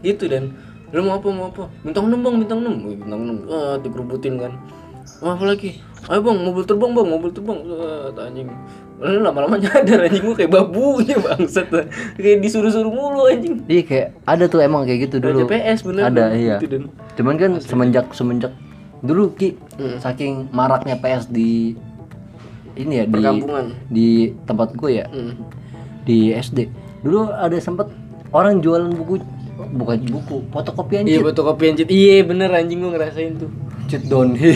Gitu 0.01 0.25
dan. 0.27 0.55
Lu 0.91 1.07
mau 1.07 1.17
apa 1.17 1.29
mau 1.31 1.49
apa? 1.49 1.71
Bintang 1.87 2.11
6 2.11 2.19
bang 2.19 2.35
bintang 2.43 2.61
6 2.67 2.87
Wih, 2.87 2.97
Bintang 2.99 3.23
6 3.47 3.47
Ah 3.47 3.75
dikerubutin 3.79 4.35
kan. 4.37 4.53
Mau 5.23 5.35
apa 5.35 5.45
lagi? 5.47 5.79
Ayo 6.09 6.21
bang 6.25 6.39
mobil 6.41 6.65
terbang 6.67 6.91
bang 6.93 7.07
mobil 7.07 7.31
terbang. 7.31 7.59
Wah 7.63 8.11
anjing. 8.27 8.49
Lalu 9.01 9.19
lama-lama 9.23 9.55
nyadar 9.57 10.01
anjing. 10.03 10.23
Gua 10.27 10.35
kayak 10.35 10.51
babunya 10.51 11.17
bangsat. 11.17 11.69
Kayak 12.19 12.39
disuruh-suruh 12.43 12.91
mulu 12.91 13.31
anjing. 13.31 13.63
Iya 13.65 13.83
kayak 13.87 14.07
ada 14.27 14.45
tuh 14.47 14.61
emang 14.61 14.83
kayak 14.83 15.09
gitu 15.09 15.23
dulu. 15.23 15.47
PS 15.47 15.87
bener. 15.87 16.11
Ada 16.11 16.25
Bang. 16.27 16.33
iya. 16.37 16.57
Gitu, 16.59 16.67
dan. 16.69 16.83
Cuman 17.15 17.35
kan 17.39 17.51
semenjak 17.63 18.07
semenjak 18.13 18.53
dulu 19.01 19.33
ki 19.33 19.57
saking 19.97 20.53
maraknya 20.53 21.01
PS 21.01 21.33
di 21.33 21.73
ini 22.77 23.01
ya 23.01 23.05
di 23.09 23.25
di 23.89 24.09
tempat 24.45 24.77
gue 24.77 25.01
ya 25.01 25.07
Hmm. 25.09 25.41
di 26.05 26.33
SD 26.33 26.69
dulu 27.01 27.33
ada 27.33 27.57
sempet 27.57 27.89
orang 28.31 28.61
jualan 28.61 28.93
buku 28.93 29.25
bukan 29.67 29.97
buku 30.07 30.37
fotokopian 30.49 31.03
Iya 31.03 31.19
cheat 31.19 31.27
fotokopian 31.27 31.73
cheat 31.75 31.89
Iya 31.89 32.23
bener 32.23 32.49
anjing 32.49 32.79
gua 32.79 32.91
ngerasain 32.95 33.37
tuh. 33.37 33.51
Cheat 33.87 34.07
downhill 34.07 34.55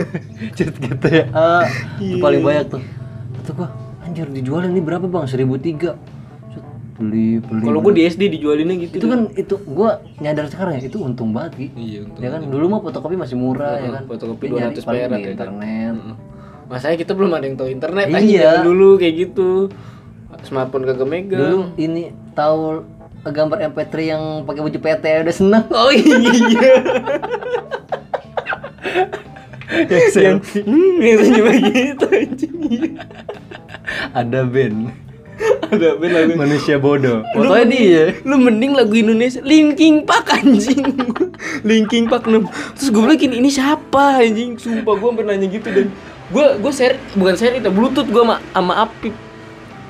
cheat 0.56 0.72
gitu 0.72 1.06
ya. 1.06 1.24
Ah, 1.30 1.66
itu 1.98 2.16
paling 2.16 2.40
banyak 2.40 2.66
tuh. 2.68 2.82
Kata 3.34 3.50
gua 3.52 3.68
anjir 4.00 4.24
dijualin 4.26 4.70
ini 4.70 4.80
berapa 4.80 5.04
bang? 5.04 5.24
Seribu 5.24 5.56
tiga. 5.56 5.98
Beli 6.94 7.38
beli 7.38 7.62
Kalau 7.62 7.78
gua 7.78 7.92
di 7.92 8.02
SD 8.04 8.22
dijualinnya 8.32 8.74
gitu. 8.80 8.98
Itu 8.98 9.06
kan 9.06 9.20
itu 9.32 9.54
gua 9.64 9.98
nyadar 10.18 10.46
sekarang 10.46 10.76
ya 10.76 10.82
itu 10.84 10.98
untung 10.98 11.30
banget 11.30 11.52
Ki. 11.54 11.66
Iya 11.72 11.98
untuk 12.04 12.18
ya 12.18 12.28
kan 12.28 12.40
dulu 12.42 12.64
mah 12.68 12.80
fotokopi 12.80 13.14
masih 13.14 13.36
murah 13.36 13.78
ya 13.78 13.90
kan. 13.92 14.02
fotokopi 14.04 14.44
200 14.48 14.82
paling 14.82 15.02
perak 15.02 15.08
di 15.08 15.14
ya 15.14 15.18
kan? 15.18 15.32
internet. 15.34 15.94
Masanya 16.66 16.96
kita 16.96 17.12
belum 17.14 17.30
ada 17.30 17.44
yang 17.44 17.56
tahu 17.56 17.68
internet 17.68 18.04
Iya. 18.12 18.42
zaman 18.50 18.62
dulu 18.66 18.88
kayak 18.96 19.14
gitu. 19.16 19.50
Smartphone 20.38 20.86
kagak 20.86 21.06
megang. 21.06 21.40
dulu 21.40 21.58
ini 21.74 22.10
tahu 22.32 22.86
gambar 23.32 23.58
MP3 23.72 23.94
yang 24.04 24.22
pakai 24.44 24.60
baju 24.64 24.78
PT 24.78 25.04
udah 25.24 25.34
seneng 25.34 25.64
Oh 25.78 25.90
iya. 25.92 26.16
yang 30.18 30.40
hmm, 30.40 30.96
yang 30.98 31.18
senyum 31.22 31.46
begitu 31.46 32.06
anjing 32.08 32.56
Iya. 32.68 32.92
Ada 34.12 34.44
band 34.44 34.92
ada 35.68 35.94
band 36.00 36.12
lagu 36.12 36.32
manusia 36.34 36.80
bodoh. 36.80 37.22
Fotonya 37.30 37.66
dia. 37.68 38.04
Lu 38.26 38.40
mending 38.40 38.74
lagu 38.74 38.90
Indonesia 38.96 39.38
Linkin 39.44 40.02
Park 40.02 40.34
anjing 40.34 40.82
Linkin 41.68 42.10
Park 42.10 42.26
6 42.26 42.42
Terus 42.74 42.88
gue 42.90 43.02
bilang 43.04 43.20
ini 43.20 43.50
siapa 43.52 44.18
anjing 44.18 44.58
Sumpah 44.58 44.98
gue 44.98 45.08
sampai 45.12 45.24
nanya 45.28 45.46
gitu 45.46 45.68
dan 45.70 45.86
Gue 46.34 46.46
gue 46.58 46.72
share 46.74 46.98
Bukan 47.14 47.34
share 47.38 47.54
itu 47.54 47.70
Bluetooth 47.70 48.08
gue 48.10 48.22
sama, 48.24 48.42
sama 48.50 48.74
Apip 48.82 49.14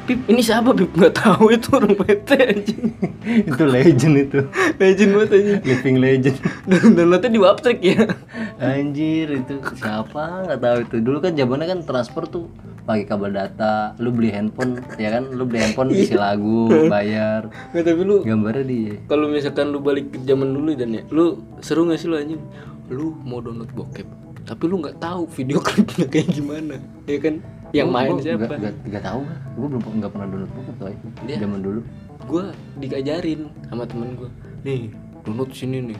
Pip 0.08 0.24
ini 0.24 0.40
siapa 0.40 0.72
Pip? 0.72 0.88
Gak 0.96 1.20
tahu 1.20 1.52
itu 1.56 1.68
orang 1.76 1.92
PT 1.92 2.28
anjing. 2.40 2.84
Itu 3.52 3.64
legend 3.68 4.14
itu. 4.16 4.40
Legend 4.80 5.10
banget 5.12 5.30
anjing. 5.36 5.60
Living 5.68 5.96
legend. 6.00 6.36
Dan 6.64 6.96
downloadnya 6.96 7.28
di 7.28 7.40
Waptrek 7.44 7.78
ya. 7.84 8.08
Anjir 8.56 9.28
itu 9.36 9.60
siapa? 9.76 10.48
Nggak 10.48 10.60
tahu 10.64 10.76
itu. 10.88 10.96
Dulu 11.04 11.18
kan 11.20 11.36
zamannya 11.36 11.68
kan 11.68 11.80
transfer 11.84 12.24
tuh 12.24 12.48
pakai 12.88 13.04
kabel 13.04 13.36
data 13.36 13.92
lu 14.00 14.08
beli 14.16 14.32
handphone 14.32 14.80
ya 14.96 15.12
kan? 15.12 15.28
Lu 15.28 15.44
beli 15.44 15.60
handphone 15.60 15.92
isi 15.92 16.16
lagu 16.16 16.72
bayar. 16.94 17.52
Nggak 17.76 17.84
tapi 17.84 18.00
lu 18.08 18.16
gambarnya 18.24 18.64
dia 18.64 18.96
Kalau 19.12 19.28
misalkan 19.28 19.76
lu 19.76 19.84
balik 19.84 20.08
ke 20.08 20.24
zaman 20.24 20.56
dulu 20.56 20.72
dan 20.72 20.96
ya 20.96 21.04
Lu 21.12 21.36
seru 21.60 21.84
gak 21.84 22.00
sih 22.00 22.08
lu 22.08 22.16
anjing? 22.16 22.40
Lu 22.88 23.12
mau 23.28 23.44
download 23.44 23.68
bokep 23.76 24.08
Tapi 24.48 24.64
lu 24.64 24.80
nggak 24.80 25.04
tahu 25.04 25.28
video 25.28 25.60
klipnya 25.60 26.08
kayak 26.08 26.32
gimana 26.32 26.80
Ya 27.04 27.20
kan 27.20 27.44
Yang 27.70 27.88
main 27.88 28.12
siapa 28.18 28.44
Gak, 28.48 28.74
gak, 28.88 29.02
tahu 29.02 29.20
gue 29.28 29.66
belum 29.68 29.82
nggak 29.98 30.10
pernah 30.10 30.26
download 30.26 30.52
buku 30.52 30.70
tuh 30.72 30.86
Dia- 31.24 31.38
zaman 31.38 31.60
dulu 31.60 31.80
gue 32.18 32.44
diajarin 32.78 33.40
sama 33.66 33.84
temen 33.84 34.08
gue 34.14 34.30
nih 34.62 34.88
download 35.22 35.50
sini 35.50 35.78
nih 35.84 35.98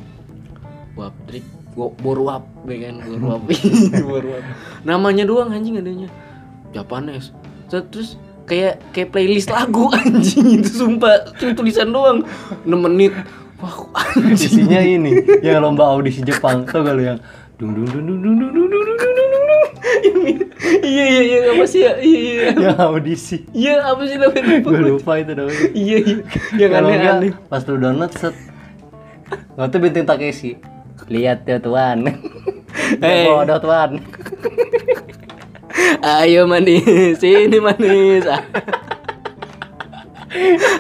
waptrik 0.95 1.45
Wo- 1.73 1.95
borwap 1.95 2.43
ya 2.64 2.91
kan 2.91 2.95
borwap 3.01 3.43
borwap 4.03 4.43
namanya 4.83 5.23
doang 5.23 5.53
anjing 5.53 5.77
adanya 5.77 6.09
Japanes 6.71 7.31
Terus- 7.69 7.87
terus 7.89 8.11
kayak 8.45 8.81
kayak 8.91 9.12
playlist 9.12 9.47
lagu 9.49 9.87
anjing 9.95 10.59
itu 10.59 10.71
sumpah 10.75 11.37
cuma 11.37 11.53
tulisan 11.53 11.89
doang 11.89 12.25
6 12.64 12.73
menit 12.81 13.12
wah 13.59 13.77
anjing 13.95 14.35
isinya 14.35 14.81
ini 14.81 15.12
yang 15.39 15.61
lomba 15.61 15.87
audisi 15.87 16.25
Jepang 16.25 16.64
tau 16.64 16.81
gak 16.81 16.97
lu 16.97 17.05
yang 17.05 17.19
dung 17.61 17.75
dung 17.75 17.87
dung 17.87 18.07
dung 18.07 18.19
dung 18.19 18.37
dung 18.39 18.53
dung 18.57 18.71
dung 18.73 18.97
dung 18.99 19.12
dung 19.14 19.29
dung 19.31 19.45
Yang- 19.47 19.68
iya 20.93 21.05
iya 21.07 21.22
iya 21.22 21.39
apa 21.55 21.64
sih? 21.64 21.81
Ya 21.87 21.93
iya 22.03 22.18
iya. 22.18 22.43
Yang 22.55 22.79
audisi. 22.83 23.37
Iya 23.55 23.74
apa 23.87 24.03
sih 24.05 24.16
namanya? 24.18 24.55
Gue 24.64 24.81
lupa. 24.83 25.12
itu 25.20 25.33
namanya. 25.35 25.66
Iya 25.74 25.99
iya. 26.03 26.16
Yang 26.59 26.70
Kalau 26.70 26.89
enggak, 26.89 27.01
aneh-aneh 27.03 27.33
pas 27.47 27.62
lu 27.66 27.74
download 27.79 28.12
set. 28.14 28.35
Waktu 29.55 29.76
bintin 29.83 30.07
Takeshi. 30.07 30.53
Lihat 31.09 31.47
ya 31.47 31.59
tuan. 31.62 31.99
Hey. 33.03 33.26
bodoh 33.26 33.59
tuan. 33.59 34.01
Ayo 36.01 36.47
manis, 36.47 37.18
sini 37.20 37.59
manis. 37.59 38.24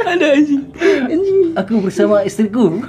Ada 0.06 0.26
anjing. 0.36 0.62
Anjing. 1.10 1.38
aku 1.58 1.72
bersama 1.82 2.22
istriku 2.22 2.80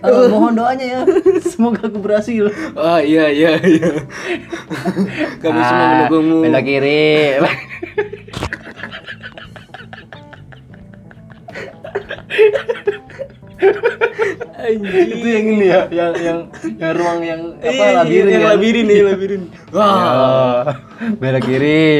Eh, 0.00 0.26
mohon 0.28 0.52
doanya 0.52 0.86
ya 0.86 1.00
semoga 1.50 1.84
aku 1.84 1.98
berhasil 1.98 2.48
Oh 2.74 2.98
iya 2.98 3.28
iya 3.28 3.50
iya. 3.58 3.90
Kami 5.38 5.58
semua 5.60 5.80
Ah, 5.80 5.88
mendukungmu. 6.04 6.36
belok 6.42 6.62
kiri 6.62 7.38
Anjing. 14.64 15.08
itu 15.12 15.26
yang 15.28 15.46
ini 15.46 15.66
ya 15.68 15.80
yang 15.92 16.12
yang 16.16 16.38
yang 16.74 16.92
ruang 16.96 17.20
yang 17.20 17.40
apa 17.54 17.68
Iya, 17.68 17.84
iya, 17.84 17.96
labirin 18.00 18.24
yang 18.26 18.40
kan? 18.40 18.50
labirin 18.50 18.84
nih 18.86 19.00
labirin. 19.04 19.42
Wah. 19.70 19.84
Oh, 19.84 20.62
belok 21.20 21.42
kiri 21.44 21.92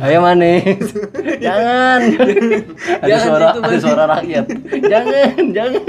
ayo 0.00 0.18
manis 0.18 0.82
jangan 1.44 2.00
ada 2.02 3.06
Jangan 3.06 3.22
suara 3.22 3.46
ada 3.54 3.76
suara 3.78 4.04
rakyat 4.10 4.44
jangan 4.82 5.32
jangan 5.52 5.82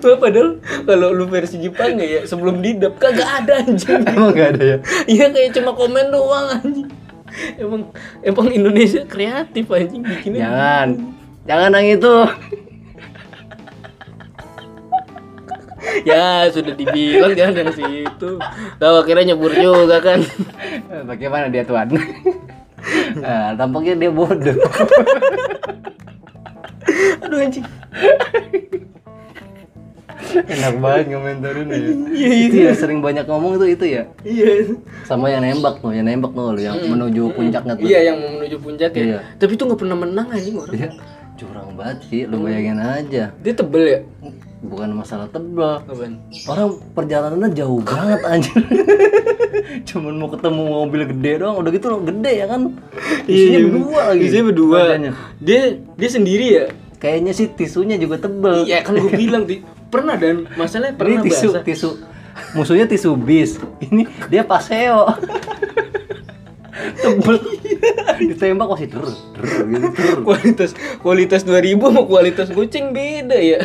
Wah, 0.00 0.16
padahal 0.16 0.48
kalau 0.84 1.08
lu 1.10 1.24
versi 1.26 1.56
Jepang 1.58 1.98
ya 1.98 2.22
sebelum 2.22 2.60
didap 2.60 2.94
kagak 2.96 3.42
ada 3.42 3.64
anjing. 3.64 4.06
emang 4.06 4.30
gak 4.30 4.48
ada 4.54 4.62
ya 4.62 4.76
Iya 5.04 5.24
kayak 5.30 5.50
cuma 5.52 5.72
komen 5.72 6.06
doang 6.08 6.46
anjing. 6.54 6.88
Emang 7.56 7.90
emang 8.20 8.46
Indonesia 8.50 9.02
kreatif 9.04 9.66
anjing 9.66 10.02
bikinnya. 10.02 10.46
jangan 10.46 10.88
jangan 11.42 11.70
yang 11.74 11.88
itu 11.96 12.14
Ya 16.02 16.48
sudah 16.48 16.72
dibilang 16.72 17.32
jangan 17.34 17.54
dari 17.60 17.72
situ. 17.74 18.30
Tahu 18.76 18.94
akhirnya 19.00 19.34
nyebur 19.34 19.52
juga 19.52 19.98
kan. 20.00 20.20
Eh, 20.90 21.02
bagaimana 21.06 21.46
dia 21.48 21.62
tuan 21.62 21.90
nah, 23.20 23.52
tampaknya 23.56 23.94
dia 23.96 24.10
bodoh 24.12 24.56
Aduh 27.20 27.38
anjing. 27.38 27.66
enak 30.30 30.74
banget 30.78 31.04
ngomentarin 31.10 31.66
ya 31.66 31.78
Iya 32.14 32.30
itu 32.46 32.56
ya 32.70 32.72
sering 32.72 33.02
banyak 33.02 33.26
ngomong 33.26 33.58
tuh 33.58 33.66
itu 33.66 33.82
ya 33.82 34.06
Iya. 34.22 34.78
sama 35.02 35.26
yang 35.26 35.42
nembak 35.42 35.82
tuh 35.82 35.90
yang 35.90 36.06
nembak 36.06 36.30
tuh 36.32 36.54
yang 36.54 36.78
menuju 36.86 37.34
puncaknya 37.34 37.74
tuh 37.74 37.86
Iya 37.86 38.14
yang 38.14 38.18
menuju 38.38 38.56
puncak 38.62 38.90
ya. 38.94 39.02
Iya. 39.02 39.18
Tapi 39.42 39.52
itu 39.58 39.62
nggak 39.66 39.80
pernah 39.80 39.96
menang 39.98 40.30
anjing 40.30 40.54
orang. 40.54 40.74
Iya, 40.76 40.88
curang 41.34 41.68
banget 41.74 41.98
sih 42.06 42.22
lu 42.30 42.46
bayangin 42.46 42.78
aja 42.78 43.24
Dia 43.42 43.52
tebel 43.56 43.84
ya. 43.84 44.00
Bukan 44.60 44.92
masalah 44.92 45.24
tebal 45.26 45.80
Apaan? 45.80 46.20
orang 46.44 46.68
perjalanannya 46.92 47.48
jauh 47.50 47.80
banget 47.80 48.20
anjir 48.22 48.60
cuman 49.88 50.12
mau 50.14 50.28
ketemu 50.28 50.62
mobil 50.66 51.02
gede 51.08 51.32
doang 51.38 51.56
udah 51.56 51.70
gitu 51.70 51.86
gede 51.98 52.32
ya 52.34 52.46
kan 52.46 52.60
isinya 53.24 53.58
berdua 53.62 54.00
lagi 54.06 54.18
Iya, 54.18 54.26
Isinya 54.26 54.44
berdua. 54.46 54.78
Badannya. 54.78 55.12
Dia 55.38 55.60
dia 55.94 56.10
sendiri 56.10 56.46
ya. 56.50 56.64
kayaknya 56.96 57.32
sih 57.32 57.48
tisunya 57.48 57.96
juga 57.96 58.20
tebel 58.20 58.62
Iya 58.62 58.82
kan 58.82 58.92
gue 58.94 59.12
bilang 59.22 59.44
di 59.44 59.64
pernah 59.86 60.14
dan 60.14 60.44
masalahnya 60.54 60.92
pernah 60.94 61.18
ini 61.18 61.26
tisu 61.26 61.48
basah. 61.50 61.64
tisu 61.64 61.90
musuhnya 62.52 62.86
tisu 62.86 63.16
bis 63.16 63.56
ini 63.80 64.04
dia 64.28 64.44
paseo 64.44 65.08
tebel 67.02 67.36
ditembak 68.20 68.68
masih 68.68 68.88
der 68.88 69.04
gitu 69.04 69.88
der. 69.88 70.20
kualitas 70.20 70.70
kualitas 70.98 71.40
2000 71.42 71.76
sama 71.76 72.02
kualitas 72.02 72.48
goceng 72.48 72.92
beda 72.92 73.36
ya. 73.36 73.60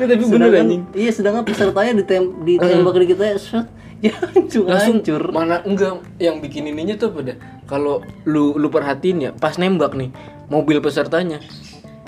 Nah, 0.00 0.08
tapi 0.08 0.24
bener 0.24 0.48
anjing. 0.56 0.82
iya 0.96 1.10
sedangkan 1.12 1.44
pesertanya 1.44 1.92
ditem 2.00 2.24
ditembak 2.48 2.94
di 3.04 3.06
kita 3.12 3.36
set 3.36 3.66
ya 4.00 4.16
hancur 4.16 4.64
langsung 4.64 4.96
hancur. 5.04 5.22
mana 5.28 5.60
enggak 5.68 6.00
yang 6.16 6.40
bikin 6.40 6.72
ininya 6.72 6.96
tuh 6.96 7.12
pada 7.12 7.36
kalau 7.68 8.00
lu 8.24 8.56
lu 8.56 8.72
perhatiin 8.72 9.28
ya 9.28 9.30
pas 9.36 9.60
nembak 9.60 9.92
nih 9.92 10.08
mobil 10.48 10.80
pesertanya 10.80 11.36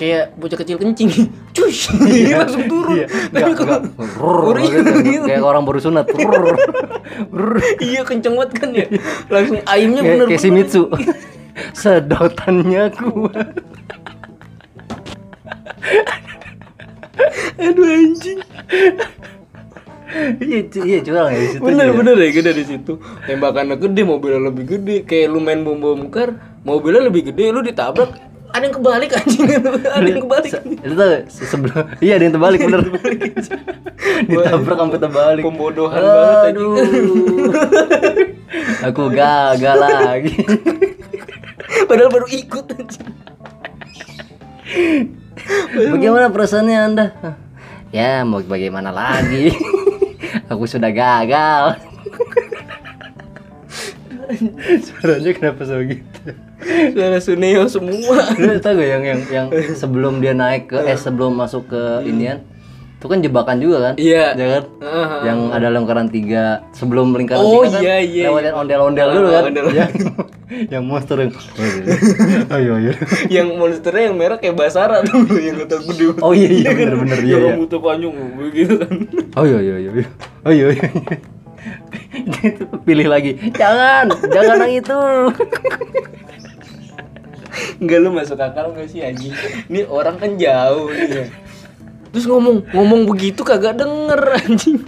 kayak 0.01 0.34
bocah 0.34 0.59
kecil 0.59 0.82
kencing. 0.82 1.11
Cuy 1.57 1.70
langsung 2.43 2.64
turun. 2.66 2.97
Iya, 2.97 3.07
tapi 3.30 3.51
enggak, 3.55 3.80
kalau 3.95 4.51
Iya, 4.59 4.80
gitu. 4.82 4.93
gitu. 5.05 5.26
kayak 5.30 5.45
orang 5.47 5.62
baru 5.62 5.78
sunat. 5.78 6.07
Iya 7.78 8.03
kenceng 8.03 8.34
banget 8.34 8.51
kan 8.59 8.70
ya. 8.74 8.86
Langsung 9.30 9.62
ayamnya 9.68 10.03
kayak 10.03 10.14
bener 10.18 10.26
kayak 10.32 10.43
si 10.43 10.49
Mitsu. 10.51 10.82
Sedotannya 11.76 12.88
kuat 12.99 13.47
aduh 17.66 17.86
anjing. 17.86 18.38
Iya 20.12 20.58
iya 20.84 20.98
curang 21.00 21.32
ya 21.32 21.38
di 21.40 21.48
situ 21.56 21.64
bener 21.64 21.86
juga. 21.88 21.98
bener 22.04 22.16
ya 22.20 22.30
gede 22.36 22.50
di 22.52 22.64
situ. 22.68 22.92
Tembakannya 23.24 23.76
gede 23.80 24.02
mobilnya 24.04 24.40
lebih 24.52 24.64
gede. 24.68 24.96
Kayak 25.08 25.32
lu 25.32 25.40
main 25.40 25.64
bom 25.64 25.80
bom 25.80 26.04
kar 26.12 26.36
mobilnya 26.68 27.08
lebih 27.08 27.32
gede 27.32 27.48
lu 27.48 27.64
ditabrak 27.64 28.12
ada 28.52 28.68
yang 28.68 28.76
kebalik 28.76 29.10
anjing. 29.16 29.48
Ada 29.96 30.08
yang 30.12 30.20
kebalik. 30.28 30.52
Itu 30.84 30.94
se- 31.32 31.48
sebelum 31.48 31.88
iya 32.04 32.20
ada 32.20 32.28
yang 32.28 32.36
terbalik 32.36 32.60
bener. 32.68 32.84
Ditabrak 34.28 34.76
sampai 34.76 35.00
terbalik. 35.00 35.40
Pembodohan 35.40 35.96
banget, 36.04 36.52
anjing. 36.52 36.56
aduh. 36.60 36.76
Aku 38.92 39.08
gagal 39.08 39.76
lagi. 39.80 40.36
Padahal 41.88 42.12
baru 42.12 42.26
ikut 42.28 42.64
anjing 42.76 43.08
bagaimana 45.93 46.30
perasaannya 46.30 46.78
anda? 46.78 47.07
Ya 47.93 48.24
mau 48.24 48.40
bagaimana 48.40 48.88
lagi? 48.88 49.53
Aku 50.53 50.64
sudah 50.64 50.88
gagal. 50.88 51.76
Suaranya 54.86 55.32
kenapa 55.36 55.62
so 55.68 55.76
gitu? 55.84 56.32
Suara 56.95 57.18
Suneo 57.20 57.68
semua. 57.68 58.32
Lu 58.38 58.57
tau 58.62 58.78
gak 58.78 58.88
yang 58.88 59.05
yang 59.05 59.20
yang 59.28 59.47
sebelum 59.76 60.24
dia 60.24 60.32
naik 60.32 60.72
ke 60.72 60.78
eh 60.88 60.97
sebelum 60.97 61.36
masuk 61.36 61.68
ke 61.68 61.82
inian 62.09 62.40
itu 63.03 63.11
kan 63.11 63.18
jebakan 63.18 63.59
juga 63.59 63.76
kan? 63.90 63.94
Iya. 63.98 64.38
Ya 64.38 64.46
kan? 64.46 64.64
Yang 65.26 65.38
ada 65.59 65.66
lingkaran 65.74 66.07
tiga 66.07 66.62
sebelum 66.70 67.11
lingkaran 67.18 67.42
Oh, 67.42 67.66
tiga 67.66 67.74
kan 67.74 67.82
iya, 67.82 67.96
iya, 67.98 68.26
lewatin 68.30 68.55
ondel-ondel 68.55 69.09
dulu 69.11 69.28
kan? 69.34 69.42
ondel-ondel. 69.50 69.74
Yang, 69.74 69.92
yang 70.78 70.82
monster 70.86 71.18
yang 71.18 71.32
ayo 72.55 72.70
ayo. 72.78 72.92
yang 73.26 73.48
monsternya 73.59 74.03
yang 74.07 74.14
merah 74.14 74.38
kayak 74.38 74.55
Basara 74.55 75.03
tuh 75.03 75.26
yang 75.34 75.59
kata 75.66 75.82
gede. 75.82 76.14
Oh 76.22 76.30
iya 76.30 76.46
iya 76.46 76.70
bener 76.78 76.94
bener 76.94 77.18
iya. 77.26 77.26
Yang 77.26 77.42
iya. 77.42 77.50
rambutnya 77.50 77.78
panjang 77.82 78.12
begitu 78.38 78.74
kan. 78.78 78.94
Oh 79.34 79.44
iya 79.50 79.59
iya 79.59 79.76
iya. 79.82 79.90
iya. 79.98 80.09
Oh 80.46 80.53
iya 80.55 80.66
iya. 80.70 80.86
gitu 82.22 82.66
pilih 82.86 83.07
lagi 83.11 83.38
jangan 83.55 84.11
jangan 84.30 84.66
yang 84.66 84.74
itu 84.78 84.98
Enggak 87.82 87.98
lu 87.98 88.11
masuk 88.14 88.38
akal 88.38 88.72
gak 88.72 88.88
sih 88.88 89.03
anjing? 89.03 89.34
Ini 89.68 89.84
orang 89.90 90.16
kan 90.16 90.38
jauh 90.38 90.88
nih 90.88 91.09
ya. 91.11 91.26
Terus 92.12 92.24
ngomong 92.28 92.68
ngomong 92.76 93.08
begitu 93.08 93.40
kagak 93.42 93.80
denger 93.80 94.20
anjing. 94.36 94.84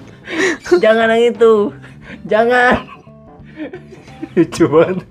jangan 0.80 1.12
yang 1.12 1.36
itu 1.36 1.52
jangan 2.24 2.88
lucu 4.32 4.64
banget 4.64 5.04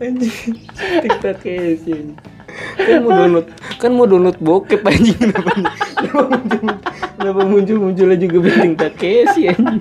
Anjing. 0.00 0.56
TikTok 1.04 1.44
sih. 1.84 2.16
Kan 2.76 3.04
mau 3.04 3.12
download 3.16 3.46
kan 3.80 3.90
mau 3.96 4.04
download 4.04 4.36
bokep 4.40 4.84
anjing 4.84 5.16
kenapa 5.16 5.50
kenapa 5.96 6.22
muncul 6.28 6.60
kenapa 7.16 7.42
muncul 7.48 7.76
munculnya 7.80 8.16
juga 8.20 8.36
penting 8.50 8.72
Takeshi 8.76 9.42
anjing. 9.48 9.80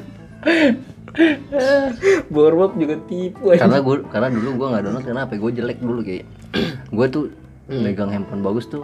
Borwap 2.31 2.79
juga 2.79 2.95
tipu 3.11 3.51
anjing. 3.51 3.67
karena 3.67 3.77
gue 3.83 3.95
karena 4.07 4.27
dulu 4.31 4.49
gue 4.55 4.67
nggak 4.71 4.83
download 4.87 5.05
karena 5.07 5.21
HP 5.27 5.31
gue 5.35 5.51
jelek 5.59 5.77
dulu 5.83 5.99
kayak 6.03 6.25
gue 6.91 7.05
tuh 7.11 7.23
megang 7.67 8.11
handphone 8.11 8.43
bagus 8.43 8.67
tuh 8.71 8.83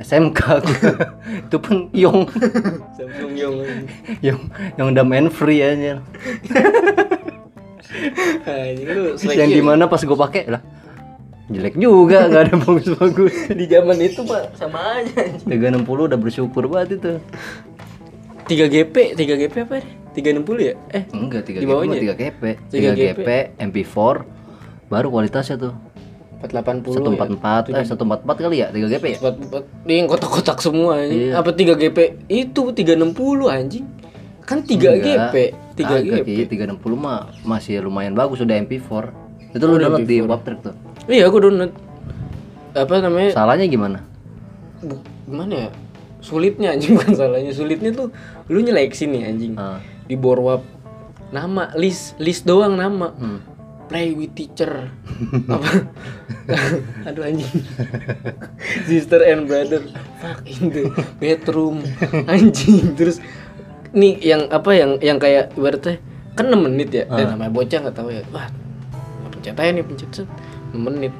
SMK 0.00 0.40
itu 1.46 1.56
pun 1.60 1.92
Yong. 1.92 2.24
Samsung 2.96 3.32
Yong. 3.36 3.56
Yang 4.24 4.38
yang 4.80 4.86
udah 4.96 5.04
main 5.04 5.28
free 5.28 5.60
aja. 5.60 6.00
Anjing 8.48 8.88
lu 8.88 9.02
Terus 9.18 9.36
yang 9.36 9.50
di 9.50 9.60
mana 9.60 9.84
pas 9.90 10.00
gue 10.00 10.16
pakai 10.16 10.48
lah. 10.48 10.62
Jelek 11.50 11.74
juga 11.76 12.24
nggak 12.30 12.42
ada 12.48 12.54
bagus-bagus. 12.56 13.34
Di 13.52 13.66
zaman 13.68 13.98
itu 14.00 14.24
pak 14.24 14.56
sama 14.56 15.04
aja 15.04 15.20
anjing. 15.20 15.84
360 15.84 16.08
udah 16.08 16.18
bersyukur 16.18 16.64
banget 16.70 16.96
itu. 17.02 17.12
3 18.48 18.66
GP 18.66 18.96
3 19.14 19.40
GP 19.46 19.54
apa 19.62 19.74
deh 19.78 19.88
360 20.10 20.58
ya? 20.58 20.74
Eh 20.90 21.04
enggak 21.14 21.42
3 21.46 21.60
Di 21.60 21.66
GP 21.66 21.70
bawahnya 21.70 21.98
ya? 22.00 22.14
3 22.16 22.20
GP 22.24 22.42
3 22.72 22.94
3 22.96 22.98
GP 22.98 23.28
MP4 23.62 23.96
baru 24.90 25.06
kualitasnya 25.06 25.54
tuh 25.54 25.72
480 26.40 27.36
144 27.36 27.68
eh 27.70 27.84
144 27.84 28.24
kali 28.40 28.56
ya 28.56 28.68
3 28.68 28.92
GP 28.92 29.04
ya 29.06 29.18
Buat, 29.20 29.36
buat 29.46 29.64
dia 29.84 29.96
yang 29.96 30.08
kotak-kotak 30.08 30.58
semua 30.58 30.96
anjing. 30.98 31.20
Iya. 31.28 31.32
Apa 31.36 31.50
3 31.52 31.76
GP? 31.76 31.98
Itu 32.26 32.72
360 32.72 33.12
anjing. 33.46 33.84
Kan 34.40 34.64
3 34.64 34.98
GP, 34.98 35.34
3 35.76 35.84
Agak, 35.84 36.24
GP. 36.24 36.28
Ki. 36.48 36.58
360 36.58 36.80
mah 36.96 37.30
masih 37.44 37.78
lumayan 37.80 38.16
bagus 38.16 38.40
udah 38.40 38.56
MP4 38.58 38.90
itu 39.50 39.64
lu 39.64 39.76
download 39.76 40.06
di 40.06 40.18
Waptrek 40.20 40.58
tuh 40.60 40.74
Iya, 41.06 41.26
aku 41.26 41.38
download. 41.38 41.70
Apa 42.70 42.98
namanya? 43.00 43.30
salahnya 43.30 43.66
gimana 43.66 43.98
Bu- 44.78 45.02
gimana 45.26 45.68
ya? 45.68 45.70
Sulitnya 46.20 46.72
anjing 46.72 46.94
bukan 46.96 47.12
salahnya. 47.12 47.52
Sulitnya 47.52 47.90
tuh 47.90 48.08
lu 48.46 48.60
nyeleksi 48.60 49.06
nih 49.06 49.22
anjing. 49.24 49.52
Ah. 49.54 49.78
Di 50.04 50.14
borwap 50.14 50.64
nama 51.30 51.70
list 51.74 52.16
list 52.16 52.42
doang 52.42 52.74
nama. 52.74 53.12
Hmm. 53.12 53.38
Play 53.90 54.14
with 54.14 54.32
teacher. 54.32 54.86
apa? 55.50 55.70
Aduh 57.10 57.26
anjing. 57.26 57.50
Sister 58.86 59.18
and 59.20 59.44
brother. 59.44 59.82
Fuck 60.18 60.46
in 60.46 60.70
the 60.70 60.82
bedroom. 61.18 61.82
Anjing. 62.24 62.94
Terus 62.94 63.18
nih 63.90 64.14
yang 64.22 64.46
apa 64.48 64.70
yang 64.70 64.94
yang 65.02 65.18
kayak 65.18 65.50
ibaratnya 65.52 65.98
kan 66.32 66.46
6 66.46 66.54
menit 66.62 66.88
ya. 66.94 67.04
Dan 67.04 67.34
namanya 67.34 67.50
bocah 67.50 67.78
nggak 67.82 67.96
tahu 67.98 68.08
ya. 68.08 68.22
Wah, 68.30 68.46
pencet 69.28 69.58
aja 69.58 69.70
nih 69.70 69.82
pencet 69.82 70.10
set. 70.14 70.28
6 70.70 70.78
menit. 70.78 71.10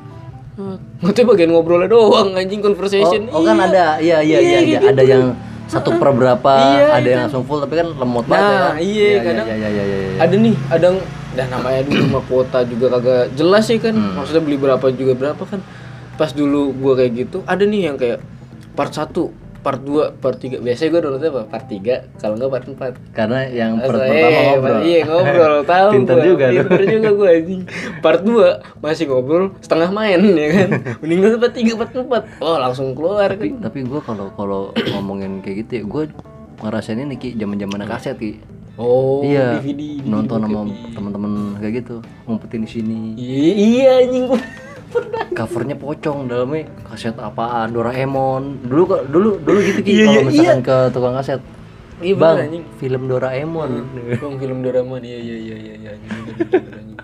Ngerti 1.00 1.20
bagian 1.24 1.50
ngobrolnya 1.50 1.88
doang 1.88 2.36
anjing 2.36 2.60
Oh, 2.60 2.70
conversation. 2.70 3.26
oh 3.28 3.40
kan 3.40 3.56
Iya. 3.56 3.66
ada 3.66 3.86
iya 3.98 4.18
iya 4.20 4.38
iya, 4.38 4.38
Iya, 4.38 4.58
iya. 4.60 4.78
kayak 4.78 4.92
ada 4.92 5.02
yang 5.02 5.24
satu 5.66 5.96
per 5.96 6.12
berapa 6.12 6.52
Iya, 6.52 6.84
ada 6.92 7.08
yang 7.08 7.20
langsung 7.24 7.42
full 7.42 7.58
tapi 7.58 7.80
kan 7.80 7.88
lemot 7.90 8.28
banget 8.28 8.44
ya 8.44 8.52
Nah, 8.52 8.68
kan? 8.68 8.74
iya, 8.78 9.10
kadang 9.24 9.46
iya 9.46 9.56
iya 9.56 9.68
iya 9.70 9.82
iya, 9.82 9.98
iya. 10.04 10.18
ada 10.20 10.34
nih 10.36 10.54
ada 10.68 10.86
dan 11.32 11.46
namanya 11.48 11.82
dulu 11.82 12.04
mah 12.10 12.22
kuota 12.22 12.62
juga 12.62 12.86
kagak 12.92 13.34
jelas 13.34 13.64
sih 13.64 13.76
kan 13.76 13.92
Hmm. 13.92 14.14
maksudnya 14.14 14.40
beli 14.40 14.56
berapa 14.56 14.86
juga 14.90 15.12
berapa 15.14 15.42
kan 15.42 15.60
pas 16.14 16.30
dulu 16.30 16.74
gua 16.74 16.94
kayak 16.96 17.12
gitu 17.18 17.38
ada 17.44 17.62
nih 17.62 17.80
yang 17.84 17.96
kayak 17.96 18.18
part 18.72 18.90
1 18.90 19.12
part 19.60 19.76
2 19.78 20.16
part 20.16 20.34
3 20.34 20.56
biasanya 20.58 20.88
gua 20.88 21.00
downloadnya 21.02 21.30
apa 21.30 21.42
part 21.46 21.66
3 21.66 21.80
kalau 22.16 22.34
enggak 22.34 22.50
part 22.50 22.64
4 22.64 23.12
karena 23.12 23.38
yang 23.46 23.72
per 23.76 23.86
Asal- 23.86 24.00
pertama 24.02 24.16
eh, 24.26 24.44
ngobrol 24.48 24.80
Iya 24.80 25.00
ngobrol 25.04 25.56
tahu 25.70 25.88
Pinter 25.92 26.16
gua. 26.16 26.24
juga. 26.24 26.46
Pinter 26.50 26.82
juga 26.88 27.08
gue 27.12 27.28
anjing. 27.30 27.62
Part 28.00 28.20
2 28.22 28.80
masih 28.80 29.04
ngobrol 29.06 29.44
setengah 29.58 29.90
main 29.90 30.16
ya 30.18 30.48
kan. 30.50 30.68
Mending 31.00 31.20
part 31.36 31.52
3 31.52 31.76
part 31.76 31.92
4. 31.92 32.40
Oh 32.40 32.56
langsung 32.56 32.92
keluar 32.92 33.28
tapi 33.28 33.48
kan. 33.50 33.60
tapi 33.62 33.78
gue 33.82 34.00
kalau 34.00 34.26
kalau 34.32 34.60
ngomongin 34.88 35.38
kayak 35.38 35.56
gitu 35.62 35.72
ya 35.74 35.82
gue 35.84 36.02
ngerasain 36.58 36.96
ini 36.98 37.14
ki 37.14 37.36
zaman 37.36 37.56
zaman 37.56 37.80
kaset 37.86 38.16
ki 38.16 38.40
Oh 38.80 39.20
iya 39.20 39.54
DVD, 39.54 40.00
DVD 40.00 40.08
nonton 40.08 40.38
sama 40.40 40.58
bokep. 40.64 40.90
teman-teman 40.90 41.30
kayak 41.58 41.74
gitu 41.78 41.96
ngumpetin 42.24 42.60
di 42.60 42.70
sini 42.70 43.00
Iya 43.14 43.52
iya 43.54 43.90
anjing 44.00 44.24
gua 44.26 44.40
pernah. 44.90 45.24
covernya 45.30 45.76
pocong 45.76 46.18
dalamnya 46.26 46.64
kaset 46.82 47.14
apaan 47.14 47.70
Doraemon 47.70 48.42
dulu 48.64 48.82
kok 48.88 49.02
dulu 49.06 49.30
dulu 49.38 49.58
gitu 49.60 49.80
ki 49.80 49.90
Iya, 49.92 50.04
kalau 50.04 50.16
iya, 50.16 50.24
misalkan 50.24 50.60
ke 50.62 50.76
tukang 50.90 51.14
kaset 51.14 51.40
Iya 52.00 52.14
bang 52.14 52.32
bener 52.32 52.46
anjing. 52.48 52.64
film 52.74 53.02
Doraemon 53.06 53.70
Bang 54.22 54.34
film 54.36 54.58
Doraemon 54.60 55.00
iya 55.02 55.18
iya 55.18 55.36
iya 55.38 55.56
iya 55.58 55.74
iya 55.76 55.90
anjing, 55.92 56.10
anjing. 56.50 56.98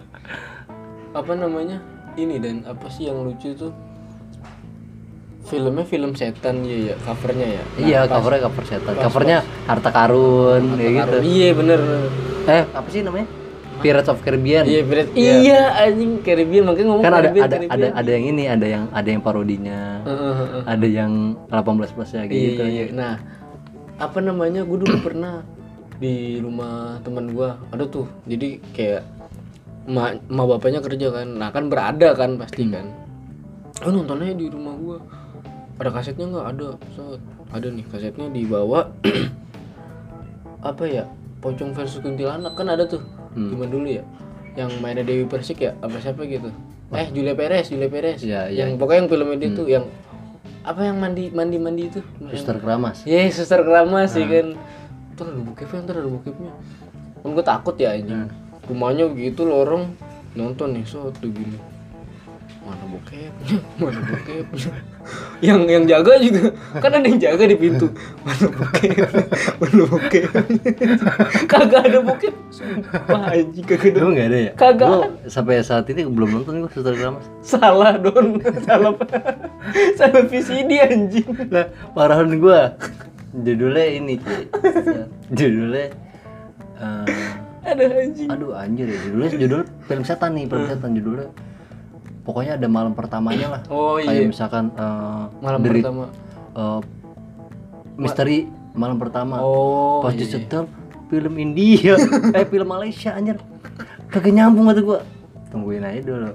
Apa 1.12 1.32
namanya? 1.32 1.78
Ini 2.14 2.36
dan 2.38 2.56
apa 2.62 2.88
sih 2.88 3.06
yang 3.06 3.20
lucu 3.20 3.52
tuh? 3.52 3.72
Filmnya 5.46 5.84
film 5.84 6.10
setan 6.12 6.60
ya 6.60 6.90
ya 6.90 6.94
covernya 7.00 7.46
ya. 7.48 7.62
Nah, 7.62 7.78
iya 7.80 7.98
pas- 8.02 8.10
covernya 8.12 8.40
cover 8.42 8.64
setan 8.64 8.92
covernya 8.98 9.38
harta 9.64 9.90
karun 9.90 10.62
kayak 10.74 10.92
gitu 10.96 11.16
Iya 11.24 11.48
bener. 11.52 11.80
eh 12.46 12.62
apa 12.68 12.88
sih 12.88 13.00
namanya 13.00 13.26
Pirates 13.76 14.08
of 14.08 14.18
Caribbean 14.20 14.64
Iya 14.64 14.80
bener. 14.82 15.04
Iya 15.12 15.60
anjing 15.78 16.12
Caribbean 16.20 16.64
makanya 16.64 16.86
ngomong 16.88 17.04
kan 17.04 17.12
ada 17.12 17.20
Caribbean, 17.22 17.44
ada 17.44 17.54
Caribbean. 17.56 17.78
ada 17.78 17.86
ada 17.96 18.10
yang 18.10 18.24
ini 18.26 18.44
ada 18.46 18.66
yang 18.66 18.84
ada 18.90 19.08
yang 19.08 19.20
parodinya 19.20 19.80
Heeh, 20.02 20.32
heeh. 20.34 20.62
ada 20.64 20.86
yang 20.88 21.12
18 21.46 21.94
plus 21.94 22.10
ya 22.10 22.20
Iya, 22.20 22.26
gitu 22.26 22.62
iya, 22.64 22.66
iya. 22.66 22.84
Nah, 22.90 23.14
apa 23.96 24.18
namanya? 24.18 24.60
Gue 24.60 24.78
dulu 24.78 24.96
pernah 25.00 25.40
di 25.96 26.14
rumah 26.36 27.00
teman 27.00 27.30
gua 27.30 27.56
ada 27.70 27.86
tuh. 27.86 28.04
Jadi 28.24 28.60
kayak 28.70 29.00
ma, 29.86 30.10
ma 30.26 30.42
bapaknya 30.44 30.78
kerja 30.78 31.08
kan. 31.10 31.28
Nah, 31.30 31.48
kan 31.48 31.66
berada 31.66 32.12
kan 32.12 32.34
pasti 32.34 32.66
kan. 32.66 32.92
Oh, 33.80 33.90
nontonnya 33.90 34.32
di 34.32 34.46
rumah 34.46 34.74
gua. 34.74 34.98
Ada 35.76 35.90
kasetnya 35.92 36.26
nggak? 36.32 36.46
Ada. 36.56 36.68
Set. 36.96 37.20
Ada 37.52 37.66
nih 37.72 37.84
kasetnya 37.86 38.26
dibawa 38.32 38.90
apa 40.70 40.84
ya? 40.88 41.04
Pocong 41.44 41.76
versus 41.76 42.00
kuntilanak 42.00 42.56
kan 42.56 42.66
ada 42.72 42.88
tuh. 42.88 43.04
Gimana 43.36 43.68
dulu 43.68 43.88
ya? 43.88 44.04
Yang 44.56 44.80
mainnya 44.80 45.04
Dewi 45.04 45.28
Persik 45.28 45.60
ya? 45.60 45.76
Apa 45.84 46.00
siapa 46.00 46.24
gitu? 46.24 46.48
Eh, 46.96 47.06
Julia 47.12 47.36
Perez, 47.36 47.68
Julia 47.68 47.92
Perez. 47.92 48.24
Iya, 48.24 48.48
iya. 48.48 48.64
Yang 48.64 48.80
pokoknya 48.80 48.98
yang 49.04 49.08
filmnya 49.12 49.36
dia 49.36 49.50
tuh 49.52 49.66
yang 49.68 49.84
apa 50.66 50.80
yang 50.82 50.96
mandi 50.98 51.30
mandi 51.30 51.58
mandi 51.62 51.82
itu? 51.86 52.00
Suster 52.32 52.58
Keramas 52.58 53.06
Iya, 53.06 53.30
suster 53.30 53.62
keramas 53.62 54.16
sih 54.16 54.26
kan. 54.26 54.58
Ntar 55.14 55.30
ada 55.30 55.40
bokepnya, 55.44 55.80
ntar 55.86 55.96
ada 56.02 56.10
bokepnya. 56.10 56.52
Kan 57.22 57.28
gue 57.36 57.44
takut 57.46 57.76
ya 57.78 57.94
anjing. 57.94 58.26
Rumahnya 58.66 59.12
gitu 59.14 59.46
lorong 59.46 59.94
nonton 60.34 60.74
nih, 60.74 60.84
so 60.88 61.12
tuh 61.14 61.30
gini. 61.30 61.54
Bokepnya? 62.96 63.58
Mana 63.76 64.00
bokepnya? 64.08 64.70
yang 65.46 65.60
yang 65.68 65.84
jaga 65.84 66.12
juga 66.18 66.50
kan 66.80 66.90
ada 66.96 67.06
yang 67.06 67.20
jaga 67.20 67.44
di 67.44 67.56
pintu. 67.60 67.86
Mana 68.24 68.46
bokepnya? 68.48 69.06
Mana 69.60 69.82
bokepnya? 69.84 70.40
kagak 71.52 71.82
ada 71.92 71.98
bokep. 72.00 72.34
Sumpah 72.48 73.22
anjing 73.36 73.66
kagak 73.68 73.92
ada. 73.92 74.08
Nggak 74.08 74.26
ada 74.32 74.38
ya? 74.40 74.52
Kagak. 74.56 74.88
Gua 74.88 75.04
sampai 75.28 75.60
saat 75.60 75.84
ini 75.92 76.08
belum 76.08 76.40
nonton 76.40 76.64
gua 76.64 76.70
Suster 76.72 76.96
Keramas. 76.96 77.28
Salah 77.44 78.00
don, 78.00 78.40
salah 78.66 78.96
salah 79.94 80.22
VCD 80.24 80.80
anjing. 80.80 81.28
Nah, 81.52 81.68
parahan 81.92 82.32
gua. 82.40 82.72
Judulnya 83.36 83.84
ini. 83.92 84.16
Judulnya 85.28 85.92
eh, 86.80 87.04
Ada 87.66 87.84
anjing. 87.84 88.28
aduh 88.30 88.54
anjir 88.56 88.86
ya 88.88 88.98
judulnya 89.04 89.28
judul 89.36 89.62
film 89.84 90.04
setan 90.06 90.32
nih, 90.38 90.48
film 90.48 90.64
setan 90.64 90.90
judulnya. 90.96 91.28
Pokoknya 92.26 92.58
ada 92.58 92.66
malam 92.66 92.90
pertamanya 92.90 93.46
lah. 93.48 93.60
Oh 93.68 93.96
Kayak 93.96 94.12
iya. 94.12 94.26
misalkan 94.26 94.74
eh, 94.74 95.22
Malam 95.38 95.60
dari- 95.62 95.78
pertama. 95.80 96.04
eh, 96.52 96.80
misteri 97.96 98.38
malam 98.74 98.98
pertama. 98.98 99.40
Oh. 99.40 100.02
Pas 100.02 100.10
iya, 100.10 100.18
iya. 100.18 100.20
disetel 100.20 100.62
film 101.06 101.34
India, 101.36 101.94
eh 102.36 102.44
film 102.44 102.68
Malaysia 102.68 103.14
anjir. 103.14 103.38
Kagak 104.06 104.32
nyambung 104.32 104.66
kata 104.66 104.82
gua. 104.82 105.00
Tungguin 105.46 105.80
aja 105.80 106.02
dulu. 106.02 106.30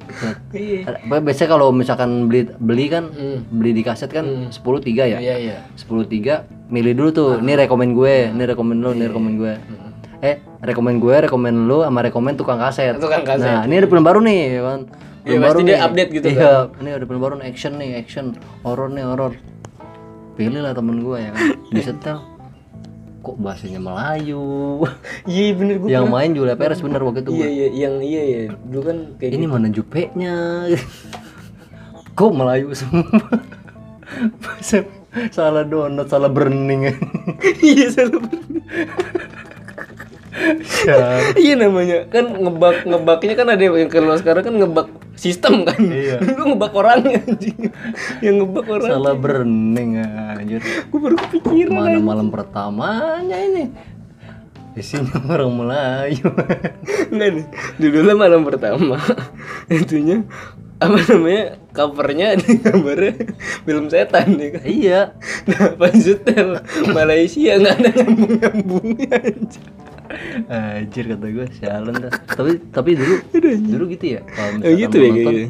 Iya. 0.50 0.96
Biasanya 1.04 1.50
kalau 1.52 1.68
misalkan 1.70 2.26
beli 2.26 2.48
beli 2.58 2.88
kan 2.88 3.12
Hmm. 3.12 3.44
beli 3.52 3.76
di 3.76 3.84
kaset 3.84 4.08
kan 4.08 4.24
10 4.48 4.56
3 4.82 5.04
ya. 5.06 5.20
Iya 5.20 5.36
iya. 5.38 5.58
10 5.76 6.08
3 6.08 6.48
milih 6.72 6.96
dulu 6.96 7.10
tuh. 7.12 7.30
Ini 7.38 7.60
rekomen 7.60 7.92
gue, 7.92 8.32
ini 8.32 8.44
rekomen 8.46 8.80
lu, 8.80 8.96
ini 8.96 9.06
rekomen 9.06 9.34
gue. 9.36 9.54
Eh, 10.22 10.40
rekomen 10.62 10.98
gue, 10.98 11.16
rekomen 11.20 11.68
lu 11.68 11.84
sama 11.84 12.00
rekomen 12.02 12.34
tukang 12.34 12.58
kaset. 12.58 12.96
Tukang 12.96 13.22
kaset. 13.22 13.44
Nah, 13.44 13.62
ini 13.66 13.76
ada 13.76 13.86
film 13.86 14.02
baru 14.02 14.24
nih, 14.24 14.42
ya 14.48 14.62
kan. 14.64 14.80
Iya, 15.22 15.38
pasti 15.40 15.62
dia 15.64 15.78
update 15.82 16.12
gitu 16.12 16.28
Iya, 16.28 16.74
ini 16.78 16.90
ada 16.92 17.06
film 17.06 17.22
baru 17.22 17.38
nih, 17.38 17.48
action 17.48 17.74
nih, 17.78 17.90
action, 17.96 18.26
horor 18.62 18.90
nih, 18.90 19.06
horor. 19.06 19.34
Pilih 20.34 20.60
lah 20.60 20.74
temen 20.74 21.00
gue 21.00 21.18
ya 21.20 21.30
kan. 21.30 21.42
Disetel 21.70 22.18
kok 23.22 23.38
bahasanya 23.38 23.78
Melayu? 23.78 24.82
Iya 25.30 25.54
bener 25.54 25.76
gue 25.78 25.88
yang 25.88 26.10
main 26.10 26.34
Julia 26.34 26.58
Perez 26.58 26.82
bener 26.82 26.98
waktu 27.00 27.22
itu 27.22 27.32
iya 27.32 27.48
iya 27.48 27.68
yang 27.80 28.02
iya 28.02 28.22
ya 28.26 28.42
dulu 28.66 28.82
kan 28.82 28.98
kayak 29.22 29.38
ini 29.38 29.46
mana 29.46 29.70
jupeknya 29.70 30.66
kok 32.18 32.34
Melayu 32.34 32.74
semua? 32.74 33.06
Bahasa- 34.42 34.90
salah 35.36 35.62
donat 35.64 36.08
salah 36.08 36.28
burning. 36.28 36.88
Iya 37.62 37.88
salah 37.92 38.20
bener. 38.20 38.64
ya. 40.82 40.98
Iya 41.36 41.54
namanya. 41.60 42.08
Kan 42.08 42.26
ngebak 42.34 42.88
ngebaknya 42.88 43.34
kan 43.36 43.48
ada 43.50 43.62
yang 43.62 43.86
kalau 43.86 44.16
sekarang 44.16 44.44
kan 44.44 44.56
ngebak 44.56 44.88
sistem 45.22 45.62
kan? 45.62 45.78
Iya. 45.78 46.18
lu 46.42 46.58
ngebak 46.58 46.74
orangnya 46.74 47.22
anjing. 47.22 47.70
Yang 48.26 48.36
ngebak 48.42 48.66
orang. 48.66 48.90
Salah 48.90 49.14
burning 49.14 49.92
anjir. 50.02 50.62
Gue 50.90 51.00
baru 51.00 51.16
kepikiran 51.22 51.78
mana 51.78 52.02
malam 52.02 52.28
pertamanya 52.34 53.38
ini? 53.38 53.70
Isinya 54.74 55.22
orang 55.30 55.52
Melayu. 55.54 56.32
Enggak 57.12 57.30
nih, 57.38 57.46
judulnya 57.78 58.16
malam 58.18 58.42
pertama. 58.48 58.98
Itunya 59.70 60.26
apa 60.82 60.98
namanya 61.14 61.62
covernya 61.78 62.28
di 62.42 62.58
gambarnya 62.58 63.14
film 63.62 63.86
setan 63.94 64.34
ya 64.42 64.50
kan? 64.58 64.66
Iya. 64.66 65.02
Nah 65.46 65.64
pas 65.78 65.94
setel 65.94 66.58
Malaysia 66.90 67.62
nggak 67.62 67.76
ada 67.78 67.90
nyambung 68.02 68.34
nyambungnya 68.42 69.16
anjir. 70.48 71.04
kata 71.08 71.26
gue 71.28 71.46
sialan 71.54 71.94
dah. 71.98 72.12
Tapi 72.28 72.52
tapi 72.70 72.90
dulu 72.94 73.16
dulu 73.66 73.84
gitu 73.90 74.06
ya 74.10 74.22
kalau 74.28 74.52
Oh, 74.58 74.72
gitu 74.72 74.96
ya, 74.96 75.04
mau 75.04 75.16
nonton, 75.16 75.34
gitu. 75.34 75.50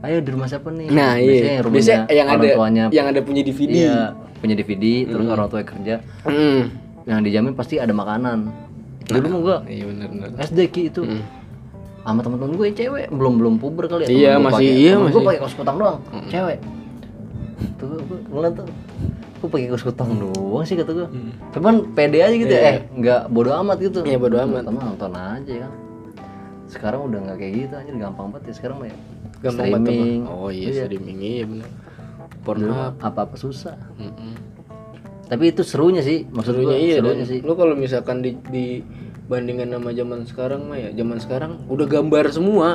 ayo 0.00 0.16
di 0.18 0.30
rumah 0.30 0.46
siapa 0.46 0.68
nih? 0.70 0.86
Nah 0.88 1.10
biasanya 1.12 1.20
iya 1.20 1.58
rumahnya 1.58 1.74
biasanya 1.74 2.02
yang 2.10 2.26
orang 2.26 2.40
ada 2.40 2.48
tuanya. 2.54 2.84
yang 2.90 3.06
ada 3.06 3.20
punya 3.20 3.42
DVD 3.42 3.70
iya 3.70 3.98
punya 4.36 4.54
DVD 4.54 4.84
terus 5.06 5.26
orang 5.26 5.46
tua 5.46 5.60
kerja. 5.62 5.94
Hmm. 6.22 6.62
yang 7.02 7.20
dijamin 7.20 7.52
pasti 7.52 7.76
ada 7.76 7.90
makanan. 7.90 8.38
Dulu 9.02 9.26
mah 9.26 9.40
gua 9.40 9.56
iya 9.66 9.84
benar 9.84 10.06
benar 10.08 10.28
SD 10.38 10.58
ki 10.68 10.82
itu. 10.88 11.02
Sama 12.00 12.20
teman-teman 12.20 12.54
gue 12.54 12.64
yang 12.64 12.78
cewek 12.78 13.06
belum 13.08 13.34
belum 13.36 13.54
puber 13.56 13.84
kali 13.86 14.04
ya. 14.04 14.08
Iya, 14.08 14.32
masih- 14.38 14.56
pakai- 14.56 14.72
iya, 14.74 14.92
temen 14.94 15.02
gue 15.02 15.12
masih. 15.12 15.26
pakai 15.26 15.38
kaos 15.38 15.54
kutang 15.54 15.76
doang 15.76 15.98
cewek. 16.26 16.58
Tuh 17.76 17.88
gue 17.98 18.18
ngeliat 18.26 18.54
tuh 18.54 18.66
gue 19.40 19.48
pakai 19.48 19.66
kaos 19.66 19.82
kutang 19.82 20.10
doang 20.14 20.62
sih 20.62 20.76
kata 20.76 20.92
gue 20.92 21.08
cuman 21.50 21.74
pede 21.90 22.20
aja 22.20 22.36
gitu 22.36 22.52
ya. 22.52 22.62
Eh 22.62 22.76
nggak 22.92 23.20
bodo 23.28 23.50
amat 23.56 23.80
gitu. 23.80 24.04
Hmm. 24.04 24.08
Iya, 24.08 24.18
bodo 24.18 24.36
amat. 24.38 24.62
teman 24.62 24.82
nonton 24.86 25.12
aja 25.12 25.54
kan. 25.64 25.72
Sekarang 26.66 27.00
udah 27.08 27.18
nggak 27.24 27.38
kayak 27.38 27.52
gitu 27.56 27.74
anjir. 27.74 27.94
Gampang 27.96 28.26
banget 28.28 28.44
ya 28.46 28.54
sekarang 28.54 28.76
mah 28.78 28.88
ya 28.88 28.96
gampang 29.40 29.66
banget 29.72 29.88
streaming. 29.90 30.22
Oh 30.28 30.48
iya 30.48 30.68
streaming 30.78 31.18
iya 31.18 31.44
benar 31.44 31.68
Pornhub. 32.40 32.92
apa 32.98 33.20
apa 33.24 33.36
susah. 33.36 33.76
Mm-mm. 33.96 34.32
tapi 35.24 35.44
itu 35.48 35.62
serunya 35.62 36.02
sih 36.02 36.26
maksud 36.26 36.52
Serunya 36.52 36.74
iya 36.74 36.94
serunya 36.98 37.22
sih. 37.22 37.38
lu 37.38 37.54
kalau 37.54 37.72
misalkan 37.72 38.18
di, 38.18 38.34
dibandingkan 38.50 39.70
sama 39.70 39.90
zaman 39.92 40.20
sekarang 40.26 40.60
mah 40.66 40.74
ya 40.76 40.90
zaman 40.92 41.18
sekarang 41.18 41.52
udah 41.66 41.86
gambar 41.86 42.24
semua. 42.28 42.68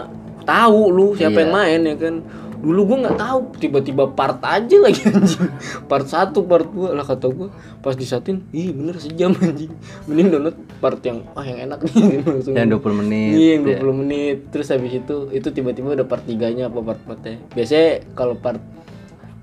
Tahu 0.46 0.82
lu 0.88 1.08
siapa 1.14 1.36
Iya. 1.36 1.42
yang 1.42 1.52
main 1.52 1.80
ya 1.84 1.96
kan 1.98 2.16
dulu 2.60 2.82
gua 2.88 2.98
nggak 3.08 3.20
tahu 3.20 3.40
tiba-tiba 3.60 4.04
part 4.12 4.40
aja 4.44 4.76
lagi 4.80 5.02
anjing. 5.08 5.50
Part 5.92 6.08
satu 6.08 6.44
part 6.46 6.68
dua 6.70 6.96
lah 6.96 7.06
kata 7.06 7.28
gua. 7.32 7.50
Pas 7.80 7.96
disatin 7.96 8.46
ih 8.56 8.72
bener 8.72 9.00
sejam 9.00 9.36
anjing. 9.38 9.72
Mending 10.08 10.28
download 10.32 10.58
part 10.80 11.00
yang 11.04 11.24
ah 11.36 11.46
yang 11.46 11.70
enak 11.70 11.84
nih 11.86 12.24
langsung. 12.24 12.54
Yang 12.54 12.80
20 12.80 13.02
menit 13.04 13.32
iya 13.36 13.50
yang 13.58 13.64
ya. 13.68 13.80
20 13.84 14.02
menit. 14.06 14.38
Terus 14.52 14.68
habis 14.72 14.92
itu 14.96 15.16
itu 15.32 15.48
tiba-tiba 15.52 15.96
udah 15.96 16.08
part 16.08 16.24
tiganya 16.24 16.72
apa 16.72 16.80
part 16.82 17.02
partnya. 17.04 17.38
Biasanya 17.54 17.90
kalau 18.14 18.36
part 18.40 18.62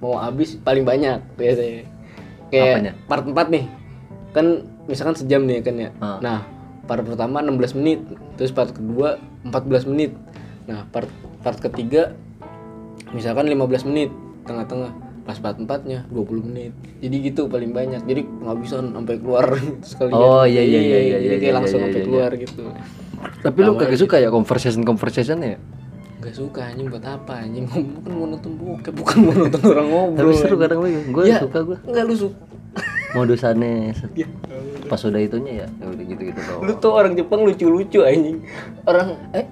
mau 0.03 0.19
habis 0.19 0.59
paling 0.59 0.83
banyak 0.83 1.23
biasanya. 1.39 1.87
Kayak 2.53 2.75
Apanya? 2.77 2.93
part 3.07 3.25
4 3.25 3.55
nih. 3.55 3.65
Kan 4.33 4.47
misalkan 4.91 5.17
sejam 5.17 5.47
nih 5.47 5.63
kan 5.63 5.75
ya. 5.79 5.91
Ah. 6.03 6.19
nah 6.19 6.39
part 6.87 7.07
pertama 7.07 7.39
16 7.39 7.79
menit 7.79 8.03
terus 8.35 8.51
part 8.51 8.75
kedua 8.75 9.23
14 9.47 9.91
menit. 9.91 10.13
Nah 10.67 10.87
part 10.91 11.09
part 11.43 11.59
ketiga 11.59 12.15
misalkan 13.13 13.47
15 13.49 13.89
menit 13.89 14.11
tengah-tengah. 14.45 14.93
Pas 15.23 15.39
part 15.39 15.55
empatnya 15.55 16.03
20 16.11 16.51
menit. 16.51 16.75
Jadi 16.99 17.17
gitu 17.31 17.47
paling 17.47 17.71
banyak. 17.71 18.03
Jadi 18.03 18.27
nggak 18.27 18.59
bisa 18.59 18.83
sampai 18.83 19.23
keluar 19.23 19.47
sekalian. 19.87 20.19
Oh, 20.19 20.43
iya, 20.43 20.67
iya, 20.67 20.81
iya, 20.83 20.99
iya, 20.99 20.99
jadi 20.99 21.23
iya, 21.23 21.39
kayak 21.39 21.43
iya, 21.47 21.53
langsung 21.55 21.79
iya, 21.79 21.85
sampai 21.87 22.01
iya. 22.03 22.07
keluar 22.11 22.31
gitu. 22.35 22.63
Tapi 23.23 23.59
lu 23.63 23.73
kagak 23.79 23.99
suka 24.03 24.17
ya 24.19 24.29
conversation 24.35 24.83
conversation 24.83 25.39
ya? 25.39 25.57
Gak 26.23 26.35
suka 26.35 26.75
anjing 26.75 26.91
buat 26.91 27.07
apa 27.07 27.47
anjing? 27.47 27.71
Bukan 28.03 28.13
mau 28.19 28.27
nonton 28.27 28.53
bokep 28.59 28.95
bukan 28.95 29.17
mau 29.23 29.35
nonton 29.47 29.63
orang 29.63 29.87
ngobrol 29.91 30.19
tapi 30.19 30.33
seru 30.39 30.57
kadang 30.59 30.79
gue 30.83 30.91
gue 31.07 31.25
Ya. 31.31 31.39
suka 31.39 31.59
gue 31.63 31.79
Enggak 31.87 32.05
lu 32.11 32.15
suka. 32.19 32.39
Modusannya. 33.13 33.93
Ya, 34.19 34.27
pas 34.89 34.99
udah 35.05 35.21
itunya 35.21 35.53
ya 35.63 35.67
ya 35.79 35.87
udah 35.87 36.05
gitu 36.09 36.23
gitu 36.33 36.41
doang. 36.43 36.63
Lu 36.67 36.73
tuh 36.83 36.93
orang 36.97 37.13
Jepang 37.15 37.47
lucu-lucu 37.47 38.03
anjing. 38.03 38.43
Orang 38.91 39.23
eh 39.37 39.47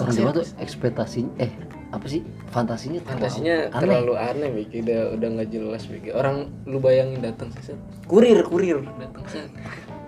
orang 0.00 0.14
Jawa 0.16 0.30
tuh 0.32 0.46
ekspektasinya 0.56 1.32
eh 1.36 1.52
apa 1.90 2.06
sih? 2.06 2.22
Fantasinya 2.54 3.02
terlalu 3.02 3.18
fantasinya 3.18 3.56
aneh. 3.70 3.80
terlalu 3.82 4.14
aneh 4.14 4.48
Biki 4.54 4.76
udah 4.86 5.00
udah 5.18 5.28
nggak 5.34 5.48
jelas 5.50 5.82
Biki 5.90 6.10
orang 6.14 6.46
lu 6.66 6.78
bayangin 6.78 7.18
datang 7.22 7.50
set 7.58 7.78
kurir 8.06 8.42
kurir. 8.46 8.78
Datang 8.98 9.22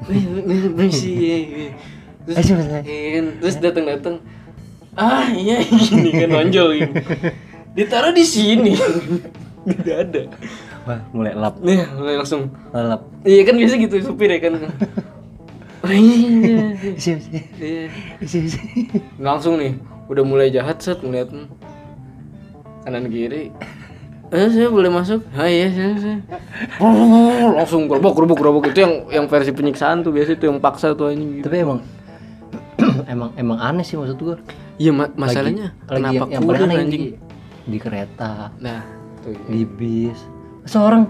wih, 0.07 0.91
sih, 0.91 1.15
iya, 1.15 1.37
iya. 1.43 1.71
terus 2.27 2.37
Eh, 2.39 2.83
iya 2.87 3.09
kan, 3.19 3.27
terus 3.39 3.57
datang 3.63 3.85
datang 3.87 4.15
ah 4.99 5.31
iya 5.31 5.63
gini 5.87 6.11
kan 6.11 6.29
nonjol 6.31 6.69
gini 6.77 6.95
ditaruh 7.73 8.13
di 8.13 8.25
sini. 8.25 8.73
Tidak 9.69 9.97
ada. 9.97 10.23
Wah 10.83 11.01
mulai 11.15 11.33
lap. 11.39 11.55
Nih 11.63 11.87
mulai 11.95 12.19
langsung. 12.19 12.51
Lap. 12.75 13.07
Iya 13.23 13.43
kan 13.47 13.55
biasa 13.57 13.75
gitu 13.79 13.97
supir 14.03 14.31
ya 14.31 14.41
kan? 14.43 14.55
Oh, 15.83 15.91
iya, 15.91 16.15
iya, 16.15 16.79
iya. 16.79 16.95
sih? 16.95 17.19
Sih 17.19 17.43
Iya. 17.59 17.91
sih 18.23 18.47
sih? 18.47 18.87
Langsung 19.19 19.59
nih 19.59 19.75
udah 20.07 20.23
mulai 20.23 20.47
jahat 20.55 20.79
set 20.79 21.03
ngeliat 21.03 21.35
hmm, 21.35 21.51
kanan 22.83 23.07
kiri. 23.09 23.49
Eh 24.33 24.49
saya 24.49 24.73
boleh 24.73 24.89
masuk? 24.89 25.21
Ah 25.37 25.45
iya 25.45 25.69
saya, 25.69 25.93
saya. 26.01 26.17
Oh, 26.81 27.53
langsung 27.61 27.85
gerobak 27.85 28.17
gerobak 28.17 28.39
gerobak 28.41 28.65
itu 28.73 28.81
yang 28.81 28.95
yang 29.13 29.25
versi 29.29 29.53
penyiksaan 29.53 30.01
tuh 30.01 30.09
biasa 30.09 30.41
itu 30.41 30.49
yang 30.49 30.57
paksa 30.57 30.97
tuh 30.97 31.13
anjing 31.13 31.37
gitu. 31.37 31.53
Tapi 31.53 31.69
emang 31.69 31.85
emang 33.13 33.31
emang 33.37 33.59
aneh 33.61 33.85
sih 33.85 34.01
maksud 34.01 34.17
gue 34.17 34.37
iya 34.81 34.89
ma- 34.89 35.13
masalahnya 35.13 35.77
lagi 35.85 36.01
kenapa 36.01 36.17
yang, 36.17 36.29
yang 36.33 36.43
kurir 36.49 36.65
aneh 36.65 36.77
anjing? 36.81 37.03
di, 37.05 37.09
di 37.69 37.77
kereta 37.77 38.49
nah 38.57 38.81
tuh 39.21 39.37
di 39.53 39.69
bis 39.69 40.17
seorang. 40.65 41.05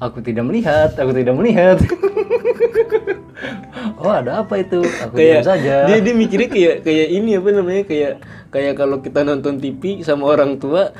Aku 0.00 0.24
tidak 0.24 0.48
melihat 0.48 0.96
aku 0.96 1.12
tidak 1.12 1.36
melihat. 1.36 1.76
Oh 4.00 4.08
ada 4.08 4.40
apa 4.44 4.60
itu? 4.60 4.80
Aku 4.80 5.12
kayak 5.16 5.44
diam 5.44 5.48
saja. 5.48 5.84
dia 5.84 5.98
dia 6.00 6.14
mikirnya 6.16 6.48
kayak 6.48 6.76
kayak 6.84 7.06
ini 7.12 7.36
apa 7.36 7.48
namanya 7.52 7.82
kayak 7.84 8.12
kayak 8.50 8.74
kalau 8.76 8.98
kita 8.98 9.22
nonton 9.22 9.56
TV 9.56 10.02
sama 10.02 10.26
orang 10.28 10.58
tua 10.58 10.90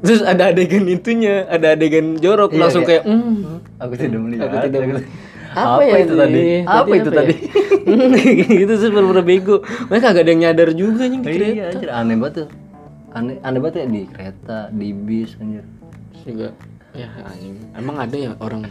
terus 0.00 0.22
ada 0.22 0.48
adegan 0.48 0.86
itunya 0.86 1.44
ada 1.44 1.74
adegan 1.74 2.16
jorok 2.16 2.50
Iya, 2.50 2.58
langsung 2.58 2.82
kayak- 2.82 3.04
kayak 3.04 3.20
hmm, 3.20 3.76
aku 3.76 3.92
tidak 3.94 4.20
melihat. 4.20 4.46
Aku 4.46 4.56
tidak 4.64 4.80
melihat. 4.80 5.06
apa, 5.50 5.82
ya 5.82 5.96
itu 5.98 6.14
tadi? 6.14 6.40
Apa 6.62 6.92
itu 6.94 7.10
tadi? 7.10 7.34
Ya? 7.90 8.46
gitu 8.46 8.74
sih 8.76 8.88
bener-bener 8.88 9.24
bego. 9.24 9.66
Mereka 9.90 10.14
gak 10.14 10.22
ada 10.22 10.30
yang 10.30 10.42
nyadar 10.46 10.70
juga 10.70 11.04
nih 11.04 11.18
di 11.18 11.26
kereta. 11.26 11.50
iya 11.50 11.64
anjir 11.68 11.90
aneh 11.90 12.14
banget 12.14 12.34
tuh. 12.38 12.48
Aneh 13.10 13.34
aneh 13.42 13.58
banget 13.58 13.74
ya 13.82 13.86
di 13.88 14.02
kereta 14.06 14.58
di 14.70 14.88
bis 14.94 15.34
anjir. 15.36 15.64
Juga 16.22 16.48
ya 16.94 17.08
anjing. 17.20 17.56
Emang 17.74 17.96
ada 17.98 18.14
ya 18.14 18.30
orang 18.38 18.62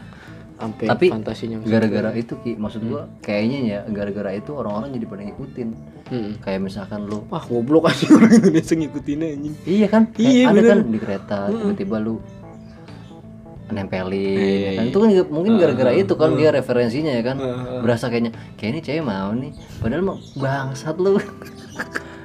sampai 0.59 0.85
tapi 0.85 1.05
fantasinya 1.07 1.57
gara-gara 1.63 2.11
itu 2.13 2.35
ki 2.35 2.51
maksud 2.53 2.83
gua 2.83 3.07
kayaknya 3.19 3.59
ya 3.63 3.79
gara-gara 3.87 4.31
itu 4.31 4.51
orang-orang 4.51 4.91
jadi 4.91 5.05
pada 5.05 5.21
ngikutin. 5.23 5.69
Hmm. 6.09 6.31
kayak 6.41 6.59
misalkan 6.59 7.05
lu 7.05 7.21
wah 7.27 7.39
goblok 7.39 7.85
aja 7.85 8.09
orang 8.11 8.33
Indonesia 8.35 8.73
ngikutin 8.73 9.19
anjing. 9.21 9.55
Iya 9.63 9.87
kan? 9.87 10.03
Iya, 10.13 10.43
ada 10.47 10.59
kan 10.59 10.77
di 10.83 10.99
kereta 10.99 11.37
tiba-tiba 11.47 11.97
lu 11.97 12.17
nempelin 13.69 14.17
Iya, 14.33 14.57
ya 14.57 14.71
kan 14.73 14.83
itu 14.89 14.97
kan 14.97 15.09
mungkin 15.29 15.51
gara-gara 15.55 15.91
itu 15.93 16.13
kan 16.13 16.33
dia 16.33 16.49
referensinya 16.49 17.11
ya 17.11 17.23
kan? 17.23 17.37
Berasa 17.79 18.09
kayaknya 18.09 18.33
kayak 18.57 18.71
ini 18.71 18.81
cewek 18.81 19.03
mau 19.03 19.29
nih. 19.31 19.51
Padahal 19.77 20.01
mah 20.03 20.17
bangsat 20.35 20.95
lu. 20.97 21.17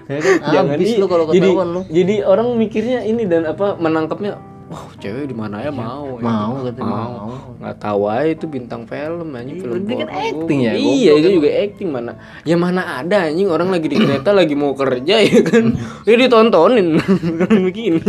Ya 0.05 0.20
kan? 0.20 0.68
Habis 0.68 0.89
i- 0.91 1.01
lu 1.01 1.09
kalau 1.09 1.24
ketahuan 1.26 1.68
lu. 1.70 1.80
jadi 1.89 2.28
orang 2.28 2.53
mikirnya 2.57 3.01
ini 3.03 3.24
dan 3.24 3.49
apa 3.49 3.72
menangkapnya 3.74 4.37
wah 4.71 4.85
cewek 5.01 5.29
di 5.31 5.37
mana 5.37 5.61
ya? 5.61 5.71
Mau 5.71 6.17
ya. 6.19 6.25
mau 6.25 6.55
katanya 6.65 6.89
mau. 6.89 7.11
Mau 7.12 7.33
nggak 7.61 7.77
tahu 7.81 8.03
aja 8.09 8.29
itu 8.33 8.47
bintang 8.49 8.83
film 8.89 9.29
anjing 9.37 9.59
film 9.61 9.83
dia 9.85 9.97
kan 10.05 10.11
acting 10.11 10.59
ya, 10.65 10.73
iya 10.77 11.12
itu 11.17 11.29
juga 11.41 11.49
acting 11.53 11.89
mana? 11.93 12.12
Ya 12.43 12.57
mana 12.57 12.83
ada 13.01 13.29
anjing 13.29 13.49
orang 13.49 13.69
lagi 13.73 13.87
di 13.89 13.97
kereta 13.97 14.31
lagi 14.33 14.55
mau 14.57 14.73
kerja 14.73 15.15
ya 15.21 15.41
kan? 15.45 15.65
Dia 16.07 16.17
ditontonin. 16.21 17.01
Begini. 17.69 18.01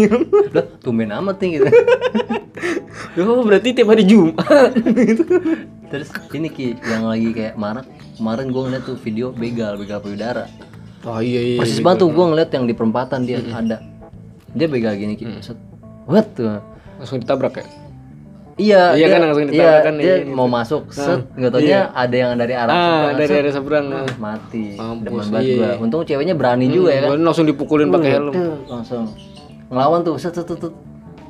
Lah 0.51 0.65
tumben 0.83 1.11
amat 1.11 1.39
nih 1.39 1.49
gitu. 1.59 1.67
Oh 3.15 3.47
berarti 3.47 3.71
tiap 3.71 3.95
hari 3.95 4.03
Jumat. 4.03 4.75
Gitu 4.75 5.23
terus 5.95 6.09
ini 6.35 6.51
ki 6.51 6.75
yang 6.83 7.07
lagi 7.07 7.31
kayak 7.31 7.55
marak 7.55 7.87
kemarin 8.19 8.51
gua 8.51 8.67
ngeliat 8.67 8.83
tuh 8.83 8.97
video 8.99 9.31
begal 9.31 9.79
begal 9.79 10.03
payudara. 10.03 10.51
Oh 11.07 11.23
iya 11.23 11.55
iya 11.55 11.59
persis 11.63 11.79
banget 11.79 12.03
tuh 12.03 12.09
gua 12.11 12.35
ngeliat 12.35 12.49
yang 12.51 12.65
di 12.67 12.75
perempatan 12.75 13.23
dia 13.23 13.39
ada. 13.53 13.79
Dia 14.51 14.67
begal 14.67 14.99
gini 14.99 15.15
ki. 15.15 15.39
Set 15.39 15.55
what 16.07 16.27
tuh 16.33 16.61
langsung 16.97 17.19
ditabrak 17.19 17.61
ya 17.61 17.67
Iya, 18.55 18.95
Iya 18.95 19.03
dia, 19.03 19.07
kan, 19.11 19.19
langsung 19.27 19.43
iya, 19.43 19.51
ditawarkan, 19.51 19.93
dia 19.99 20.07
iya, 20.07 20.15
gitu. 20.23 20.31
mau 20.31 20.47
masuk, 20.47 20.87
set, 20.95 21.27
nggak 21.35 21.51
taunya 21.51 21.91
ada 21.91 22.15
yang 22.15 22.31
dari 22.39 22.55
arah 22.55 22.71
ah 22.71 22.79
seberang, 22.79 23.15
dari 23.19 23.33
area 23.35 23.51
seberang 23.51 23.85
nah. 23.91 24.07
mati, 24.15 24.65
Mampus, 24.79 25.27
demen 25.27 25.43
iya. 25.43 25.55
gua. 25.59 25.71
Untung 25.83 26.01
ceweknya 26.07 26.35
berani 26.39 26.71
juga 26.71 26.95
ya 26.95 26.99
kan, 27.03 27.09
Gua 27.11 27.17
langsung 27.19 27.43
dipukulin 27.51 27.91
pakai 27.91 28.11
helm 28.15 28.31
langsung 28.71 29.11
ngelawan 29.67 30.07
tuh, 30.07 30.15
set, 30.15 30.31
set, 30.31 30.47
set, 30.47 30.55
set. 30.55 30.71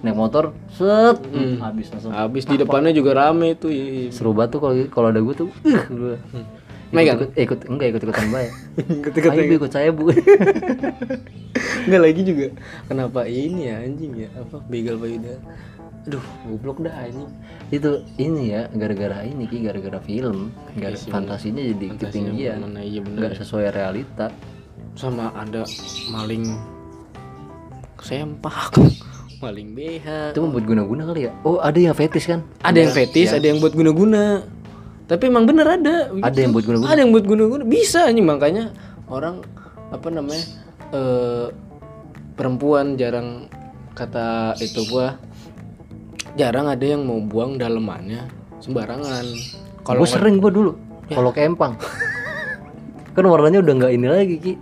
naik 0.05 0.13
motor, 0.13 0.53
set, 0.69 1.17
habis 1.65 1.89
langsung. 1.89 2.13
habis 2.13 2.45
di 2.45 2.61
depannya 2.61 2.93
juga 2.93 3.17
rame 3.17 3.57
tuh 3.57 3.73
iya. 3.73 4.13
Seru 4.13 4.37
banget 4.37 4.53
tuh 4.53 4.59
kalau 4.61 4.75
kalau 4.93 5.07
ada 5.09 5.17
gue 5.17 5.33
tuh, 5.33 5.49
uh, 5.49 5.85
gua. 5.97 6.15
Megang? 6.93 7.17
Ikut, 7.17 7.31
ikut, 7.37 7.59
enggak 7.69 7.87
ikut 7.95 8.01
ikutan 8.05 8.27
bayar. 8.29 8.53
ketika 9.09 9.27
Ayo 9.33 9.41
Bu, 9.45 9.53
ikut 9.57 9.71
saya 9.73 9.89
bu. 9.89 10.03
Nggak 11.87 12.01
lagi 12.01 12.21
juga. 12.25 12.47
Kenapa 12.89 13.21
ini 13.25 13.69
ya 13.69 13.75
anjing 13.81 14.13
ya? 14.25 14.29
Apa 14.37 14.57
begal 14.69 14.97
payudara 14.97 15.39
aduh 16.05 16.21
goblok 16.45 16.85
dah 16.85 16.93
anjing. 17.01 17.29
Itu 17.73 18.05
ini 18.21 18.53
ya 18.53 18.69
gara-gara 18.77 19.25
ini 19.25 19.49
ki 19.49 19.65
gara-gara 19.65 19.97
film. 20.05 20.53
Gara 20.77 20.93
fantasinya 20.93 21.65
jadi 21.65 21.97
ketinggian. 21.97 22.61
mana 22.61 22.85
iya 22.85 23.01
bener. 23.01 23.19
Nggak 23.25 23.41
sesuai 23.41 23.73
realita. 23.73 24.29
Sama 24.93 25.33
ada 25.33 25.65
maling 26.13 26.55
sempak 28.05 28.77
maling 29.43 29.73
BH 29.73 30.37
itu 30.37 30.45
buat 30.45 30.61
guna-guna 30.61 31.09
kali 31.09 31.25
ya? 31.25 31.31
Oh 31.41 31.57
ada 31.57 31.75
yang 31.75 31.97
fetis 31.97 32.29
kan? 32.29 32.45
Ada 32.61 32.85
yang 32.85 32.93
fetis 32.93 33.33
ada 33.33 33.45
yang 33.49 33.57
buat 33.57 33.73
guna-guna 33.73 34.45
tapi 35.05 35.29
emang 35.29 35.45
bener 35.45 35.67
ada. 35.69 36.09
Ada 36.09 36.37
yang 36.41 36.51
buat 36.53 36.65
guna-guna? 36.65 36.89
Ada 36.89 36.99
yang 37.05 37.11
buat 37.13 37.25
guna-guna. 37.25 37.63
Bisa 37.65 38.09
anjing 38.09 38.25
makanya 38.25 38.73
orang 39.05 39.45
apa 39.93 40.07
namanya 40.09 40.45
eh 40.93 41.47
perempuan 42.35 42.97
jarang 42.97 43.47
kata 43.95 44.57
itu 44.59 44.83
gua 44.91 45.15
jarang 46.35 46.67
ada 46.67 46.83
yang 46.83 47.07
mau 47.07 47.23
buang 47.23 47.55
dalemannya 47.55 48.27
sembarangan. 48.59 49.25
Kalau 49.85 50.01
gue 50.03 50.09
sering 50.09 50.41
gue 50.41 50.51
dulu. 50.51 50.71
Kalau 51.07 51.29
ke 51.31 51.45
empang. 51.45 51.77
Kan 53.15 53.23
warnanya 53.29 53.61
udah 53.63 53.73
nggak 53.77 53.93
ini 53.93 54.07
lagi 54.09 54.35
ki. 54.41 54.53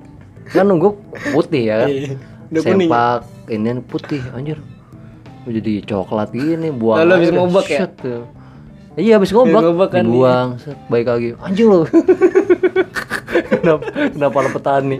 Kan 0.53 0.69
gue 0.69 0.91
putih 1.33 1.63
ya 1.71 1.75
kan? 1.81 1.89
Iya, 1.89 2.13
kuning 2.61 2.91
sempak 2.91 3.19
ini 3.49 3.69
putih 3.81 4.21
anjir. 4.35 4.59
Gua 5.43 5.51
jadi 5.55 5.73
coklat 5.87 6.29
gini 6.35 6.69
buang 6.69 7.01
Lalu 7.01 7.11
habis 7.15 7.31
ngobak 7.33 7.65
ya? 7.71 7.87
tuh. 7.89 8.27
Iya 8.93 9.17
habis 9.17 9.33
ngobak, 9.33 9.61
ngobak 9.65 9.89
kan, 9.89 10.05
dibuang 10.05 10.49
set, 10.61 10.77
baik 10.85 11.07
lagi. 11.09 11.29
Anjir 11.41 11.65
lo 11.65 11.89
kenapa 13.61 13.83
kenapa 14.13 14.37
lo 14.45 14.49
petani? 14.53 14.97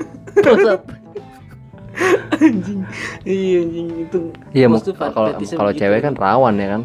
Anjing. 2.34 2.82
Iya 3.22 3.58
anjing 3.62 3.88
itu 4.02 4.20
iya 4.52 4.66
kalau 4.98 5.30
kalau 5.38 5.72
cewek 5.78 6.02
kan 6.02 6.14
rawan 6.18 6.58
ya 6.58 6.68
kan? 6.78 6.82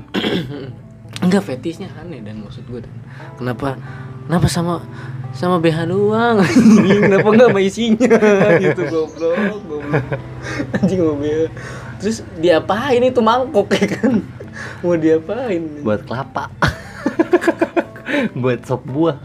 Enggak 1.24 1.42
fetisnya 1.48 1.88
aneh 1.98 2.20
dan 2.22 2.44
maksud 2.44 2.62
gue 2.68 2.84
dan. 2.84 2.94
Kenapa 3.40 3.80
kenapa 4.28 4.46
sama 4.46 4.84
sama 5.32 5.56
BH 5.58 5.88
doang? 5.88 6.38
Anjing 6.44 7.08
kenapa 7.08 7.28
enggak 7.32 7.48
sama 7.50 7.60
isinya? 7.64 8.08
Gitu 8.62 8.82
goblok 8.86 9.34
goblok. 9.34 9.82
Anjing 10.76 11.00
mau 11.00 11.16
BH 11.16 11.48
terus 11.98 12.22
diapain 12.38 13.02
itu 13.02 13.18
mangkok 13.24 13.72
ya 13.74 13.86
kan? 13.96 14.22
Mau 14.84 14.94
diapain? 14.94 15.82
Buat 15.82 16.06
kelapa 16.06 16.52
buat 18.42 18.60
sop 18.64 18.82
buah. 18.88 19.18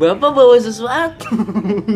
Bapak 0.00 0.30
bawa 0.32 0.56
sesuatu. 0.56 1.28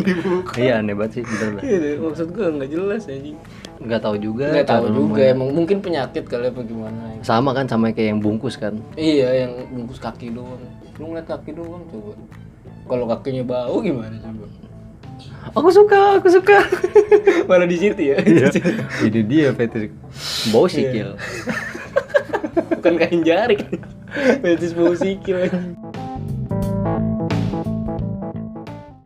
Dibuka 0.05 0.53
iya 0.63 0.85
aneh 0.85 0.93
banget 0.93 1.21
sih 1.21 1.23
bener 1.25 1.49
lah. 1.59 1.63
Iya, 1.65 1.77
deh, 1.81 1.95
maksud 1.99 2.29
gue 2.31 2.47
nggak 2.47 2.71
jelas 2.71 3.03
anjing. 3.09 3.39
Nggak 3.81 4.01
tahu 4.05 4.17
juga 4.21 4.47
nggak 4.53 4.69
tahu 4.69 4.87
juga 4.93 5.23
emang 5.33 5.49
mungkin 5.53 5.79
penyakit 5.81 6.25
kali 6.29 6.49
apa 6.49 6.61
gimana 6.65 7.17
ya. 7.17 7.21
sama 7.25 7.53
kan 7.53 7.69
sama 7.69 7.93
kayak 7.93 8.17
yang 8.17 8.21
bungkus 8.21 8.61
kan. 8.61 8.77
Iya 8.95 9.47
yang 9.47 9.53
bungkus 9.73 9.99
kaki 9.99 10.33
doang. 10.33 10.61
Lu 11.01 11.13
ngeliat 11.13 11.29
kaki 11.29 11.57
doang 11.57 11.83
coba. 11.89 12.13
Kalau 12.87 13.05
kakinya 13.11 13.43
bau 13.43 13.77
gimana 13.83 14.15
coba 14.23 14.47
aku 15.55 15.69
suka 15.71 16.19
aku 16.19 16.29
suka. 16.33 16.59
Malah 17.49 17.69
di 17.69 17.77
situ 17.79 18.01
ya? 18.01 18.19
Ini 19.07 19.21
dia 19.23 19.49
fetis 19.55 19.93
bau 20.51 20.67
sikil. 20.67 21.15
Bukan 22.81 22.95
kain 22.99 23.21
jarik 23.23 23.63
fetis 24.43 24.73
bau 24.73 24.97
sikil. 24.97 25.51